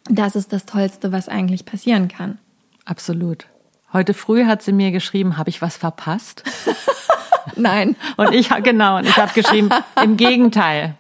das 0.10 0.36
ist 0.36 0.52
das 0.52 0.66
Tollste, 0.66 1.12
was 1.12 1.30
eigentlich 1.30 1.66
passieren 1.66 2.08
kann. 2.08 2.40
Absolut. 2.86 3.46
Heute 3.94 4.14
früh 4.14 4.46
hat 4.46 4.62
sie 4.62 4.72
mir 4.72 4.92
geschrieben, 4.92 5.38
habe 5.38 5.50
ich 5.50 5.62
was 5.62 5.78
verpasst? 5.78 6.44
Nein. 7.56 7.96
Und 8.18 8.34
ich 8.34 8.50
genau, 8.64 8.98
und 8.98 9.08
ich 9.08 9.18
habe 9.18 9.34
geschrieben, 9.34 9.70
im 10.02 10.18
Gegenteil. 10.18 10.96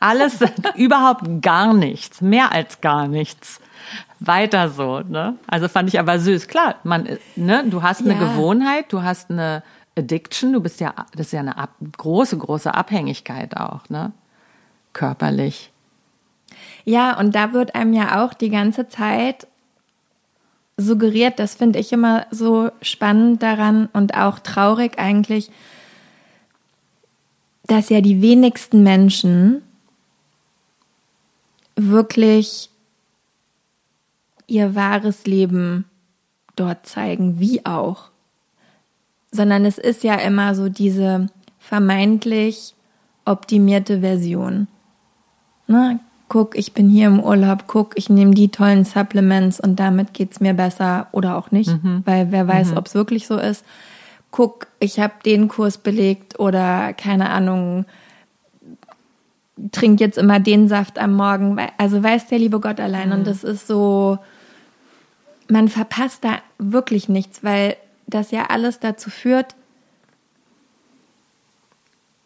Alles 0.00 0.40
überhaupt 0.74 1.24
gar 1.40 1.72
nichts, 1.72 2.20
mehr 2.20 2.52
als 2.52 2.80
gar 2.80 3.08
nichts. 3.08 3.60
Weiter 4.18 4.70
so, 4.70 5.00
ne? 5.00 5.36
Also 5.46 5.68
fand 5.68 5.88
ich 5.88 5.98
aber 5.98 6.18
süß. 6.18 6.48
Klar, 6.48 6.76
man, 6.84 7.18
ne, 7.36 7.64
du 7.66 7.82
hast 7.82 8.02
eine 8.02 8.14
ja. 8.14 8.20
Gewohnheit, 8.20 8.92
du 8.92 9.02
hast 9.02 9.30
eine 9.30 9.62
Addiction, 9.96 10.52
du 10.52 10.60
bist 10.60 10.80
ja, 10.80 10.94
das 11.14 11.26
ist 11.26 11.32
ja 11.32 11.40
eine 11.40 11.56
ab, 11.56 11.70
große, 11.96 12.36
große 12.36 12.72
Abhängigkeit 12.74 13.56
auch, 13.56 13.88
ne? 13.88 14.12
Körperlich. 14.92 15.70
Ja, 16.84 17.18
und 17.18 17.34
da 17.34 17.52
wird 17.52 17.74
einem 17.74 17.92
ja 17.92 18.24
auch 18.24 18.32
die 18.32 18.50
ganze 18.50 18.88
Zeit 18.88 19.46
suggeriert, 20.76 21.38
das 21.38 21.54
finde 21.54 21.78
ich 21.78 21.92
immer 21.92 22.26
so 22.30 22.70
spannend 22.82 23.42
daran 23.42 23.88
und 23.92 24.16
auch 24.16 24.38
traurig 24.38 24.98
eigentlich, 24.98 25.50
dass 27.66 27.88
ja 27.88 28.00
die 28.00 28.22
wenigsten 28.22 28.82
Menschen 28.82 29.62
wirklich 31.76 32.70
ihr 34.46 34.74
wahres 34.74 35.26
Leben 35.26 35.84
dort 36.54 36.86
zeigen, 36.86 37.40
wie 37.40 37.64
auch. 37.66 38.10
Sondern 39.30 39.64
es 39.64 39.78
ist 39.78 40.04
ja 40.04 40.14
immer 40.16 40.54
so 40.54 40.68
diese 40.68 41.28
vermeintlich 41.58 42.74
optimierte 43.24 44.00
Version. 44.00 44.68
Ne? 45.66 45.98
Guck, 46.28 46.56
ich 46.56 46.72
bin 46.72 46.88
hier 46.88 47.06
im 47.06 47.20
Urlaub, 47.20 47.64
guck, 47.66 47.92
ich 47.96 48.08
nehme 48.10 48.34
die 48.34 48.48
tollen 48.48 48.84
Supplements 48.84 49.60
und 49.60 49.76
damit 49.76 50.12
geht's 50.12 50.40
mir 50.40 50.54
besser 50.54 51.08
oder 51.12 51.36
auch 51.36 51.50
nicht, 51.50 51.70
mhm. 51.82 52.02
weil 52.04 52.32
wer 52.32 52.48
weiß, 52.48 52.72
mhm. 52.72 52.76
ob 52.78 52.86
es 52.86 52.94
wirklich 52.94 53.26
so 53.26 53.38
ist. 53.38 53.64
Guck, 54.30 54.66
ich 54.80 54.98
habe 54.98 55.14
den 55.24 55.48
Kurs 55.48 55.78
belegt 55.78 56.38
oder 56.38 56.92
keine 56.92 57.30
Ahnung, 57.30 57.86
trink 59.72 60.00
jetzt 60.00 60.18
immer 60.18 60.40
den 60.40 60.68
Saft 60.68 60.98
am 60.98 61.14
Morgen. 61.14 61.58
Also 61.78 62.02
weiß 62.02 62.26
der 62.26 62.38
liebe 62.38 62.60
Gott 62.60 62.80
allein. 62.80 63.08
Mhm. 63.08 63.14
Und 63.14 63.26
das 63.26 63.44
ist 63.44 63.66
so, 63.66 64.18
man 65.48 65.68
verpasst 65.68 66.24
da 66.24 66.38
wirklich 66.58 67.08
nichts, 67.08 67.42
weil 67.44 67.76
das 68.06 68.30
ja 68.30 68.46
alles 68.46 68.80
dazu 68.80 69.10
führt, 69.10 69.54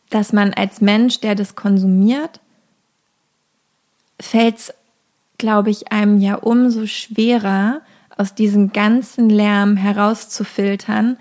dass 0.08 0.32
man 0.32 0.52
als 0.54 0.80
Mensch, 0.80 1.20
der 1.20 1.34
das 1.34 1.54
konsumiert, 1.54 2.40
fällt 4.20 4.58
es, 4.58 4.74
glaube 5.38 5.70
ich, 5.70 5.92
einem 5.92 6.20
ja 6.20 6.36
umso 6.36 6.86
schwerer, 6.86 7.80
aus 8.16 8.34
diesem 8.34 8.72
ganzen 8.72 9.30
Lärm 9.30 9.78
herauszufiltern, 9.78 11.16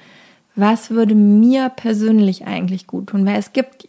was 0.56 0.90
würde 0.90 1.16
mir 1.16 1.70
persönlich 1.70 2.46
eigentlich 2.46 2.88
gut 2.88 3.08
tun, 3.08 3.26
weil 3.26 3.40
es 3.40 3.54
gibt 3.54 3.88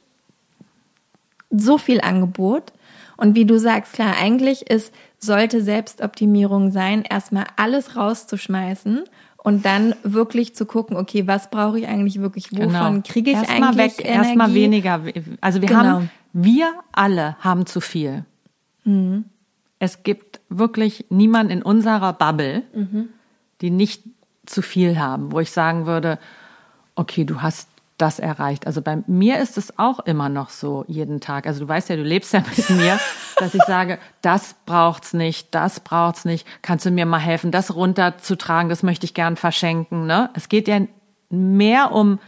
so 1.51 1.77
viel 1.77 2.01
Angebot 2.01 2.73
und 3.17 3.35
wie 3.35 3.45
du 3.45 3.59
sagst, 3.59 3.95
klar, 3.95 4.15
eigentlich 4.17 4.71
ist, 4.71 4.95
sollte 5.19 5.63
Selbstoptimierung 5.63 6.71
sein, 6.71 7.03
erstmal 7.03 7.47
alles 7.57 7.97
rauszuschmeißen 7.97 9.03
und 9.37 9.65
dann 9.65 9.95
wirklich 10.05 10.55
zu 10.55 10.65
gucken, 10.65 10.97
okay, 10.97 11.27
was 11.27 11.51
brauche 11.51 11.81
ich 11.81 11.89
eigentlich 11.89 12.21
wirklich, 12.21 12.53
wovon 12.53 12.69
genau. 12.69 13.03
kriege 13.05 13.33
ich 13.33 13.37
erstmal 13.37 13.71
eigentlich 13.71 13.99
weg, 13.99 14.07
Energie? 14.07 14.29
Erstmal 14.29 14.55
weniger. 14.55 15.01
Also 15.41 15.61
wir 15.61 15.69
genau. 15.69 15.81
haben, 15.81 16.11
wir 16.33 16.73
alle 16.93 17.37
haben 17.41 17.67
zu 17.67 17.81
viel. 17.81 18.25
Mhm. 18.85 19.25
Es 19.79 20.03
gibt 20.03 20.41
wirklich 20.49 21.07
niemand 21.09 21.51
in 21.51 21.63
unserer 21.63 22.13
Bubble, 22.13 22.63
mhm. 22.75 23.09
die 23.61 23.71
nicht 23.71 24.03
zu 24.47 24.63
viel 24.63 24.99
haben, 24.99 25.33
wo 25.33 25.41
ich 25.41 25.51
sagen 25.51 25.87
würde, 25.87 26.19
okay, 26.97 27.25
du 27.25 27.41
hast 27.41 27.69
das 28.01 28.19
erreicht. 28.19 28.67
Also 28.67 28.83
bei 28.83 29.03
mir 29.07 29.41
ist 29.41 29.59
es 29.59 29.79
auch 29.79 30.01
immer 30.01 30.29
noch 30.29 30.51
so 30.51 30.85
jeden 30.89 31.21
Tag. 31.21 31.47
Also 31.47 31.61
du 31.61 31.69
weißt 31.69 31.91
ja, 31.91 31.97
du 31.97 32.03
lebst 32.03 32.33
ja 32.33 32.43
mit 32.57 32.71
mir, 32.71 32.99
dass 33.37 33.55
ich 33.55 33.63
sage, 33.65 33.99
das 34.23 34.55
braucht's 34.67 35.13
nicht, 35.13 35.55
das 35.55 35.81
braucht's 35.81 36.25
nicht. 36.25 36.47
Kannst 36.63 36.87
du 36.87 36.91
mir 36.91 37.07
mal 37.07 37.19
helfen, 37.19 37.51
das 37.51 37.75
runterzutragen? 37.75 38.69
Das 38.69 38.83
möchte 38.83 39.05
ich 39.05 39.15
gern 39.15 39.37
verschenken. 39.37 40.07
Ne? 40.07 40.31
Es 40.35 40.49
geht 40.49 40.69
ja 40.69 40.81
mehr 41.29 41.93
um 41.93 42.19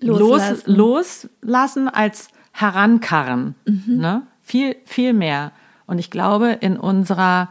loslassen, 0.00 0.62
los, 0.66 1.28
loslassen 1.40 1.88
als 1.88 2.28
herankarren. 2.52 3.54
Mhm. 3.66 3.96
Ne? 3.96 4.22
Viel, 4.42 4.76
viel 4.84 5.12
mehr. 5.12 5.52
Und 5.86 5.98
ich 5.98 6.10
glaube, 6.10 6.50
in 6.52 6.76
unserer 6.76 7.48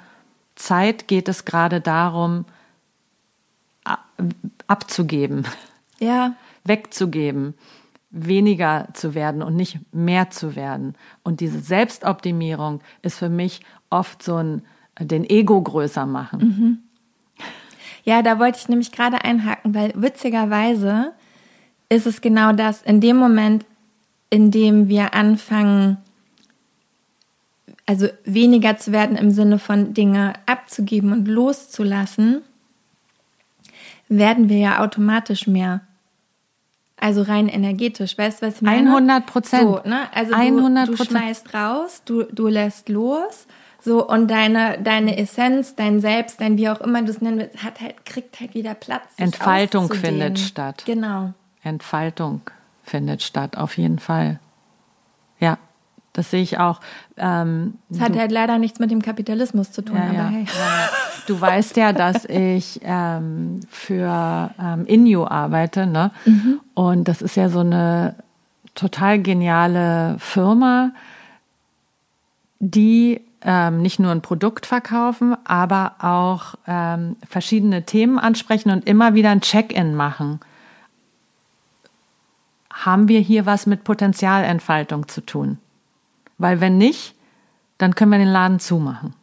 Zeit 0.56 1.08
geht 1.08 1.28
es 1.28 1.46
gerade 1.46 1.82
darum, 1.82 2.46
abzugeben. 4.68 5.46
Ja 6.00 6.36
wegzugeben, 6.66 7.54
weniger 8.10 8.88
zu 8.94 9.16
werden 9.16 9.42
und 9.42 9.56
nicht 9.56 9.80
mehr 9.94 10.30
zu 10.32 10.56
werden. 10.56 10.96
Und 11.24 11.40
diese 11.40 11.60
Selbstoptimierung 11.60 12.82
ist 13.02 13.18
für 13.18 13.30
mich 13.30 13.62
oft 13.90 14.22
so 14.22 14.36
ein, 14.36 14.64
den 15.00 15.30
Ego 15.30 15.62
größer 15.62 16.06
machen. 16.06 16.40
Mhm. 16.40 16.78
Ja, 18.04 18.22
da 18.22 18.40
wollte 18.40 18.60
ich 18.60 18.70
nämlich 18.70 18.92
gerade 18.92 19.24
einhaken, 19.24 19.74
weil 19.74 19.94
witzigerweise 19.96 21.14
ist 21.90 22.06
es 22.06 22.22
genau 22.22 22.52
das, 22.52 22.82
in 22.82 23.02
dem 23.02 23.18
Moment, 23.18 23.66
in 24.30 24.52
dem 24.52 24.90
wir 24.90 25.14
anfangen, 25.14 25.98
also 27.86 28.08
weniger 28.24 28.78
zu 28.78 28.92
werden 28.92 29.16
im 29.16 29.32
Sinne 29.32 29.60
von 29.60 29.94
Dinge 29.94 30.34
abzugeben 30.46 31.12
und 31.12 31.28
loszulassen, 31.28 32.42
werden 34.10 34.50
wir 34.50 34.58
ja 34.58 34.84
automatisch 34.84 35.48
mehr. 35.48 35.82
Also 36.98 37.24
rein 37.24 37.50
energetisch, 37.50 38.18
weißt 38.18 38.42
du, 38.42 38.48
was 38.48 38.56
ich 38.56 38.62
meine? 38.62 38.90
100 38.90 39.26
Prozent. 39.26 39.64
So, 39.64 39.82
ne? 39.88 40.08
Also 40.14 40.34
du, 40.34 40.40
100%. 40.40 40.86
du 40.86 40.98
schmeißt 41.04 41.54
raus, 41.54 42.02
du, 42.06 42.24
du 42.24 42.48
lässt 42.48 42.90
los, 42.90 43.48
so 43.82 44.08
und 44.08 44.32
deine 44.32 44.80
deine 44.82 45.18
Essenz, 45.18 45.76
dein 45.76 46.00
Selbst, 46.00 46.42
dein 46.42 46.58
wie 46.58 46.70
auch 46.70 46.82
immer 46.82 47.04
du 47.04 47.12
es 47.12 47.22
nennen 47.22 47.38
willst, 47.38 47.64
hat 47.64 47.82
halt 47.82 48.06
kriegt 48.06 48.40
halt 48.40 48.56
wieder 48.56 48.74
Platz. 48.74 49.04
Entfaltung 49.18 49.92
findet 49.92 50.40
statt. 50.40 50.84
Genau. 50.86 51.34
Entfaltung 51.62 52.42
findet 52.84 53.22
statt, 53.22 53.58
auf 53.58 53.78
jeden 53.78 54.00
Fall. 54.00 54.40
Das 56.16 56.32
sehe 56.32 56.42
ich 56.42 56.60
auch. 56.60 56.80
Ähm, 57.18 57.74
das 57.90 58.00
hat 58.00 58.18
halt 58.18 58.32
leider 58.32 58.58
nichts 58.58 58.80
mit 58.80 58.90
dem 58.90 59.02
Kapitalismus 59.02 59.74
zu 59.74 59.82
tun, 59.82 59.98
ja, 59.98 60.04
aber 60.04 60.14
ja. 60.14 60.28
hey. 60.30 60.46
Ja, 60.46 60.90
du 61.28 61.40
weißt 61.40 61.76
ja, 61.76 61.92
dass 61.92 62.24
ich 62.24 62.80
ähm, 62.84 63.60
für 63.70 64.50
ähm, 64.58 64.86
Inyo 64.86 65.28
arbeite, 65.28 65.86
ne? 65.86 66.12
Mhm. 66.24 66.62
Und 66.74 67.08
das 67.10 67.22
ist 67.22 67.36
ja 67.36 67.50
so 67.50 67.60
eine 67.60 68.16
total 68.76 69.20
geniale 69.20 70.16
Firma, 70.20 70.92
die 72.60 73.20
ähm, 73.42 73.82
nicht 73.82 74.00
nur 74.00 74.12
ein 74.12 74.22
Produkt 74.22 74.66
verkaufen, 74.66 75.36
aber 75.44 75.96
auch 76.00 76.56
ähm, 76.66 77.18
verschiedene 77.28 77.84
Themen 77.84 78.20
ansprechen 78.20 78.72
und 78.72 78.88
immer 78.88 79.16
wieder 79.16 79.32
ein 79.32 79.42
Check-in 79.42 79.96
machen. 79.96 80.40
Haben 82.72 83.10
wir 83.10 83.20
hier 83.20 83.46
was 83.46 83.66
mit 83.66 83.84
Potenzialentfaltung 83.84 85.10
zu 85.10 85.20
tun? 85.20 85.58
Weil 86.38 86.62
wenn 86.62 86.78
nicht, 86.78 87.16
dann 87.78 87.96
können 87.96 88.12
wir 88.12 88.18
den 88.18 88.28
Laden 88.28 88.60
zumachen. 88.60 89.14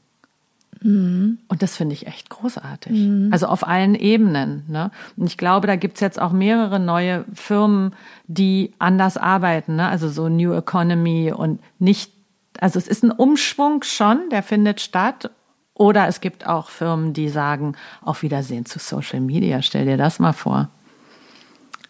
Mhm. 0.82 1.38
Und 1.48 1.62
das 1.62 1.76
finde 1.76 1.94
ich 1.94 2.06
echt 2.06 2.30
großartig. 2.30 2.92
Mhm. 2.92 3.28
Also 3.32 3.46
auf 3.46 3.66
allen 3.66 3.94
Ebenen. 3.94 4.64
Ne? 4.68 4.90
Und 5.16 5.26
ich 5.26 5.36
glaube, 5.36 5.66
da 5.66 5.76
gibt's 5.76 6.00
jetzt 6.00 6.20
auch 6.20 6.32
mehrere 6.32 6.80
neue 6.80 7.24
Firmen, 7.34 7.94
die 8.26 8.72
anders 8.78 9.16
arbeiten. 9.16 9.76
Ne? 9.76 9.88
Also 9.88 10.08
so 10.08 10.28
New 10.28 10.52
Economy 10.52 11.32
und 11.32 11.60
nicht, 11.78 12.12
also 12.60 12.78
es 12.78 12.88
ist 12.88 13.02
ein 13.04 13.10
Umschwung 13.10 13.82
schon, 13.82 14.28
der 14.30 14.42
findet 14.42 14.80
statt. 14.80 15.30
Oder 15.74 16.06
es 16.06 16.20
gibt 16.20 16.46
auch 16.46 16.68
Firmen, 16.68 17.12
die 17.12 17.28
sagen, 17.28 17.74
auf 18.02 18.22
Wiedersehen 18.22 18.66
zu 18.66 18.78
Social 18.78 19.20
Media. 19.20 19.62
Stell 19.62 19.86
dir 19.86 19.96
das 19.96 20.18
mal 20.18 20.34
vor. 20.34 20.68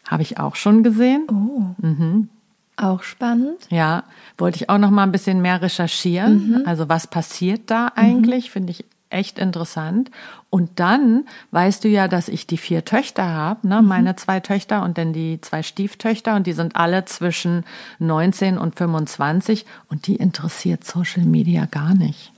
Habe 0.09 0.23
ich 0.23 0.39
auch 0.39 0.57
schon 0.57 0.83
gesehen. 0.83 1.27
Oh. 1.31 1.85
Mhm. 1.85 2.29
Auch 2.77 3.03
spannend. 3.03 3.59
Ja, 3.71 4.05
wollte 4.39 4.57
ich 4.57 4.71
auch 4.71 4.79
noch 4.79 4.91
mal 4.91 5.03
ein 5.03 5.13
bisschen 5.13 5.43
mehr 5.43 5.61
recherchieren. 5.61 6.49
Mhm. 6.49 6.63
Also 6.67 6.89
was 6.89 7.07
passiert 7.07 7.71
da 7.71 7.93
eigentlich? 7.95 8.49
Mhm. 8.49 8.53
Finde 8.53 8.71
ich 8.73 8.85
echt 9.13 9.39
interessant. 9.39 10.11
Und 10.51 10.81
dann 10.81 11.25
weißt 11.51 11.85
du 11.85 11.89
ja, 11.89 12.09
dass 12.09 12.29
ich 12.29 12.47
die 12.47 12.57
vier 12.57 12.85
Töchter 12.85 13.25
habe, 13.25 13.69
ne? 13.69 13.83
Mhm. 13.83 13.89
meine 13.89 14.17
zwei 14.17 14.41
Töchter 14.41 14.83
und 14.83 14.99
dann 14.99 15.13
die 15.13 15.41
zwei 15.41 15.63
Stieftöchter 15.63 16.35
und 16.35 16.47
die 16.47 16.53
sind 16.55 16.77
alle 16.77 17.05
zwischen 17.05 17.65
19 17.99 18.59
und 18.59 18.75
25 18.75 19.67
und 19.89 20.07
die 20.07 20.17
interessiert 20.17 20.85
Social 20.85 21.25
Media 21.25 21.67
gar 21.67 21.95
nicht. 21.95 22.33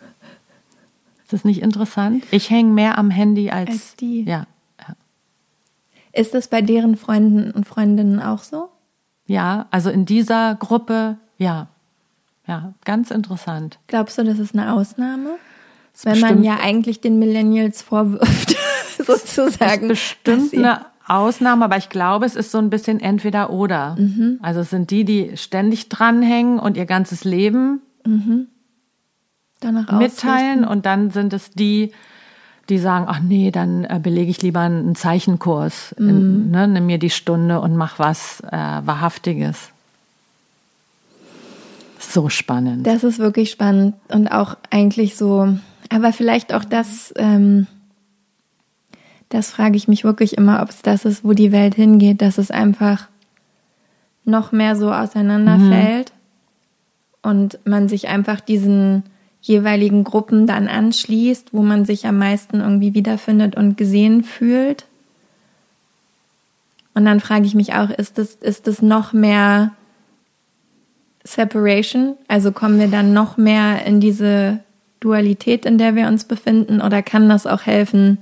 Ist 1.22 1.32
das 1.32 1.45
nicht 1.45 1.62
interessant? 1.62 2.24
Ich 2.30 2.51
hänge 2.51 2.72
mehr 2.72 2.99
am 2.99 3.11
Handy 3.11 3.51
als, 3.51 3.70
als 3.70 3.97
die. 3.97 4.24
Ja, 4.24 4.47
ja. 4.80 4.95
Ist 6.12 6.35
das 6.35 6.49
bei 6.49 6.61
deren 6.61 6.97
Freunden 6.97 7.51
und 7.51 7.66
Freundinnen 7.66 8.20
auch 8.20 8.43
so? 8.43 8.68
Ja, 9.27 9.66
also 9.70 9.91
in 9.91 10.05
dieser 10.05 10.55
Gruppe, 10.57 11.18
ja. 11.39 11.68
Ja, 12.47 12.75
ganz 12.85 13.11
interessant. 13.11 13.79
Glaubst 13.87 14.18
du, 14.18 14.25
das 14.25 14.39
ist 14.39 14.55
eine 14.55 14.75
Ausnahme? 14.75 15.37
Wenn 16.03 16.20
man 16.20 16.43
ja 16.43 16.59
eigentlich 16.61 17.01
den 17.01 17.18
Millennials 17.18 17.81
vorwirft, 17.81 18.57
sozusagen. 18.99 19.89
Das 19.89 19.99
ist 19.99 20.25
bestimmt 20.25 20.55
eine 20.55 20.87
Ausnahme, 21.07 21.64
aber 21.64 21.77
ich 21.77 21.89
glaube, 21.89 22.27
es 22.27 22.37
ist 22.37 22.51
so 22.51 22.59
ein 22.59 22.70
bisschen 22.70 23.01
entweder 23.01 23.51
oder. 23.51 23.97
Mhm. 23.99 24.39
Also 24.43 24.61
es 24.61 24.70
sind 24.70 24.91
die, 24.91 25.05
die 25.05 25.37
ständig 25.37 25.89
dranhängen 25.89 26.59
und 26.59 26.77
ihr 26.77 26.87
ganzes 26.87 27.25
Leben 27.25 27.83
mhm. 28.05 28.49
Danach 29.61 29.99
mitteilen 29.99 30.64
und 30.64 30.85
dann 30.85 31.11
sind 31.11 31.33
es 31.33 31.51
die, 31.51 31.93
die 32.69 32.79
sagen, 32.79 33.07
ach 33.09 33.21
nee, 33.21 33.51
dann 33.51 33.85
äh, 33.85 34.01
belege 34.03 34.31
ich 34.31 34.43
lieber 34.43 34.61
einen 34.61 34.95
Zeichenkurs, 34.95 35.95
mhm. 35.99 36.09
in, 36.09 36.51
ne, 36.51 36.69
nimm 36.69 36.87
mir 36.87 36.99
die 36.99 37.11
Stunde 37.11 37.61
und 37.61 37.77
mach 37.77 37.99
was 37.99 38.41
äh, 38.41 38.57
Wahrhaftiges. 38.57 39.71
So 41.99 42.29
spannend. 42.29 42.87
Das 42.87 43.05
ist 43.05 43.19
wirklich 43.19 43.51
spannend 43.51 43.95
und 44.09 44.29
auch 44.29 44.57
eigentlich 44.71 45.17
so, 45.17 45.57
aber 45.89 46.12
vielleicht 46.12 46.53
auch 46.53 46.65
das, 46.65 47.12
ähm, 47.17 47.67
das 49.29 49.51
frage 49.51 49.77
ich 49.77 49.89
mich 49.89 50.05
wirklich 50.05 50.37
immer, 50.37 50.62
ob 50.62 50.71
es 50.71 50.83
das 50.83 51.05
ist, 51.05 51.25
wo 51.25 51.33
die 51.33 51.53
Welt 51.53 51.75
hingeht, 51.75 52.23
dass 52.23 52.39
es 52.39 52.51
einfach 52.51 53.09
noch 54.25 54.53
mehr 54.53 54.77
so 54.77 54.93
auseinanderfällt 54.93 56.12
mhm. 57.23 57.31
und 57.31 57.59
man 57.65 57.89
sich 57.89 58.09
einfach 58.09 58.41
diesen 58.41 59.03
jeweiligen 59.47 60.05
Gruppen 60.05 60.47
dann 60.47 60.69
anschließt, 60.69 61.53
wo 61.53 61.63
man 61.63 61.85
sich 61.85 62.07
am 62.07 62.19
meisten 62.19 62.61
irgendwie 62.61 62.95
wiederfindet 62.95 63.57
und 63.57 63.77
gesehen 63.77 64.25
fühlt. 64.25 64.87
Und 66.95 67.05
dann 67.05 67.21
frage 67.21 67.45
ich 67.45 67.55
mich 67.55 67.75
auch, 67.75 67.91
ist 67.91 68.17
das, 68.17 68.35
ist 68.37 68.67
das 68.67 68.81
noch 68.81 69.13
mehr 69.13 69.73
Separation? 71.25 72.17
Also 72.27 72.53
kommen 72.53 72.79
wir 72.79 72.89
dann 72.89 73.13
noch 73.13 73.37
mehr 73.37 73.85
in 73.85 74.01
diese 74.01 74.61
Dualität, 75.01 75.67
in 75.67 75.77
der 75.77 75.95
wir 75.95 76.09
uns 76.09 76.25
befinden? 76.25 76.81
Oder 76.81 77.03
kann 77.03 77.29
das 77.29 77.47
auch 77.47 77.67
helfen, 77.67 78.17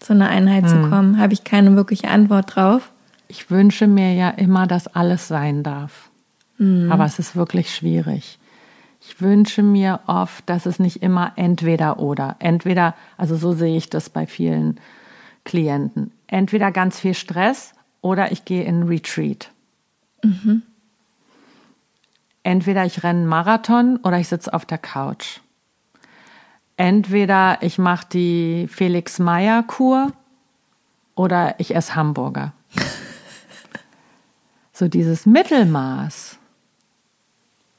zu 0.00 0.14
einer 0.14 0.30
Einheit 0.30 0.64
hm. 0.64 0.70
zu 0.70 0.88
kommen? 0.90 1.20
Habe 1.20 1.32
ich 1.32 1.44
keine 1.44 1.76
wirkliche 1.76 2.08
Antwort 2.08 2.56
drauf. 2.56 2.90
Ich 3.28 3.50
wünsche 3.50 3.86
mir 3.86 4.14
ja 4.14 4.30
immer, 4.30 4.66
dass 4.66 4.88
alles 4.88 5.28
sein 5.28 5.62
darf. 5.62 6.10
Hm. 6.56 6.90
Aber 6.90 7.04
es 7.04 7.20
ist 7.20 7.36
wirklich 7.36 7.72
schwierig. 7.72 8.38
Ich 9.06 9.20
wünsche 9.20 9.62
mir 9.62 10.00
oft, 10.06 10.48
dass 10.48 10.64
es 10.64 10.78
nicht 10.78 11.02
immer 11.02 11.32
entweder 11.36 11.98
oder. 11.98 12.36
Entweder, 12.38 12.94
also 13.18 13.36
so 13.36 13.52
sehe 13.52 13.76
ich 13.76 13.90
das 13.90 14.08
bei 14.08 14.26
vielen 14.26 14.80
Klienten. 15.44 16.10
Entweder 16.26 16.72
ganz 16.72 16.98
viel 16.98 17.14
Stress 17.14 17.74
oder 18.00 18.32
ich 18.32 18.44
gehe 18.44 18.64
in 18.64 18.84
Retreat. 18.84 19.50
Mhm. 20.22 20.62
entweder 22.44 22.86
ich 22.86 23.02
renne 23.02 23.20
einen 23.20 23.26
Marathon 23.26 23.98
oder 23.98 24.18
ich 24.18 24.28
sitze 24.28 24.54
auf 24.54 24.64
der 24.64 24.78
Couch. 24.78 25.40
Entweder 26.78 27.58
ich 27.60 27.76
mache 27.76 28.06
die 28.10 28.66
Felix 28.70 29.18
Meyer 29.18 29.62
Kur 29.64 30.12
oder 31.14 31.60
ich 31.60 31.76
esse 31.76 31.94
Hamburger. 31.94 32.54
so 34.72 34.88
dieses 34.88 35.26
Mittelmaß, 35.26 36.38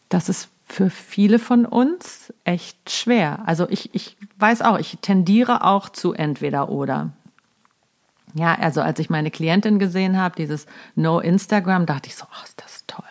das 0.09 0.29
ist 0.29 0.49
für 0.65 0.89
viele 0.89 1.39
von 1.39 1.65
uns 1.65 2.33
echt 2.43 2.89
schwer. 2.89 3.39
Also 3.45 3.69
ich, 3.69 3.93
ich 3.93 4.17
weiß 4.39 4.63
auch, 4.63 4.79
ich 4.79 4.97
tendiere 5.01 5.63
auch 5.63 5.89
zu 5.89 6.13
entweder 6.13 6.69
oder. 6.69 7.11
Ja, 8.33 8.55
also 8.55 8.81
als 8.81 8.99
ich 8.99 9.09
meine 9.09 9.31
Klientin 9.31 9.79
gesehen 9.79 10.17
habe, 10.17 10.35
dieses 10.35 10.65
No 10.95 11.19
Instagram, 11.19 11.85
dachte 11.85 12.09
ich 12.09 12.15
so, 12.15 12.25
oh, 12.25 12.43
ist 12.43 12.61
das 12.61 12.83
toll. 12.87 13.05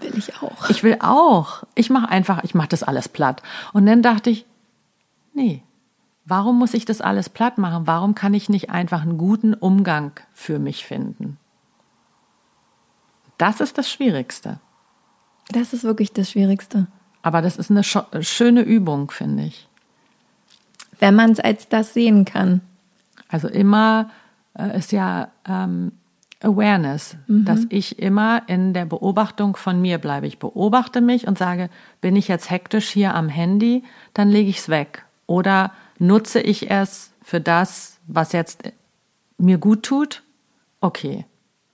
Will 0.00 0.16
ich 0.16 0.34
auch. 0.40 0.70
Ich 0.70 0.82
will 0.82 0.96
auch. 1.00 1.64
Ich 1.74 1.90
mache 1.90 2.08
einfach, 2.08 2.44
ich 2.44 2.54
mache 2.54 2.68
das 2.68 2.82
alles 2.82 3.08
platt. 3.08 3.42
Und 3.72 3.84
dann 3.84 4.02
dachte 4.02 4.30
ich, 4.30 4.46
nee, 5.34 5.62
warum 6.24 6.58
muss 6.58 6.72
ich 6.72 6.84
das 6.84 7.00
alles 7.00 7.28
platt 7.28 7.58
machen? 7.58 7.86
Warum 7.86 8.14
kann 8.14 8.32
ich 8.32 8.48
nicht 8.48 8.70
einfach 8.70 9.02
einen 9.02 9.18
guten 9.18 9.54
Umgang 9.54 10.12
für 10.32 10.58
mich 10.58 10.86
finden? 10.86 11.36
Das 13.36 13.60
ist 13.60 13.76
das 13.76 13.90
Schwierigste. 13.90 14.60
Das 15.48 15.72
ist 15.72 15.84
wirklich 15.84 16.12
das 16.12 16.30
Schwierigste. 16.30 16.86
Aber 17.22 17.42
das 17.42 17.56
ist 17.56 17.70
eine 17.70 17.82
schöne 17.82 18.62
Übung, 18.62 19.10
finde 19.10 19.44
ich. 19.44 19.68
Wenn 20.98 21.14
man 21.14 21.32
es 21.32 21.40
als 21.40 21.68
das 21.68 21.92
sehen 21.92 22.24
kann. 22.24 22.60
Also 23.28 23.48
immer 23.48 24.10
äh, 24.56 24.78
ist 24.78 24.92
ja 24.92 25.28
ähm, 25.48 25.92
Awareness, 26.40 27.16
mhm. 27.26 27.44
dass 27.44 27.66
ich 27.68 27.98
immer 27.98 28.42
in 28.46 28.72
der 28.72 28.84
Beobachtung 28.84 29.56
von 29.56 29.80
mir 29.80 29.98
bleibe. 29.98 30.26
Ich 30.26 30.38
beobachte 30.38 31.00
mich 31.00 31.26
und 31.26 31.38
sage, 31.38 31.70
bin 32.00 32.14
ich 32.14 32.28
jetzt 32.28 32.50
hektisch 32.50 32.88
hier 32.88 33.14
am 33.14 33.28
Handy, 33.28 33.84
dann 34.14 34.28
lege 34.28 34.50
ich 34.50 34.58
es 34.58 34.68
weg. 34.68 35.04
Oder 35.26 35.72
nutze 35.98 36.40
ich 36.40 36.70
es 36.70 37.12
für 37.22 37.40
das, 37.40 37.98
was 38.06 38.32
jetzt 38.32 38.72
mir 39.38 39.58
gut 39.58 39.82
tut? 39.82 40.22
Okay. 40.80 41.24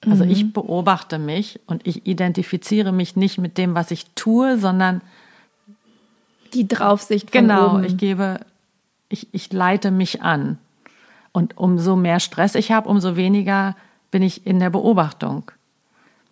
Also 0.08 0.24
mhm. 0.24 0.30
ich 0.30 0.52
beobachte 0.52 1.18
mich 1.18 1.60
und 1.66 1.86
ich 1.86 2.06
identifiziere 2.06 2.92
mich 2.92 3.14
nicht 3.14 3.38
mit 3.38 3.56
dem, 3.56 3.74
was 3.74 3.90
ich 3.90 4.06
tue, 4.14 4.58
sondern 4.58 5.00
die 6.54 6.66
Draufsicht 6.66 7.30
von 7.30 7.40
genau, 7.40 7.74
oben. 7.74 7.84
ich 7.84 7.96
gebe, 7.96 8.40
ich, 9.08 9.28
ich 9.32 9.52
leite 9.52 9.90
mich 9.90 10.22
an. 10.22 10.58
Und 11.30 11.56
umso 11.56 11.96
mehr 11.96 12.20
Stress 12.20 12.54
ich 12.54 12.72
habe, 12.72 12.88
umso 12.88 13.16
weniger 13.16 13.76
bin 14.10 14.22
ich 14.22 14.46
in 14.46 14.58
der 14.58 14.70
Beobachtung. 14.70 15.50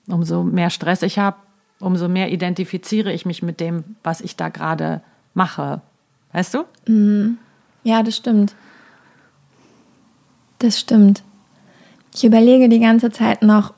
Umso 0.07 0.43
mehr 0.43 0.71
Stress 0.71 1.03
ich 1.03 1.19
habe, 1.19 1.37
umso 1.79 2.09
mehr 2.09 2.33
identifiziere 2.33 3.13
ich 3.13 3.25
mich 3.25 3.43
mit 3.43 3.61
dem, 3.61 3.85
was 4.03 4.21
ich 4.21 4.37
da 4.37 4.49
gerade 4.49 5.01
mache. 5.33 5.81
Weißt 6.33 6.55
du? 6.55 6.65
Mhm. 6.87 7.39
Ja, 7.85 8.03
das 8.03 8.17
stimmt. 8.17 8.55
Das 10.59 10.79
stimmt. 10.79 11.23
Ich 12.15 12.25
überlege 12.25 12.69
die 12.69 12.81
ganze 12.81 13.11
Zeit 13.11 13.43
noch, 13.43 13.75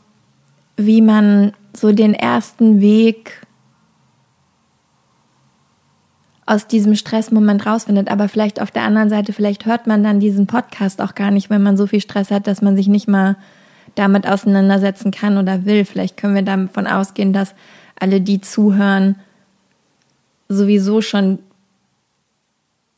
wie 0.76 1.02
man 1.02 1.52
so 1.74 1.92
den 1.92 2.14
ersten 2.14 2.80
Weg 2.80 3.46
aus 6.46 6.66
diesem 6.66 6.94
Stressmoment 6.96 7.66
rausfindet. 7.66 8.10
Aber 8.10 8.28
vielleicht 8.28 8.60
auf 8.60 8.70
der 8.70 8.82
anderen 8.82 9.08
Seite, 9.08 9.32
vielleicht 9.32 9.66
hört 9.66 9.86
man 9.86 10.02
dann 10.02 10.20
diesen 10.20 10.46
Podcast 10.46 11.00
auch 11.00 11.14
gar 11.14 11.30
nicht, 11.30 11.50
wenn 11.50 11.62
man 11.62 11.76
so 11.76 11.86
viel 11.86 12.00
Stress 12.00 12.30
hat, 12.30 12.46
dass 12.46 12.62
man 12.62 12.76
sich 12.76 12.88
nicht 12.88 13.08
mal 13.08 13.36
damit 13.94 14.26
auseinandersetzen 14.26 15.10
kann 15.10 15.38
oder 15.38 15.64
will. 15.64 15.84
Vielleicht 15.84 16.16
können 16.16 16.34
wir 16.34 16.42
davon 16.42 16.86
ausgehen, 16.86 17.32
dass 17.32 17.54
alle, 17.98 18.20
die 18.20 18.40
zuhören, 18.40 19.16
sowieso 20.48 21.00
schon 21.00 21.38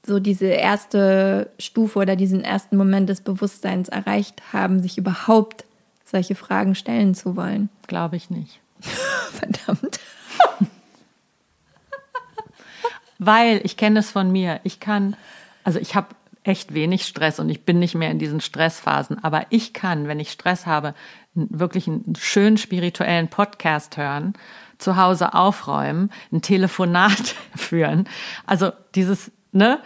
so 0.06 0.20
diese 0.20 0.46
erste 0.46 1.50
Stufe 1.58 1.98
oder 1.98 2.16
diesen 2.16 2.42
ersten 2.42 2.76
Moment 2.76 3.08
des 3.08 3.20
Bewusstseins 3.20 3.88
erreicht 3.88 4.42
haben, 4.52 4.82
sich 4.82 4.98
überhaupt 4.98 5.64
solche 6.04 6.34
Fragen 6.34 6.74
stellen 6.74 7.14
zu 7.14 7.36
wollen. 7.36 7.70
Glaube 7.86 8.16
ich 8.16 8.30
nicht. 8.30 8.60
Verdammt. 8.80 10.00
Weil 13.18 13.60
ich 13.64 13.76
kenne 13.76 14.00
es 14.00 14.10
von 14.10 14.30
mir. 14.30 14.60
Ich 14.64 14.80
kann, 14.80 15.16
also 15.62 15.78
ich 15.78 15.94
habe 15.94 16.08
echt 16.42 16.74
wenig 16.74 17.06
Stress 17.06 17.40
und 17.40 17.48
ich 17.48 17.64
bin 17.64 17.78
nicht 17.78 17.94
mehr 17.94 18.10
in 18.10 18.18
diesen 18.18 18.40
Stressphasen. 18.40 19.24
Aber 19.24 19.46
ich 19.48 19.72
kann, 19.72 20.08
wenn 20.08 20.20
ich 20.20 20.30
Stress 20.30 20.66
habe, 20.66 20.94
wirklich 21.34 21.88
einen 21.88 22.14
schönen 22.18 22.58
spirituellen 22.58 23.28
Podcast 23.28 23.96
hören, 23.96 24.34
zu 24.78 24.96
Hause 24.96 25.32
aufräumen, 25.34 26.10
ein 26.32 26.42
Telefonat 26.42 27.34
führen. 27.56 28.06
Also 28.46 28.72
dieses, 28.94 29.30
ne, 29.54 29.80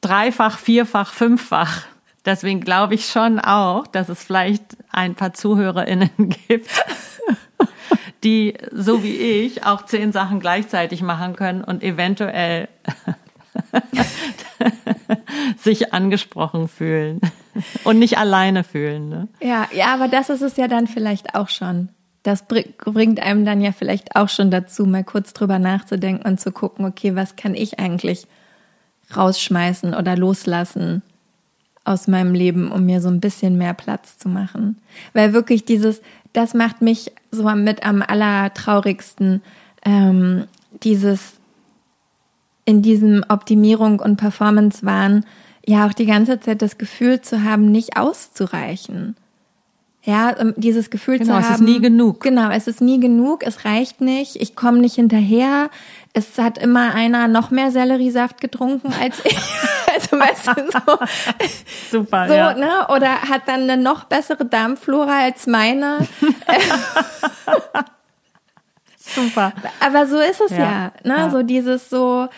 dreifach, 0.00 0.58
vierfach, 0.58 1.12
fünffach. 1.12 1.82
Deswegen 2.24 2.60
glaube 2.60 2.94
ich 2.94 3.06
schon 3.06 3.38
auch, 3.38 3.86
dass 3.86 4.08
es 4.08 4.24
vielleicht 4.24 4.78
ein 4.90 5.14
paar 5.14 5.34
ZuhörerInnen 5.34 6.10
gibt, 6.48 6.70
die, 8.22 8.54
so 8.72 9.02
wie 9.02 9.16
ich, 9.16 9.66
auch 9.66 9.84
zehn 9.84 10.12
Sachen 10.12 10.40
gleichzeitig 10.40 11.02
machen 11.02 11.36
können 11.36 11.62
und 11.62 11.82
eventuell 11.82 12.68
sich 15.58 15.92
angesprochen 15.92 16.68
fühlen 16.68 17.20
und 17.84 17.98
nicht 17.98 18.16
alleine 18.16 18.64
fühlen. 18.64 19.08
Ne? 19.10 19.28
Ja, 19.42 19.68
ja, 19.72 19.92
aber 19.92 20.08
das 20.08 20.30
ist 20.30 20.42
es 20.42 20.56
ja 20.56 20.66
dann 20.66 20.86
vielleicht 20.86 21.34
auch 21.34 21.50
schon. 21.50 21.90
Das 22.22 22.46
bringt 22.46 23.20
einem 23.20 23.44
dann 23.44 23.60
ja 23.60 23.72
vielleicht 23.72 24.16
auch 24.16 24.30
schon 24.30 24.50
dazu, 24.50 24.86
mal 24.86 25.04
kurz 25.04 25.34
drüber 25.34 25.58
nachzudenken 25.58 26.26
und 26.26 26.40
zu 26.40 26.52
gucken, 26.52 26.86
okay, 26.86 27.14
was 27.14 27.36
kann 27.36 27.54
ich 27.54 27.78
eigentlich 27.78 28.26
rausschmeißen 29.14 29.94
oder 29.94 30.16
loslassen 30.16 31.02
aus 31.84 32.08
meinem 32.08 32.34
Leben, 32.34 32.72
um 32.72 32.86
mir 32.86 33.00
so 33.00 33.08
ein 33.08 33.20
bisschen 33.20 33.58
mehr 33.58 33.74
Platz 33.74 34.16
zu 34.18 34.28
machen. 34.28 34.78
Weil 35.12 35.32
wirklich 35.32 35.64
dieses, 35.64 36.00
das 36.32 36.54
macht 36.54 36.80
mich 36.80 37.12
so 37.30 37.48
mit 37.50 37.84
am 37.84 38.02
allertraurigsten, 38.02 39.42
ähm, 39.84 40.44
dieses 40.82 41.34
in 42.64 42.80
diesem 42.80 43.24
Optimierung 43.28 44.00
und 44.00 44.16
Performance-Wahn 44.16 45.26
ja 45.66 45.86
auch 45.86 45.92
die 45.92 46.06
ganze 46.06 46.40
Zeit 46.40 46.62
das 46.62 46.78
Gefühl 46.78 47.20
zu 47.20 47.44
haben, 47.44 47.70
nicht 47.70 47.96
auszureichen. 47.96 49.16
Ja, 50.02 50.38
ähm, 50.38 50.52
dieses 50.56 50.90
Gefühl 50.90 51.18
genau, 51.18 51.26
zu 51.26 51.34
haben. 51.34 51.42
Genau, 51.42 51.54
es 51.54 51.60
ist 51.60 51.66
nie 51.66 51.80
genug. 51.80 52.20
Genau, 52.20 52.50
es 52.50 52.66
ist 52.66 52.80
nie 52.82 53.00
genug, 53.00 53.42
es 53.42 53.64
reicht 53.64 54.00
nicht, 54.00 54.36
ich 54.36 54.54
komme 54.54 54.78
nicht 54.78 54.96
hinterher. 54.96 55.70
Es 56.16 56.38
hat 56.38 56.58
immer 56.58 56.94
einer 56.94 57.26
noch 57.26 57.50
mehr 57.50 57.72
Selleriesaft 57.72 58.40
getrunken 58.40 58.94
als 59.00 59.20
ich. 59.24 59.36
also 59.92 60.18
weißt 60.18 60.46
du, 60.46 60.70
so. 60.70 60.98
Super, 61.98 62.28
so, 62.28 62.34
ja. 62.34 62.54
ne? 62.54 62.86
Oder 62.88 63.22
hat 63.22 63.48
dann 63.48 63.62
eine 63.62 63.76
noch 63.76 64.04
bessere 64.04 64.44
Darmflora 64.44 65.24
als 65.24 65.48
meine. 65.48 65.98
Super. 68.96 69.52
Aber 69.80 70.06
so 70.06 70.20
ist 70.20 70.40
es 70.40 70.52
ja, 70.52 70.58
Ja, 70.58 70.92
ne? 71.02 71.16
ja. 71.16 71.30
So 71.30 71.42
dieses 71.42 71.90
so, 71.90 72.28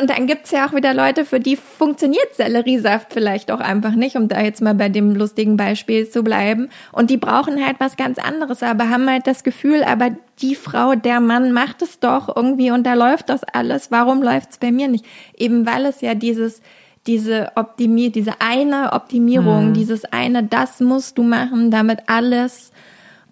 und 0.00 0.10
dann 0.10 0.26
gibt's 0.26 0.50
ja 0.50 0.66
auch 0.66 0.72
wieder 0.72 0.94
Leute, 0.94 1.24
für 1.24 1.40
die 1.40 1.56
funktioniert 1.56 2.34
Selleriesaft 2.34 3.12
vielleicht 3.12 3.50
auch 3.50 3.60
einfach 3.60 3.92
nicht, 3.92 4.16
um 4.16 4.28
da 4.28 4.40
jetzt 4.40 4.62
mal 4.62 4.74
bei 4.74 4.88
dem 4.88 5.14
lustigen 5.14 5.56
Beispiel 5.56 6.08
zu 6.08 6.22
bleiben. 6.22 6.68
Und 6.92 7.10
die 7.10 7.16
brauchen 7.16 7.64
halt 7.64 7.76
was 7.78 7.96
ganz 7.96 8.18
anderes, 8.18 8.62
aber 8.62 8.88
haben 8.90 9.08
halt 9.08 9.26
das 9.26 9.44
Gefühl, 9.44 9.82
aber 9.84 10.10
die 10.40 10.54
Frau, 10.54 10.94
der 10.94 11.20
Mann 11.20 11.52
macht 11.52 11.82
es 11.82 12.00
doch 12.00 12.34
irgendwie 12.34 12.70
und 12.70 12.84
da 12.84 12.94
läuft 12.94 13.28
das 13.28 13.42
alles. 13.44 13.90
Warum 13.90 14.22
läuft's 14.22 14.58
bei 14.58 14.70
mir 14.72 14.88
nicht? 14.88 15.04
Eben 15.36 15.66
weil 15.66 15.86
es 15.86 16.00
ja 16.00 16.14
dieses, 16.14 16.60
diese 17.06 17.52
Optimier, 17.54 18.10
diese 18.10 18.40
eine 18.40 18.92
Optimierung, 18.92 19.66
Hm. 19.68 19.74
dieses 19.74 20.04
eine, 20.06 20.42
das 20.42 20.80
musst 20.80 21.18
du 21.18 21.22
machen, 21.22 21.70
damit 21.70 22.00
alles. 22.08 22.72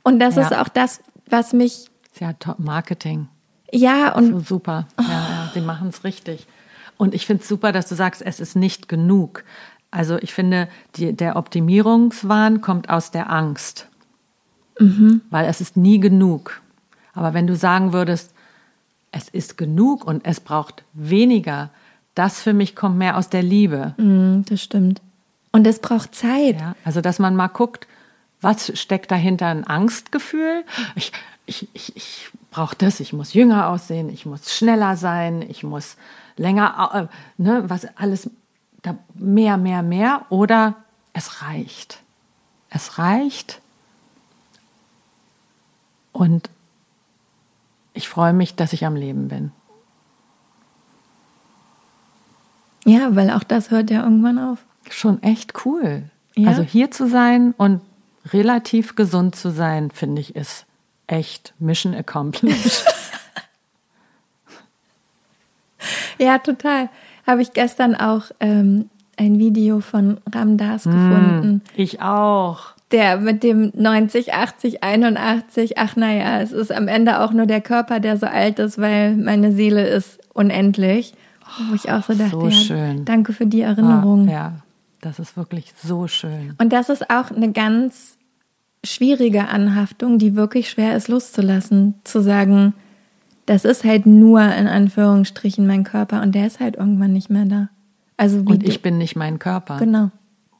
Und 0.02 0.18
das 0.20 0.36
Ja. 0.36 0.42
ist 0.42 0.56
auch 0.56 0.68
das, 0.68 1.00
was 1.28 1.52
mich, 1.52 1.86
Ist 2.12 2.20
ja 2.20 2.32
top 2.34 2.58
Marketing. 2.60 3.28
ja, 3.72 4.14
und 4.14 4.30
So 4.30 4.38
super. 4.40 4.86
Ja, 5.00 5.06
ja, 5.08 5.50
sie 5.52 5.60
machen 5.60 5.88
es 5.88 6.04
richtig. 6.04 6.46
Und 6.96 7.14
ich 7.14 7.26
finde 7.26 7.42
es 7.42 7.48
super, 7.48 7.72
dass 7.72 7.88
du 7.88 7.94
sagst, 7.94 8.22
es 8.22 8.40
ist 8.40 8.56
nicht 8.56 8.88
genug. 8.88 9.44
Also 9.90 10.16
ich 10.18 10.34
finde, 10.34 10.68
die, 10.96 11.12
der 11.12 11.36
Optimierungswahn 11.36 12.60
kommt 12.60 12.88
aus 12.88 13.10
der 13.10 13.30
Angst. 13.30 13.88
Weil 15.30 15.46
es 15.46 15.60
ist 15.60 15.76
nie 15.76 16.00
genug. 16.00 16.60
Aber 17.12 17.32
wenn 17.34 17.46
du 17.46 17.54
sagen 17.54 17.92
würdest, 17.92 18.34
es 19.12 19.28
ist 19.28 19.56
genug 19.56 20.04
und 20.04 20.24
es 20.26 20.40
braucht 20.40 20.82
weniger, 20.92 21.70
das 22.14 22.40
für 22.40 22.52
mich 22.52 22.74
kommt 22.74 22.98
mehr 22.98 23.16
aus 23.16 23.28
der 23.28 23.42
Liebe. 23.42 23.94
Mm, 23.96 24.42
das 24.48 24.62
stimmt. 24.62 25.00
Und 25.52 25.66
es 25.66 25.78
braucht 25.78 26.14
Zeit. 26.14 26.60
Ja, 26.60 26.74
also 26.84 27.00
dass 27.00 27.20
man 27.20 27.36
mal 27.36 27.48
guckt, 27.48 27.86
was 28.40 28.76
steckt 28.78 29.10
dahinter 29.10 29.46
ein 29.46 29.64
Angstgefühl? 29.64 30.64
Ich, 30.96 31.12
ich, 31.46 31.68
ich, 31.72 31.96
ich 31.96 32.28
brauche 32.50 32.76
das, 32.76 33.00
ich 33.00 33.12
muss 33.12 33.34
jünger 33.34 33.68
aussehen, 33.68 34.08
ich 34.10 34.26
muss 34.26 34.52
schneller 34.52 34.96
sein, 34.96 35.44
ich 35.48 35.62
muss 35.62 35.96
länger, 36.36 37.08
äh, 37.10 37.42
ne, 37.42 37.68
was 37.68 37.86
alles, 37.96 38.30
da 38.82 38.96
mehr, 39.14 39.56
mehr, 39.56 39.82
mehr 39.82 40.26
oder 40.28 40.76
es 41.12 41.42
reicht. 41.42 42.00
Es 42.70 42.98
reicht 42.98 43.60
und 46.12 46.50
ich 47.92 48.08
freue 48.08 48.32
mich, 48.32 48.56
dass 48.56 48.72
ich 48.72 48.84
am 48.84 48.96
Leben 48.96 49.28
bin. 49.28 49.52
Ja, 52.84 53.14
weil 53.16 53.30
auch 53.30 53.44
das 53.44 53.70
hört 53.70 53.90
ja 53.90 54.02
irgendwann 54.02 54.38
auf. 54.38 54.58
Schon 54.90 55.22
echt 55.22 55.64
cool. 55.64 56.10
Ja. 56.34 56.48
Also 56.48 56.62
hier 56.62 56.90
zu 56.90 57.08
sein 57.08 57.54
und 57.56 57.80
relativ 58.26 58.96
gesund 58.96 59.36
zu 59.36 59.50
sein, 59.50 59.90
finde 59.90 60.20
ich, 60.20 60.36
ist 60.36 60.66
echt 61.06 61.54
Mission 61.58 61.94
accomplished. 61.94 62.84
ja, 66.18 66.38
total. 66.38 66.88
Habe 67.26 67.42
ich 67.42 67.52
gestern 67.52 67.94
auch 67.94 68.24
ähm, 68.40 68.90
ein 69.16 69.38
Video 69.38 69.80
von 69.80 70.18
Ramdas 70.32 70.84
gefunden. 70.84 71.62
Ich 71.76 72.00
auch. 72.00 72.74
Der 72.90 73.16
mit 73.16 73.42
dem 73.42 73.72
90, 73.74 74.34
80, 74.34 74.84
81, 74.84 75.78
ach 75.78 75.96
naja, 75.96 76.40
es 76.40 76.52
ist 76.52 76.70
am 76.70 76.86
Ende 76.86 77.20
auch 77.20 77.32
nur 77.32 77.46
der 77.46 77.60
Körper, 77.60 77.98
der 77.98 78.18
so 78.18 78.26
alt 78.26 78.58
ist, 78.58 78.78
weil 78.78 79.16
meine 79.16 79.52
Seele 79.52 79.86
ist 79.86 80.20
unendlich. 80.32 81.14
Wo 81.68 81.74
ich 81.74 81.90
auch 81.90 82.02
so 82.02 82.14
dachte, 82.14 82.30
so 82.30 82.48
ja, 82.48 82.94
danke 83.04 83.32
für 83.32 83.46
die 83.46 83.60
Erinnerung. 83.60 84.28
Ja, 84.28 84.54
das 85.00 85.18
ist 85.18 85.36
wirklich 85.36 85.72
so 85.82 86.08
schön. 86.08 86.54
Und 86.58 86.72
das 86.72 86.88
ist 86.88 87.10
auch 87.10 87.30
eine 87.30 87.52
ganz 87.52 88.16
schwierige 88.84 89.48
Anhaftung, 89.48 90.18
die 90.18 90.36
wirklich 90.36 90.70
schwer 90.70 90.96
ist 90.96 91.08
loszulassen, 91.08 91.94
zu 92.04 92.20
sagen, 92.22 92.74
das 93.46 93.64
ist 93.64 93.84
halt 93.84 94.06
nur 94.06 94.40
in 94.42 94.66
Anführungsstrichen 94.66 95.66
mein 95.66 95.84
Körper 95.84 96.22
und 96.22 96.34
der 96.34 96.46
ist 96.46 96.60
halt 96.60 96.76
irgendwann 96.76 97.12
nicht 97.12 97.30
mehr 97.30 97.44
da. 97.44 97.68
Also 98.16 98.38
Und 98.38 98.62
ich 98.62 98.80
bin 98.82 98.98
nicht 98.98 99.16
mein 99.16 99.38
Körper. 99.38 99.78
genau. 99.78 100.10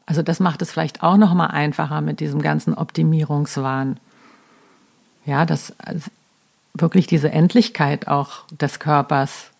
Also 0.07 0.23
das 0.23 0.39
macht 0.39 0.61
es 0.61 0.71
vielleicht 0.71 1.03
auch 1.03 1.17
noch 1.17 1.33
mal 1.33 1.47
einfacher 1.47 2.01
mit 2.03 2.21
diesem 2.21 2.43
ganzen 2.43 2.75
Optimierungswahn. 2.75 3.99
Ja, 5.25 5.47
das 5.47 5.73
also 5.79 6.11
wirklich 6.75 7.07
diese 7.07 7.31
Endlichkeit 7.31 8.09
auch 8.09 8.45
des 8.61 8.81
Körpers 8.81 9.51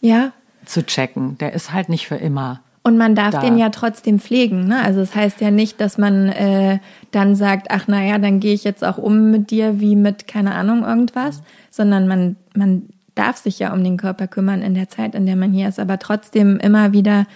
Ja, 0.00 0.32
zu 0.64 0.84
checken. 0.84 1.38
Der 1.38 1.52
ist 1.52 1.72
halt 1.72 1.88
nicht 1.88 2.08
für 2.08 2.16
immer. 2.16 2.60
Und 2.86 2.98
man 2.98 3.16
darf 3.16 3.32
Da. 3.32 3.40
den 3.40 3.58
ja 3.58 3.70
trotzdem 3.70 4.20
pflegen. 4.20 4.68
Ne? 4.68 4.80
Also 4.80 5.00
es 5.00 5.08
das 5.10 5.16
heißt 5.16 5.40
ja 5.40 5.50
nicht, 5.50 5.80
dass 5.80 5.98
man 5.98 6.28
äh, 6.28 6.78
dann 7.10 7.34
sagt, 7.34 7.72
ach 7.72 7.88
naja, 7.88 8.18
dann 8.18 8.38
gehe 8.38 8.54
ich 8.54 8.62
jetzt 8.62 8.84
auch 8.84 8.96
um 8.96 9.32
mit 9.32 9.50
dir 9.50 9.80
wie 9.80 9.96
mit, 9.96 10.28
keine 10.28 10.54
Ahnung, 10.54 10.84
irgendwas, 10.84 11.42
sondern 11.68 12.06
man, 12.06 12.36
man 12.54 12.84
darf 13.16 13.38
sich 13.38 13.58
ja 13.58 13.72
um 13.72 13.82
den 13.82 13.96
Körper 13.96 14.28
kümmern 14.28 14.62
in 14.62 14.74
der 14.74 14.88
Zeit, 14.88 15.16
in 15.16 15.26
der 15.26 15.34
man 15.34 15.52
hier 15.52 15.68
ist, 15.68 15.80
aber 15.80 15.98
trotzdem 15.98 16.58
immer 16.58 16.92
wieder 16.92 17.26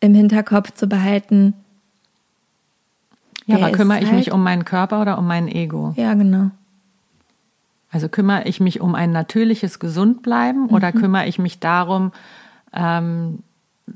im 0.00 0.14
Hinterkopf 0.14 0.72
zu 0.72 0.88
behalten. 0.88 1.54
Ja, 3.46 3.54
aber 3.54 3.70
kümmere 3.70 4.00
ich 4.00 4.06
halt- 4.06 4.16
mich 4.16 4.32
um 4.32 4.42
meinen 4.42 4.64
Körper 4.64 5.00
oder 5.00 5.16
um 5.16 5.28
mein 5.28 5.46
Ego? 5.46 5.94
Ja, 5.96 6.14
genau. 6.14 6.50
Also 7.92 8.08
kümmere 8.08 8.48
ich 8.48 8.58
mich 8.58 8.80
um 8.80 8.96
ein 8.96 9.12
natürliches 9.12 9.78
Gesundbleiben 9.78 10.70
oder 10.70 10.90
kümmere 10.90 11.26
ich 11.28 11.38
mich 11.38 11.60
darum, 11.60 12.10
ähm, 12.72 13.44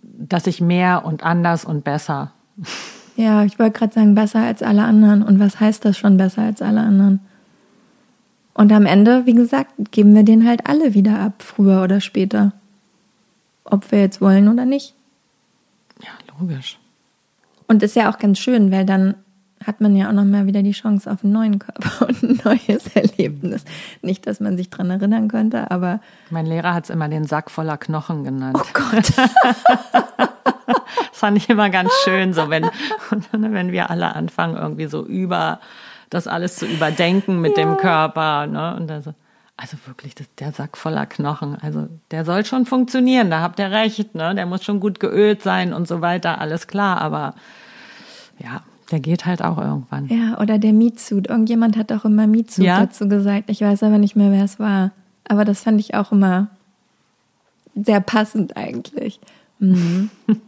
dass 0.03 0.47
ich 0.47 0.61
mehr 0.61 1.05
und 1.05 1.23
anders 1.25 1.65
und 1.65 1.85
besser? 1.85 2.33
Ja, 3.17 3.45
ich 3.45 3.59
wollte 3.59 3.79
gerade 3.79 3.93
sagen, 3.93 4.15
besser 4.15 4.41
als 4.41 4.63
alle 4.63 4.83
anderen. 4.83 5.23
Und 5.23 5.39
was 5.39 5.61
heißt 5.61 5.85
das 5.85 5.97
schon 5.97 6.17
besser 6.17 6.43
als 6.43 6.63
alle 6.63 6.81
anderen? 6.81 7.21
Und 8.55 8.73
am 8.73 8.87
Ende, 8.87 9.27
wie 9.27 9.35
gesagt, 9.35 9.73
geben 9.91 10.15
wir 10.15 10.23
den 10.23 10.47
halt 10.47 10.67
alle 10.67 10.95
wieder 10.95 11.19
ab, 11.19 11.43
früher 11.43 11.83
oder 11.83 12.01
später. 12.01 12.53
Ob 13.65 13.91
wir 13.91 14.01
jetzt 14.01 14.21
wollen 14.21 14.49
oder 14.49 14.65
nicht. 14.65 14.95
Ja, 16.03 16.11
logisch. 16.39 16.79
Und 17.67 17.83
ist 17.83 17.97
ja 17.97 18.13
auch 18.13 18.19
ganz 18.19 18.39
schön, 18.39 18.71
weil 18.71 18.85
dann 18.85 19.15
hat 19.67 19.81
man 19.81 19.97
ja 19.97 20.09
auch 20.09 20.13
noch 20.13 20.25
mal 20.25 20.47
wieder 20.47 20.63
die 20.63 20.73
Chance 20.73 21.11
auf 21.11 21.25
einen 21.25 21.33
neuen 21.33 21.59
Körper 21.59 22.07
und 22.09 22.23
ein 22.23 22.41
neues 22.45 22.89
Erlebnis. 22.95 23.65
Nicht, 24.03 24.27
dass 24.27 24.41
man 24.41 24.57
sich 24.57 24.71
dran 24.71 24.91
erinnern 24.91 25.29
könnte, 25.29 25.71
aber 25.71 26.01
Mein 26.31 26.47
Lehrer 26.47 26.75
hat 26.75 26.85
es 26.85 26.91
immer 26.91 27.09
den 27.09 27.25
Sack 27.25 27.51
voller 27.51 27.79
Knochen 27.79 28.25
genannt. 28.25 28.59
oh 28.59 28.67
Gott. 28.73 29.13
Das 30.67 30.85
fand 31.13 31.39
ich 31.39 31.49
immer 31.49 31.71
ganz 31.71 31.91
schön, 32.05 32.33
so 32.33 32.51
wenn, 32.51 32.71
wenn 33.33 33.73
wir 33.73 33.91
alle 33.91 34.15
anfangen, 34.15 34.57
irgendwie 34.57 34.87
so 34.87 35.05
über 35.05 35.61
das 36.11 36.27
alles 36.27 36.57
zu 36.57 36.67
überdenken 36.67 37.41
mit 37.41 37.57
dem 37.57 37.77
Körper. 37.77 38.47
Ne? 38.47 38.77
Und 38.77 38.91
also, 38.91 39.15
also 39.57 39.77
wirklich, 39.87 40.15
das, 40.15 40.27
der 40.39 40.53
Sack 40.53 40.77
voller 40.77 41.07
Knochen. 41.07 41.57
Also 41.61 41.89
der 42.11 42.25
soll 42.25 42.45
schon 42.45 42.67
funktionieren, 42.67 43.31
da 43.31 43.41
habt 43.41 43.59
ihr 43.59 43.71
recht. 43.71 44.15
Ne? 44.15 44.35
Der 44.35 44.47
muss 44.47 44.65
schon 44.65 44.81
gut 44.81 45.01
geölt 45.01 45.43
sein 45.43 45.73
und 45.73 45.89
so 45.89 46.01
weiter, 46.01 46.41
alles 46.41 46.67
klar. 46.67 47.01
Aber 47.01 47.35
ja, 48.39 48.63
der 48.91 49.01
geht 49.01 49.27
halt 49.27 49.43
auch 49.43 49.59
irgendwann. 49.59 50.09
Ja, 50.09 50.41
oder 50.41 50.59
der 50.59 50.73
Mietsuit. 50.73 51.29
Irgendjemand 51.29 51.77
hat 51.77 51.93
auch 51.93 52.05
immer 52.05 52.27
Mietsuit 52.27 52.67
Ja? 52.67 52.81
dazu 52.81 53.09
gesagt. 53.09 53.51
Ich 53.51 53.61
weiß 53.61 53.83
aber 53.83 53.99
nicht 53.99 54.17
mehr, 54.17 54.31
wer 54.31 54.45
es 54.45 54.59
war. 54.59 54.93
Aber 55.27 55.45
das 55.45 55.63
fand 55.63 55.81
ich 55.81 55.95
auch 55.95 56.13
immer 56.13 56.49
sehr 57.75 58.01
passend 58.01 58.57
eigentlich. 58.57 59.21
Mhm. 59.59 60.11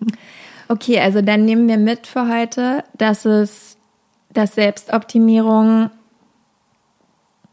Okay, 0.69 0.99
also 0.99 1.23
dann 1.23 1.45
nehmen 1.45 1.69
wir 1.69 1.79
mit 1.79 2.09
für 2.09 2.29
heute, 2.29 2.83
dass 2.99 3.25
es, 3.25 3.77
dass 4.33 4.57
Selbstoptimierung 4.57 5.91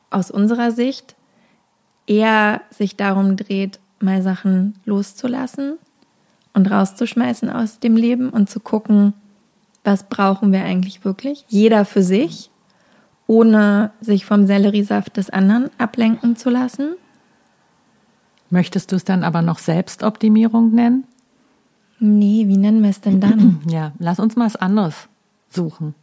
aus 0.09 0.31
unserer 0.31 0.71
Sicht 0.71 1.15
eher 2.07 2.61
sich 2.71 2.95
darum 2.97 3.37
dreht, 3.37 3.79
mal 3.99 4.21
Sachen 4.23 4.75
loszulassen 4.85 5.77
und 6.53 6.69
rauszuschmeißen 6.69 7.49
aus 7.49 7.79
dem 7.79 7.95
Leben 7.95 8.29
und 8.29 8.49
zu 8.49 8.59
gucken, 8.59 9.13
was 9.83 10.03
brauchen 10.03 10.51
wir 10.51 10.63
eigentlich 10.63 11.03
wirklich? 11.05 11.45
Jeder 11.47 11.85
für 11.85 12.03
sich, 12.03 12.49
ohne 13.27 13.91
sich 14.01 14.25
vom 14.25 14.47
Selleriesaft 14.47 15.17
des 15.17 15.29
anderen 15.29 15.69
ablenken 15.77 16.35
zu 16.35 16.49
lassen. 16.49 16.95
Möchtest 18.49 18.91
du 18.91 18.95
es 18.95 19.03
dann 19.03 19.23
aber 19.23 19.41
noch 19.41 19.59
Selbstoptimierung 19.59 20.71
nennen? 20.71 21.05
Nee, 21.99 22.45
wie 22.47 22.57
nennen 22.57 22.83
wir 22.83 22.89
es 22.89 23.01
denn 23.01 23.19
dann? 23.19 23.61
Ja, 23.69 23.93
lass 23.99 24.19
uns 24.19 24.35
mal 24.35 24.45
was 24.45 24.55
anderes 24.55 25.07
suchen. 25.49 25.95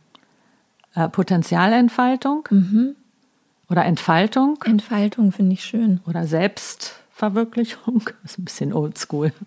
Äh, 0.95 1.09
Potenzialentfaltung 1.09 2.49
oder 3.69 3.85
Entfaltung 3.85 4.59
Entfaltung 4.65 5.31
finde 5.31 5.53
ich 5.53 5.65
schön. 5.65 6.01
oder 6.07 6.27
Selbstverwirklichung. 7.21 8.03
Das 8.23 8.33
ist 8.33 8.39
ein 8.39 8.45
bisschen 8.45 8.73
oldschool. 8.73 9.33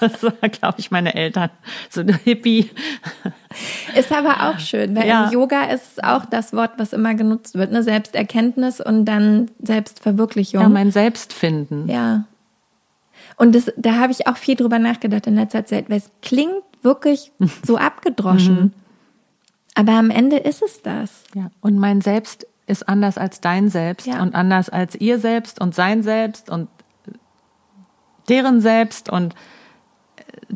Das 0.00 0.20
war, 0.20 0.32
glaube 0.32 0.74
ich, 0.78 0.90
meine 0.90 1.14
Eltern. 1.14 1.48
So 1.90 2.00
eine 2.00 2.12
Hippie. 2.16 2.70
Ist 3.94 4.12
aber 4.12 4.50
auch 4.50 4.58
schön, 4.58 4.96
weil 4.96 5.06
Ja. 5.06 5.26
im 5.26 5.32
Yoga 5.32 5.62
ist 5.66 6.02
auch 6.02 6.24
das 6.26 6.52
Wort, 6.52 6.72
was 6.76 6.92
immer 6.92 7.14
genutzt 7.14 7.54
wird, 7.54 7.70
ne? 7.70 7.84
Selbsterkenntnis 7.84 8.80
und 8.80 9.04
dann 9.04 9.48
Selbstverwirklichung. 9.62 10.60
Ja, 10.60 10.68
mein 10.68 10.90
Selbstfinden. 10.90 11.88
Ja. 11.88 12.24
Und 13.36 13.54
das, 13.54 13.72
da 13.76 13.94
habe 13.94 14.10
ich 14.10 14.26
auch 14.26 14.36
viel 14.36 14.56
drüber 14.56 14.80
nachgedacht 14.80 15.28
in 15.28 15.36
letzter 15.36 15.64
Zeit, 15.64 15.88
weil 15.88 15.98
es 15.98 16.10
klingt 16.20 16.64
wirklich 16.82 17.30
so 17.64 17.76
abgedroschen. 17.78 18.74
Aber 19.76 19.92
am 19.92 20.10
Ende 20.10 20.36
ist 20.38 20.62
es 20.62 20.82
das. 20.82 21.22
Ja. 21.36 21.52
Und 21.60 21.78
mein 21.78 22.00
Selbst 22.00 22.44
ist 22.66 22.88
anders 22.88 23.18
als 23.18 23.40
dein 23.40 23.68
Selbst 23.68 24.06
Ja. 24.06 24.22
und 24.22 24.34
anders 24.34 24.68
als 24.68 24.94
ihr 24.96 25.18
Selbst 25.18 25.60
und 25.60 25.74
sein 25.74 26.02
Selbst 26.02 26.50
und 26.50 26.68
deren 28.28 28.60
Selbst 28.60 29.08
und 29.10 29.34
äh, 30.16 30.54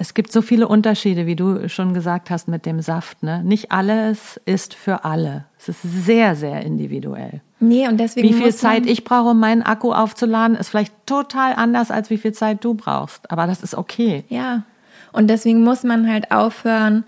es 0.00 0.14
gibt 0.14 0.30
so 0.30 0.42
viele 0.42 0.68
Unterschiede, 0.68 1.26
wie 1.26 1.34
du 1.34 1.68
schon 1.68 1.92
gesagt 1.92 2.30
hast 2.30 2.46
mit 2.46 2.66
dem 2.66 2.80
Saft. 2.80 3.24
Ne? 3.24 3.42
Nicht 3.42 3.72
alles 3.72 4.40
ist 4.44 4.74
für 4.74 5.04
alle. 5.04 5.46
Es 5.58 5.68
ist 5.68 5.82
sehr, 5.82 6.36
sehr 6.36 6.62
individuell. 6.62 7.40
Nee, 7.58 7.88
und 7.88 7.98
deswegen 7.98 8.28
Wie 8.28 8.32
viel 8.32 8.54
Zeit 8.54 8.86
ich 8.86 9.02
brauche, 9.02 9.30
um 9.30 9.40
meinen 9.40 9.62
Akku 9.62 9.92
aufzuladen, 9.92 10.56
ist 10.56 10.68
vielleicht 10.68 10.94
total 11.04 11.54
anders, 11.54 11.90
als 11.90 12.10
wie 12.10 12.16
viel 12.18 12.32
Zeit 12.32 12.64
du 12.64 12.74
brauchst. 12.74 13.28
Aber 13.32 13.48
das 13.48 13.64
ist 13.64 13.74
okay. 13.74 14.24
Ja. 14.28 14.62
Und 15.10 15.26
deswegen 15.28 15.64
muss 15.64 15.82
man 15.82 16.08
halt 16.08 16.30
aufhören 16.30 17.02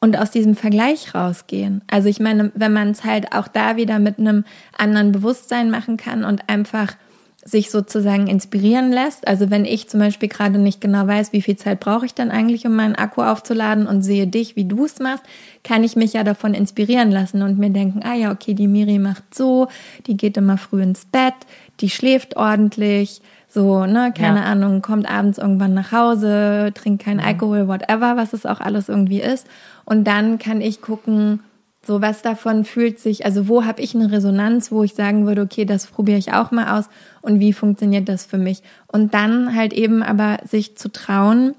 und 0.00 0.18
aus 0.18 0.30
diesem 0.30 0.54
Vergleich 0.54 1.14
rausgehen. 1.14 1.82
Also 1.86 2.08
ich 2.08 2.20
meine, 2.20 2.50
wenn 2.54 2.72
man 2.72 2.90
es 2.90 3.04
halt 3.04 3.32
auch 3.32 3.48
da 3.48 3.76
wieder 3.76 3.98
mit 3.98 4.18
einem 4.18 4.44
anderen 4.76 5.12
Bewusstsein 5.12 5.70
machen 5.70 5.96
kann 5.96 6.24
und 6.24 6.48
einfach 6.48 6.94
sich 7.42 7.70
sozusagen 7.70 8.26
inspirieren 8.26 8.92
lässt. 8.92 9.26
Also 9.26 9.50
wenn 9.50 9.64
ich 9.64 9.88
zum 9.88 10.00
Beispiel 10.00 10.28
gerade 10.28 10.58
nicht 10.58 10.80
genau 10.80 11.06
weiß, 11.06 11.32
wie 11.32 11.40
viel 11.40 11.56
Zeit 11.56 11.80
brauche 11.80 12.04
ich 12.04 12.14
dann 12.14 12.30
eigentlich, 12.30 12.66
um 12.66 12.76
meinen 12.76 12.96
Akku 12.96 13.22
aufzuladen 13.22 13.86
und 13.86 14.02
sehe 14.02 14.26
dich, 14.26 14.56
wie 14.56 14.66
du 14.66 14.84
es 14.84 14.98
machst, 14.98 15.24
kann 15.64 15.82
ich 15.82 15.96
mich 15.96 16.12
ja 16.12 16.22
davon 16.22 16.52
inspirieren 16.52 17.10
lassen 17.10 17.42
und 17.42 17.58
mir 17.58 17.70
denken, 17.70 18.02
ah 18.02 18.14
ja, 18.14 18.30
okay, 18.30 18.52
die 18.52 18.68
Miri 18.68 18.98
macht 18.98 19.34
so, 19.34 19.68
die 20.06 20.18
geht 20.18 20.36
immer 20.36 20.58
früh 20.58 20.82
ins 20.82 21.06
Bett, 21.06 21.34
die 21.80 21.88
schläft 21.88 22.36
ordentlich, 22.36 23.22
so, 23.52 23.84
ne, 23.84 24.12
keine 24.16 24.38
Ja. 24.40 24.44
Ahnung, 24.44 24.80
kommt 24.80 25.10
abends 25.10 25.38
irgendwann 25.38 25.74
nach 25.74 25.90
Hause, 25.92 26.70
trinkt 26.74 27.02
keinen 27.04 27.20
Alkohol, 27.20 27.66
whatever, 27.68 28.16
was 28.16 28.32
es 28.32 28.46
auch 28.46 28.60
alles 28.60 28.88
irgendwie 28.88 29.20
ist. 29.20 29.46
Und 29.84 30.04
dann 30.04 30.38
kann 30.38 30.60
ich 30.60 30.80
gucken, 30.80 31.40
so 31.84 32.00
was 32.02 32.22
davon 32.22 32.64
fühlt 32.64 33.00
sich, 33.00 33.24
also 33.24 33.48
wo 33.48 33.64
habe 33.64 33.80
ich 33.80 33.94
eine 33.94 34.12
Resonanz, 34.12 34.70
wo 34.70 34.84
ich 34.84 34.94
sagen 34.94 35.26
würde, 35.26 35.42
okay, 35.42 35.64
das 35.64 35.86
probiere 35.86 36.18
ich 36.18 36.32
auch 36.32 36.50
mal 36.50 36.78
aus 36.78 36.84
und 37.22 37.40
wie 37.40 37.52
funktioniert 37.52 38.08
das 38.08 38.26
für 38.26 38.38
mich? 38.38 38.62
Und 38.86 39.14
dann 39.14 39.56
halt 39.56 39.72
eben 39.72 40.02
aber 40.02 40.38
sich 40.46 40.76
zu 40.76 40.92
trauen, 40.92 41.54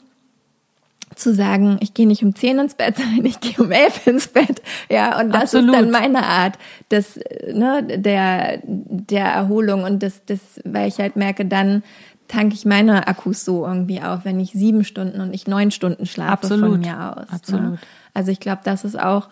zu 1.21 1.33
sagen, 1.33 1.77
ich 1.81 1.93
gehe 1.93 2.07
nicht 2.07 2.23
um 2.23 2.35
zehn 2.35 2.59
ins 2.59 2.75
Bett, 2.75 2.97
sondern 2.97 3.25
ich 3.25 3.39
gehe 3.39 3.57
um 3.57 3.71
elf 3.71 4.05
ins 4.07 4.27
Bett. 4.27 4.61
Ja, 4.89 5.19
und 5.19 5.29
das 5.33 5.43
Absolut. 5.43 5.73
ist 5.73 5.81
dann 5.81 5.91
meine 5.91 6.23
Art 6.23 6.57
des, 6.89 7.19
ne, 7.51 7.83
der, 7.83 8.59
der 8.63 9.25
Erholung 9.25 9.83
und 9.83 10.03
das, 10.03 10.25
das, 10.25 10.39
weil 10.65 10.87
ich 10.87 10.97
halt 10.99 11.15
merke, 11.15 11.45
dann 11.45 11.83
tanke 12.27 12.55
ich 12.55 12.65
meine 12.65 13.07
Akkus 13.07 13.43
so 13.43 13.65
irgendwie 13.65 14.01
auf, 14.01 14.23
wenn 14.23 14.39
ich 14.39 14.51
sieben 14.51 14.83
Stunden 14.83 15.19
und 15.19 15.31
nicht 15.31 15.47
neun 15.47 15.69
Stunden 15.71 16.05
schlafe 16.05 16.43
Absolut. 16.43 16.71
von 16.71 16.79
mir 16.79 17.11
aus. 17.11 17.27
Ne? 17.27 17.33
Absolut. 17.33 17.71
Ne? 17.71 17.77
Also 18.13 18.31
ich 18.31 18.39
glaube, 18.39 18.61
das 18.63 18.85
ist 18.85 18.99
auch, 18.99 19.27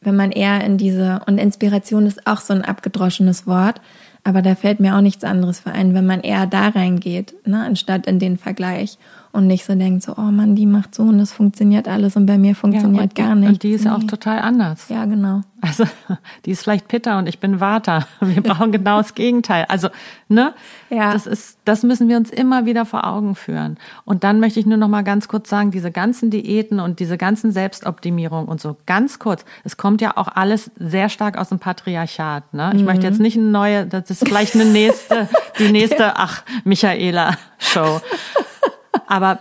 wenn 0.00 0.16
man 0.16 0.32
eher 0.32 0.64
in 0.64 0.78
diese, 0.78 1.20
und 1.26 1.38
Inspiration 1.38 2.06
ist 2.06 2.26
auch 2.26 2.40
so 2.40 2.54
ein 2.54 2.64
abgedroschenes 2.64 3.46
Wort, 3.46 3.80
aber 4.24 4.40
da 4.40 4.54
fällt 4.54 4.80
mir 4.80 4.96
auch 4.96 5.00
nichts 5.00 5.24
anderes 5.24 5.60
für 5.60 5.72
ein, 5.72 5.94
wenn 5.94 6.06
man 6.06 6.20
eher 6.20 6.46
da 6.46 6.68
reingeht, 6.68 7.34
ne, 7.46 7.62
anstatt 7.64 8.06
in 8.06 8.18
den 8.18 8.38
Vergleich 8.38 8.98
und 9.32 9.46
nicht 9.46 9.64
so 9.64 9.74
denkt, 9.74 10.02
so, 10.02 10.14
oh 10.16 10.30
Mann, 10.30 10.54
die 10.54 10.66
macht 10.66 10.94
so 10.94 11.04
und 11.04 11.18
das 11.18 11.32
funktioniert 11.32 11.88
alles 11.88 12.16
und 12.16 12.26
bei 12.26 12.36
mir 12.36 12.54
funktioniert 12.54 13.16
ja, 13.18 13.26
gar 13.26 13.34
nicht. 13.34 13.48
Und 13.48 13.62
die 13.62 13.72
ist 13.72 13.84
nee. 13.84 13.90
auch 13.90 14.04
total 14.04 14.40
anders. 14.40 14.90
Ja, 14.90 15.06
genau. 15.06 15.40
Also, 15.62 15.84
die 16.44 16.50
ist 16.50 16.64
vielleicht 16.64 16.88
Pitta 16.88 17.18
und 17.18 17.28
ich 17.28 17.38
bin 17.38 17.60
Vata. 17.60 18.06
Wir 18.20 18.42
brauchen 18.42 18.72
genau 18.72 18.98
das 18.98 19.14
Gegenteil. 19.14 19.64
Also, 19.68 19.88
ne? 20.28 20.54
Ja. 20.90 21.12
Das 21.12 21.26
ist, 21.26 21.58
das 21.64 21.84
müssen 21.84 22.08
wir 22.08 22.16
uns 22.16 22.30
immer 22.30 22.66
wieder 22.66 22.84
vor 22.84 23.06
Augen 23.06 23.36
führen. 23.36 23.78
Und 24.04 24.24
dann 24.24 24.40
möchte 24.40 24.58
ich 24.58 24.66
nur 24.66 24.76
noch 24.76 24.88
mal 24.88 25.02
ganz 25.02 25.28
kurz 25.28 25.48
sagen, 25.48 25.70
diese 25.70 25.92
ganzen 25.92 26.30
Diäten 26.30 26.80
und 26.80 26.98
diese 26.98 27.16
ganzen 27.16 27.52
Selbstoptimierung 27.52 28.46
und 28.46 28.60
so, 28.60 28.76
ganz 28.86 29.20
kurz. 29.20 29.44
Es 29.62 29.76
kommt 29.76 30.00
ja 30.00 30.16
auch 30.16 30.28
alles 30.28 30.72
sehr 30.76 31.08
stark 31.08 31.38
aus 31.38 31.50
dem 31.50 31.60
Patriarchat, 31.60 32.52
ne? 32.52 32.72
Ich 32.74 32.80
mhm. 32.80 32.86
möchte 32.86 33.06
jetzt 33.06 33.20
nicht 33.20 33.36
eine 33.36 33.46
neue, 33.46 33.86
das 33.86 34.10
ist 34.10 34.26
vielleicht 34.26 34.56
eine 34.56 34.64
nächste, 34.64 35.28
die 35.60 35.68
nächste, 35.72 36.16
ach, 36.16 36.42
Michaela 36.64 37.38
Show. 37.58 38.00
Aber 39.12 39.40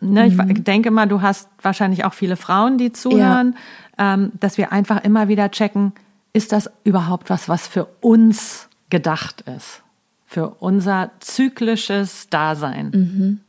ne, 0.00 0.26
ich 0.26 0.34
mhm. 0.34 0.64
denke 0.64 0.90
mal, 0.90 1.06
du 1.06 1.22
hast 1.22 1.48
wahrscheinlich 1.62 2.04
auch 2.04 2.14
viele 2.14 2.34
Frauen, 2.34 2.78
die 2.78 2.90
zuhören, 2.90 3.54
ja. 3.96 4.14
ähm, 4.14 4.32
dass 4.40 4.58
wir 4.58 4.72
einfach 4.72 5.04
immer 5.04 5.28
wieder 5.28 5.52
checken, 5.52 5.92
ist 6.32 6.50
das 6.50 6.68
überhaupt 6.82 7.30
was, 7.30 7.48
was 7.48 7.68
für 7.68 7.84
uns 8.00 8.68
gedacht 8.90 9.42
ist? 9.42 9.82
Für 10.26 10.48
unser 10.58 11.12
zyklisches 11.20 12.28
Dasein. 12.28 12.90
Mhm. 12.92 13.40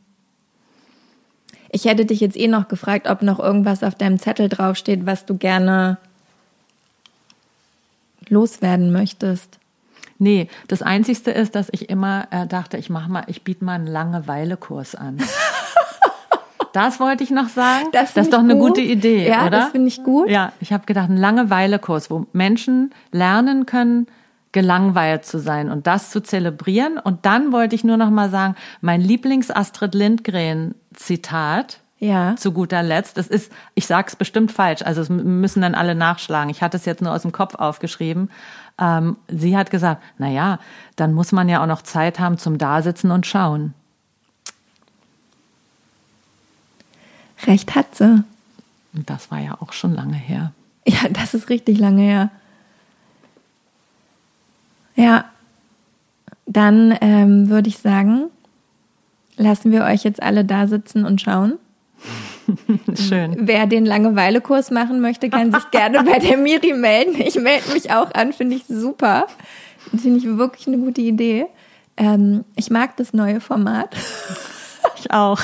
Ich 1.70 1.86
hätte 1.86 2.04
dich 2.04 2.20
jetzt 2.20 2.36
eh 2.36 2.46
noch 2.46 2.68
gefragt, 2.68 3.08
ob 3.08 3.22
noch 3.22 3.40
irgendwas 3.40 3.82
auf 3.82 3.96
deinem 3.96 4.20
Zettel 4.20 4.48
draufsteht, 4.48 5.04
was 5.04 5.26
du 5.26 5.36
gerne 5.36 5.98
loswerden 8.28 8.92
möchtest. 8.92 9.58
Nee, 10.18 10.48
das 10.68 10.82
Einzigste 10.82 11.30
ist, 11.30 11.54
dass 11.54 11.68
ich 11.72 11.90
immer 11.90 12.28
äh, 12.30 12.46
dachte, 12.46 12.76
ich 12.76 12.90
mache 12.90 13.10
mal, 13.10 13.24
ich 13.26 13.42
biete 13.42 13.64
mal 13.64 13.74
einen 13.74 13.86
Langeweile-Kurs 13.86 14.94
an. 14.94 15.18
Das 16.72 16.98
wollte 16.98 17.22
ich 17.22 17.30
noch 17.30 17.48
sagen. 17.48 17.86
Das, 17.92 18.14
das 18.14 18.26
ist 18.26 18.32
doch 18.32 18.40
eine 18.40 18.56
gut. 18.56 18.70
gute 18.70 18.80
Idee, 18.80 19.28
ja, 19.28 19.42
oder? 19.42 19.50
das 19.50 19.68
finde 19.68 19.86
ich 19.86 20.02
gut. 20.02 20.28
Ja, 20.28 20.52
ich 20.58 20.72
habe 20.72 20.86
gedacht, 20.86 21.08
ein 21.08 21.16
Langeweile-Kurs, 21.16 22.10
wo 22.10 22.26
Menschen 22.32 22.92
lernen 23.12 23.64
können, 23.64 24.08
gelangweilt 24.50 25.24
zu 25.24 25.38
sein 25.38 25.70
und 25.70 25.86
das 25.86 26.10
zu 26.10 26.20
zelebrieren. 26.20 26.98
Und 26.98 27.26
dann 27.26 27.52
wollte 27.52 27.76
ich 27.76 27.84
nur 27.84 27.96
noch 27.96 28.10
mal 28.10 28.28
sagen, 28.28 28.56
mein 28.80 29.00
Lieblings-Astrid 29.00 29.94
Lindgren-Zitat, 29.94 31.78
ja. 32.00 32.34
zu 32.36 32.52
guter 32.52 32.82
Letzt. 32.82 33.18
Das 33.18 33.28
ist, 33.28 33.52
ich 33.74 33.86
sage 33.86 34.08
es 34.08 34.16
bestimmt 34.16 34.52
falsch, 34.52 34.82
also 34.82 35.00
es 35.00 35.08
müssen 35.08 35.62
dann 35.62 35.74
alle 35.74 35.94
nachschlagen. 35.94 36.50
Ich 36.50 36.62
hatte 36.62 36.76
es 36.76 36.84
jetzt 36.84 37.02
nur 37.02 37.12
aus 37.12 37.22
dem 37.22 37.32
Kopf 37.32 37.54
aufgeschrieben. 37.54 38.30
Ähm, 38.78 39.16
sie 39.28 39.56
hat 39.56 39.70
gesagt, 39.70 40.02
na 40.18 40.28
ja, 40.28 40.58
dann 40.96 41.12
muss 41.12 41.32
man 41.32 41.48
ja 41.48 41.62
auch 41.62 41.66
noch 41.66 41.82
Zeit 41.82 42.18
haben 42.18 42.38
zum 42.38 42.58
Dasitzen 42.58 43.10
und 43.10 43.26
Schauen. 43.26 43.74
Recht 47.46 47.74
hat 47.74 47.94
sie. 47.94 48.24
Und 48.94 49.10
das 49.10 49.30
war 49.30 49.38
ja 49.38 49.56
auch 49.60 49.72
schon 49.72 49.94
lange 49.94 50.16
her. 50.16 50.52
Ja, 50.86 51.08
das 51.08 51.34
ist 51.34 51.48
richtig 51.48 51.78
lange 51.78 52.02
her. 52.02 52.30
Ja, 54.96 55.24
dann 56.46 56.96
ähm, 57.00 57.48
würde 57.48 57.68
ich 57.68 57.78
sagen, 57.78 58.26
lassen 59.36 59.72
wir 59.72 59.84
euch 59.84 60.04
jetzt 60.04 60.22
alle 60.22 60.44
da 60.44 60.66
sitzen 60.66 61.04
und 61.04 61.20
schauen. 61.20 61.54
Schön. 62.94 63.36
Wer 63.38 63.66
den 63.66 63.86
Langeweile-Kurs 63.86 64.70
machen 64.70 65.00
möchte, 65.00 65.30
kann 65.30 65.52
sich 65.52 65.70
gerne 65.70 66.02
bei 66.04 66.18
der 66.18 66.36
Miri 66.36 66.72
melden. 66.72 67.20
Ich 67.20 67.36
melde 67.36 67.72
mich 67.72 67.90
auch 67.90 68.12
an, 68.14 68.32
finde 68.32 68.56
ich 68.56 68.64
super. 68.66 69.26
Finde 69.90 70.18
ich 70.18 70.24
wirklich 70.24 70.66
eine 70.66 70.78
gute 70.78 71.00
Idee. 71.00 71.46
Ähm, 71.96 72.44
ich 72.56 72.70
mag 72.70 72.96
das 72.96 73.12
neue 73.12 73.40
Format. 73.40 73.94
Ich 74.98 75.10
auch. 75.10 75.40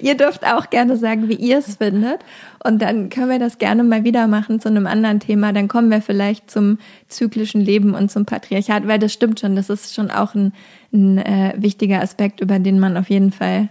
Ihr 0.00 0.16
dürft 0.16 0.46
auch 0.46 0.70
gerne 0.70 0.96
sagen, 0.96 1.28
wie 1.28 1.34
ihr 1.34 1.58
es 1.58 1.76
findet. 1.76 2.20
Und 2.62 2.80
dann 2.80 3.10
können 3.10 3.28
wir 3.28 3.38
das 3.38 3.58
gerne 3.58 3.82
mal 3.82 4.04
wieder 4.04 4.26
machen 4.26 4.60
zu 4.60 4.68
einem 4.68 4.86
anderen 4.86 5.20
Thema. 5.20 5.52
Dann 5.52 5.68
kommen 5.68 5.90
wir 5.90 6.00
vielleicht 6.00 6.50
zum 6.50 6.78
zyklischen 7.08 7.60
Leben 7.60 7.94
und 7.94 8.10
zum 8.10 8.24
Patriarchat, 8.24 8.86
weil 8.86 8.98
das 8.98 9.12
stimmt 9.12 9.40
schon. 9.40 9.56
Das 9.56 9.68
ist 9.68 9.94
schon 9.94 10.10
auch 10.10 10.34
ein, 10.34 10.52
ein 10.92 11.18
äh, 11.18 11.54
wichtiger 11.56 12.00
Aspekt, 12.00 12.40
über 12.40 12.58
den 12.58 12.78
man 12.78 12.96
auf 12.96 13.10
jeden 13.10 13.32
Fall 13.32 13.68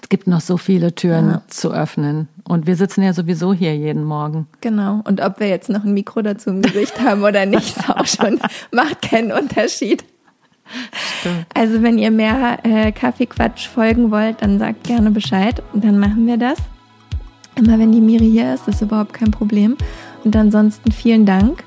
es 0.00 0.08
gibt 0.08 0.26
noch 0.26 0.40
so 0.40 0.56
viele 0.56 0.94
Türen 0.94 1.30
ja. 1.30 1.42
zu 1.48 1.72
öffnen. 1.72 2.28
Und 2.46 2.66
wir 2.66 2.76
sitzen 2.76 3.02
ja 3.02 3.12
sowieso 3.12 3.52
hier 3.52 3.74
jeden 3.76 4.04
Morgen. 4.04 4.46
Genau. 4.60 5.00
Und 5.04 5.20
ob 5.20 5.40
wir 5.40 5.48
jetzt 5.48 5.70
noch 5.70 5.84
ein 5.84 5.94
Mikro 5.94 6.22
dazu 6.22 6.50
im 6.50 6.62
Gesicht 6.62 7.00
haben 7.00 7.22
oder 7.22 7.46
nicht, 7.46 7.76
ist 7.76 7.88
auch 7.88 8.06
schon, 8.06 8.38
macht 8.72 9.02
keinen 9.02 9.32
Unterschied. 9.32 10.04
Stimmt. 11.20 11.46
Also 11.54 11.82
wenn 11.82 11.98
ihr 11.98 12.10
mehr 12.10 12.58
äh, 12.64 12.92
Kaffeequatsch 12.92 13.68
folgen 13.68 14.10
wollt, 14.10 14.42
dann 14.42 14.58
sagt 14.58 14.84
gerne 14.84 15.10
Bescheid 15.10 15.62
und 15.72 15.84
dann 15.84 15.98
machen 15.98 16.26
wir 16.26 16.36
das. 16.36 16.58
Immer 17.56 17.78
wenn 17.78 17.92
die 17.92 18.00
Miri 18.00 18.30
hier 18.30 18.54
ist, 18.54 18.66
ist 18.66 18.82
überhaupt 18.82 19.12
kein 19.12 19.30
Problem. 19.30 19.76
Und 20.24 20.34
ansonsten 20.34 20.90
vielen 20.90 21.24
Dank, 21.26 21.62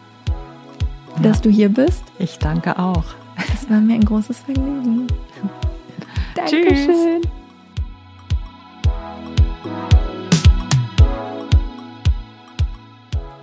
ja. 1.15 1.23
dass 1.23 1.41
du 1.41 1.49
hier 1.49 1.69
bist. 1.69 2.03
Ich 2.19 2.39
danke 2.39 2.77
auch. 2.77 3.05
Es 3.53 3.69
war 3.69 3.79
mir 3.79 3.93
ein 3.93 4.05
großes 4.05 4.39
Vergnügen. 4.39 5.07
Dankeschön. 6.35 7.21
Tschüss. 7.21 7.31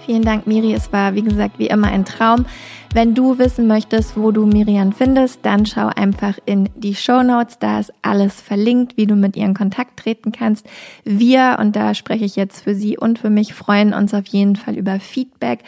Vielen 0.05 0.23
Dank, 0.23 0.47
Miri. 0.47 0.75
Es 0.75 0.93
war, 0.93 1.15
wie 1.15 1.23
gesagt, 1.23 1.59
wie 1.59 1.69
immer 1.69 1.87
ein 1.87 2.05
Traum. 2.05 2.45
Wenn 2.93 3.15
du 3.15 3.39
wissen 3.39 3.67
möchtest, 3.67 4.19
wo 4.19 4.33
du 4.33 4.45
Miriam 4.45 4.93
findest, 4.93 5.41
dann 5.43 5.65
schau 5.65 5.87
einfach 5.87 6.39
in 6.45 6.69
die 6.77 6.95
Show 6.95 7.23
Notes. 7.23 7.59
Da 7.59 7.81
ist 7.81 7.93
alles 8.03 8.41
verlinkt, 8.41 8.99
wie 8.99 9.07
du 9.07 9.17
mit 9.17 9.35
ihr 9.35 9.47
in 9.47 9.55
Kontakt 9.55 9.99
treten 9.99 10.31
kannst. 10.31 10.67
Wir, 11.05 11.57
und 11.59 11.75
da 11.75 11.95
spreche 11.95 12.27
ich 12.27 12.37
jetzt 12.37 12.63
für 12.63 12.75
sie 12.75 12.99
und 12.99 13.19
für 13.19 13.31
mich, 13.31 13.55
freuen 13.55 13.95
uns 13.95 14.13
auf 14.13 14.27
jeden 14.27 14.57
Fall 14.57 14.77
über 14.77 15.01
Feedback. 15.01 15.61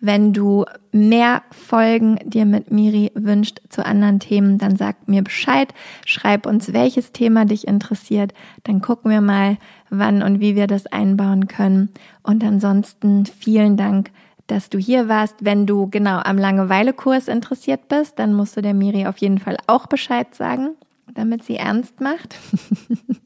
Wenn 0.00 0.32
du 0.32 0.66
mehr 0.92 1.42
Folgen 1.52 2.18
dir 2.24 2.44
mit 2.44 2.70
Miri 2.70 3.12
wünscht 3.14 3.60
zu 3.70 3.86
anderen 3.86 4.18
Themen, 4.18 4.58
dann 4.58 4.76
sag 4.76 5.08
mir 5.08 5.22
Bescheid. 5.22 5.72
Schreib 6.04 6.44
uns, 6.44 6.74
welches 6.74 7.12
Thema 7.12 7.46
dich 7.46 7.66
interessiert. 7.66 8.34
Dann 8.64 8.82
gucken 8.82 9.10
wir 9.10 9.22
mal, 9.22 9.56
wann 9.98 10.22
und 10.22 10.40
wie 10.40 10.56
wir 10.56 10.66
das 10.66 10.86
einbauen 10.86 11.48
können. 11.48 11.90
Und 12.22 12.44
ansonsten 12.44 13.26
vielen 13.26 13.76
Dank, 13.76 14.10
dass 14.46 14.68
du 14.68 14.78
hier 14.78 15.08
warst. 15.08 15.36
Wenn 15.40 15.66
du 15.66 15.88
genau 15.88 16.18
am 16.18 16.38
Langeweile-Kurs 16.38 17.28
interessiert 17.28 17.88
bist, 17.88 18.18
dann 18.18 18.34
musst 18.34 18.56
du 18.56 18.62
der 18.62 18.74
Miri 18.74 19.06
auf 19.06 19.18
jeden 19.18 19.38
Fall 19.38 19.56
auch 19.66 19.86
Bescheid 19.86 20.34
sagen, 20.34 20.70
damit 21.14 21.44
sie 21.44 21.56
ernst 21.56 22.00
macht. 22.00 22.36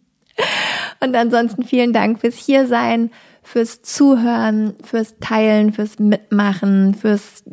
und 1.01 1.17
ansonsten 1.17 1.65
vielen 1.65 1.93
Dank 1.93 2.21
fürs 2.21 2.37
Hiersein, 2.37 3.11
fürs 3.43 3.83
Zuhören, 3.83 4.75
fürs 4.85 5.17
Teilen, 5.21 5.73
fürs 5.73 5.99
Mitmachen, 5.99 6.95
fürs 6.95 7.45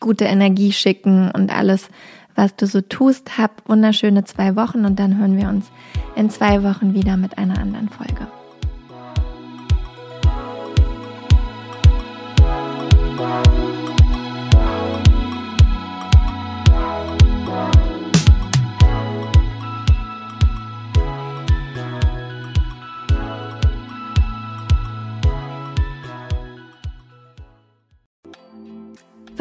gute 0.00 0.24
Energie 0.24 0.72
schicken 0.72 1.30
und 1.30 1.54
alles, 1.54 1.88
was 2.34 2.56
du 2.56 2.66
so 2.66 2.80
tust. 2.80 3.38
Hab 3.38 3.68
wunderschöne 3.68 4.24
zwei 4.24 4.56
Wochen 4.56 4.84
und 4.84 4.98
dann 4.98 5.18
hören 5.18 5.36
wir 5.36 5.48
uns 5.48 5.70
in 6.16 6.30
zwei 6.30 6.62
Wochen 6.62 6.94
wieder 6.94 7.16
mit 7.16 7.38
einer 7.38 7.58
anderen 7.58 7.88
Folge. 7.88 8.26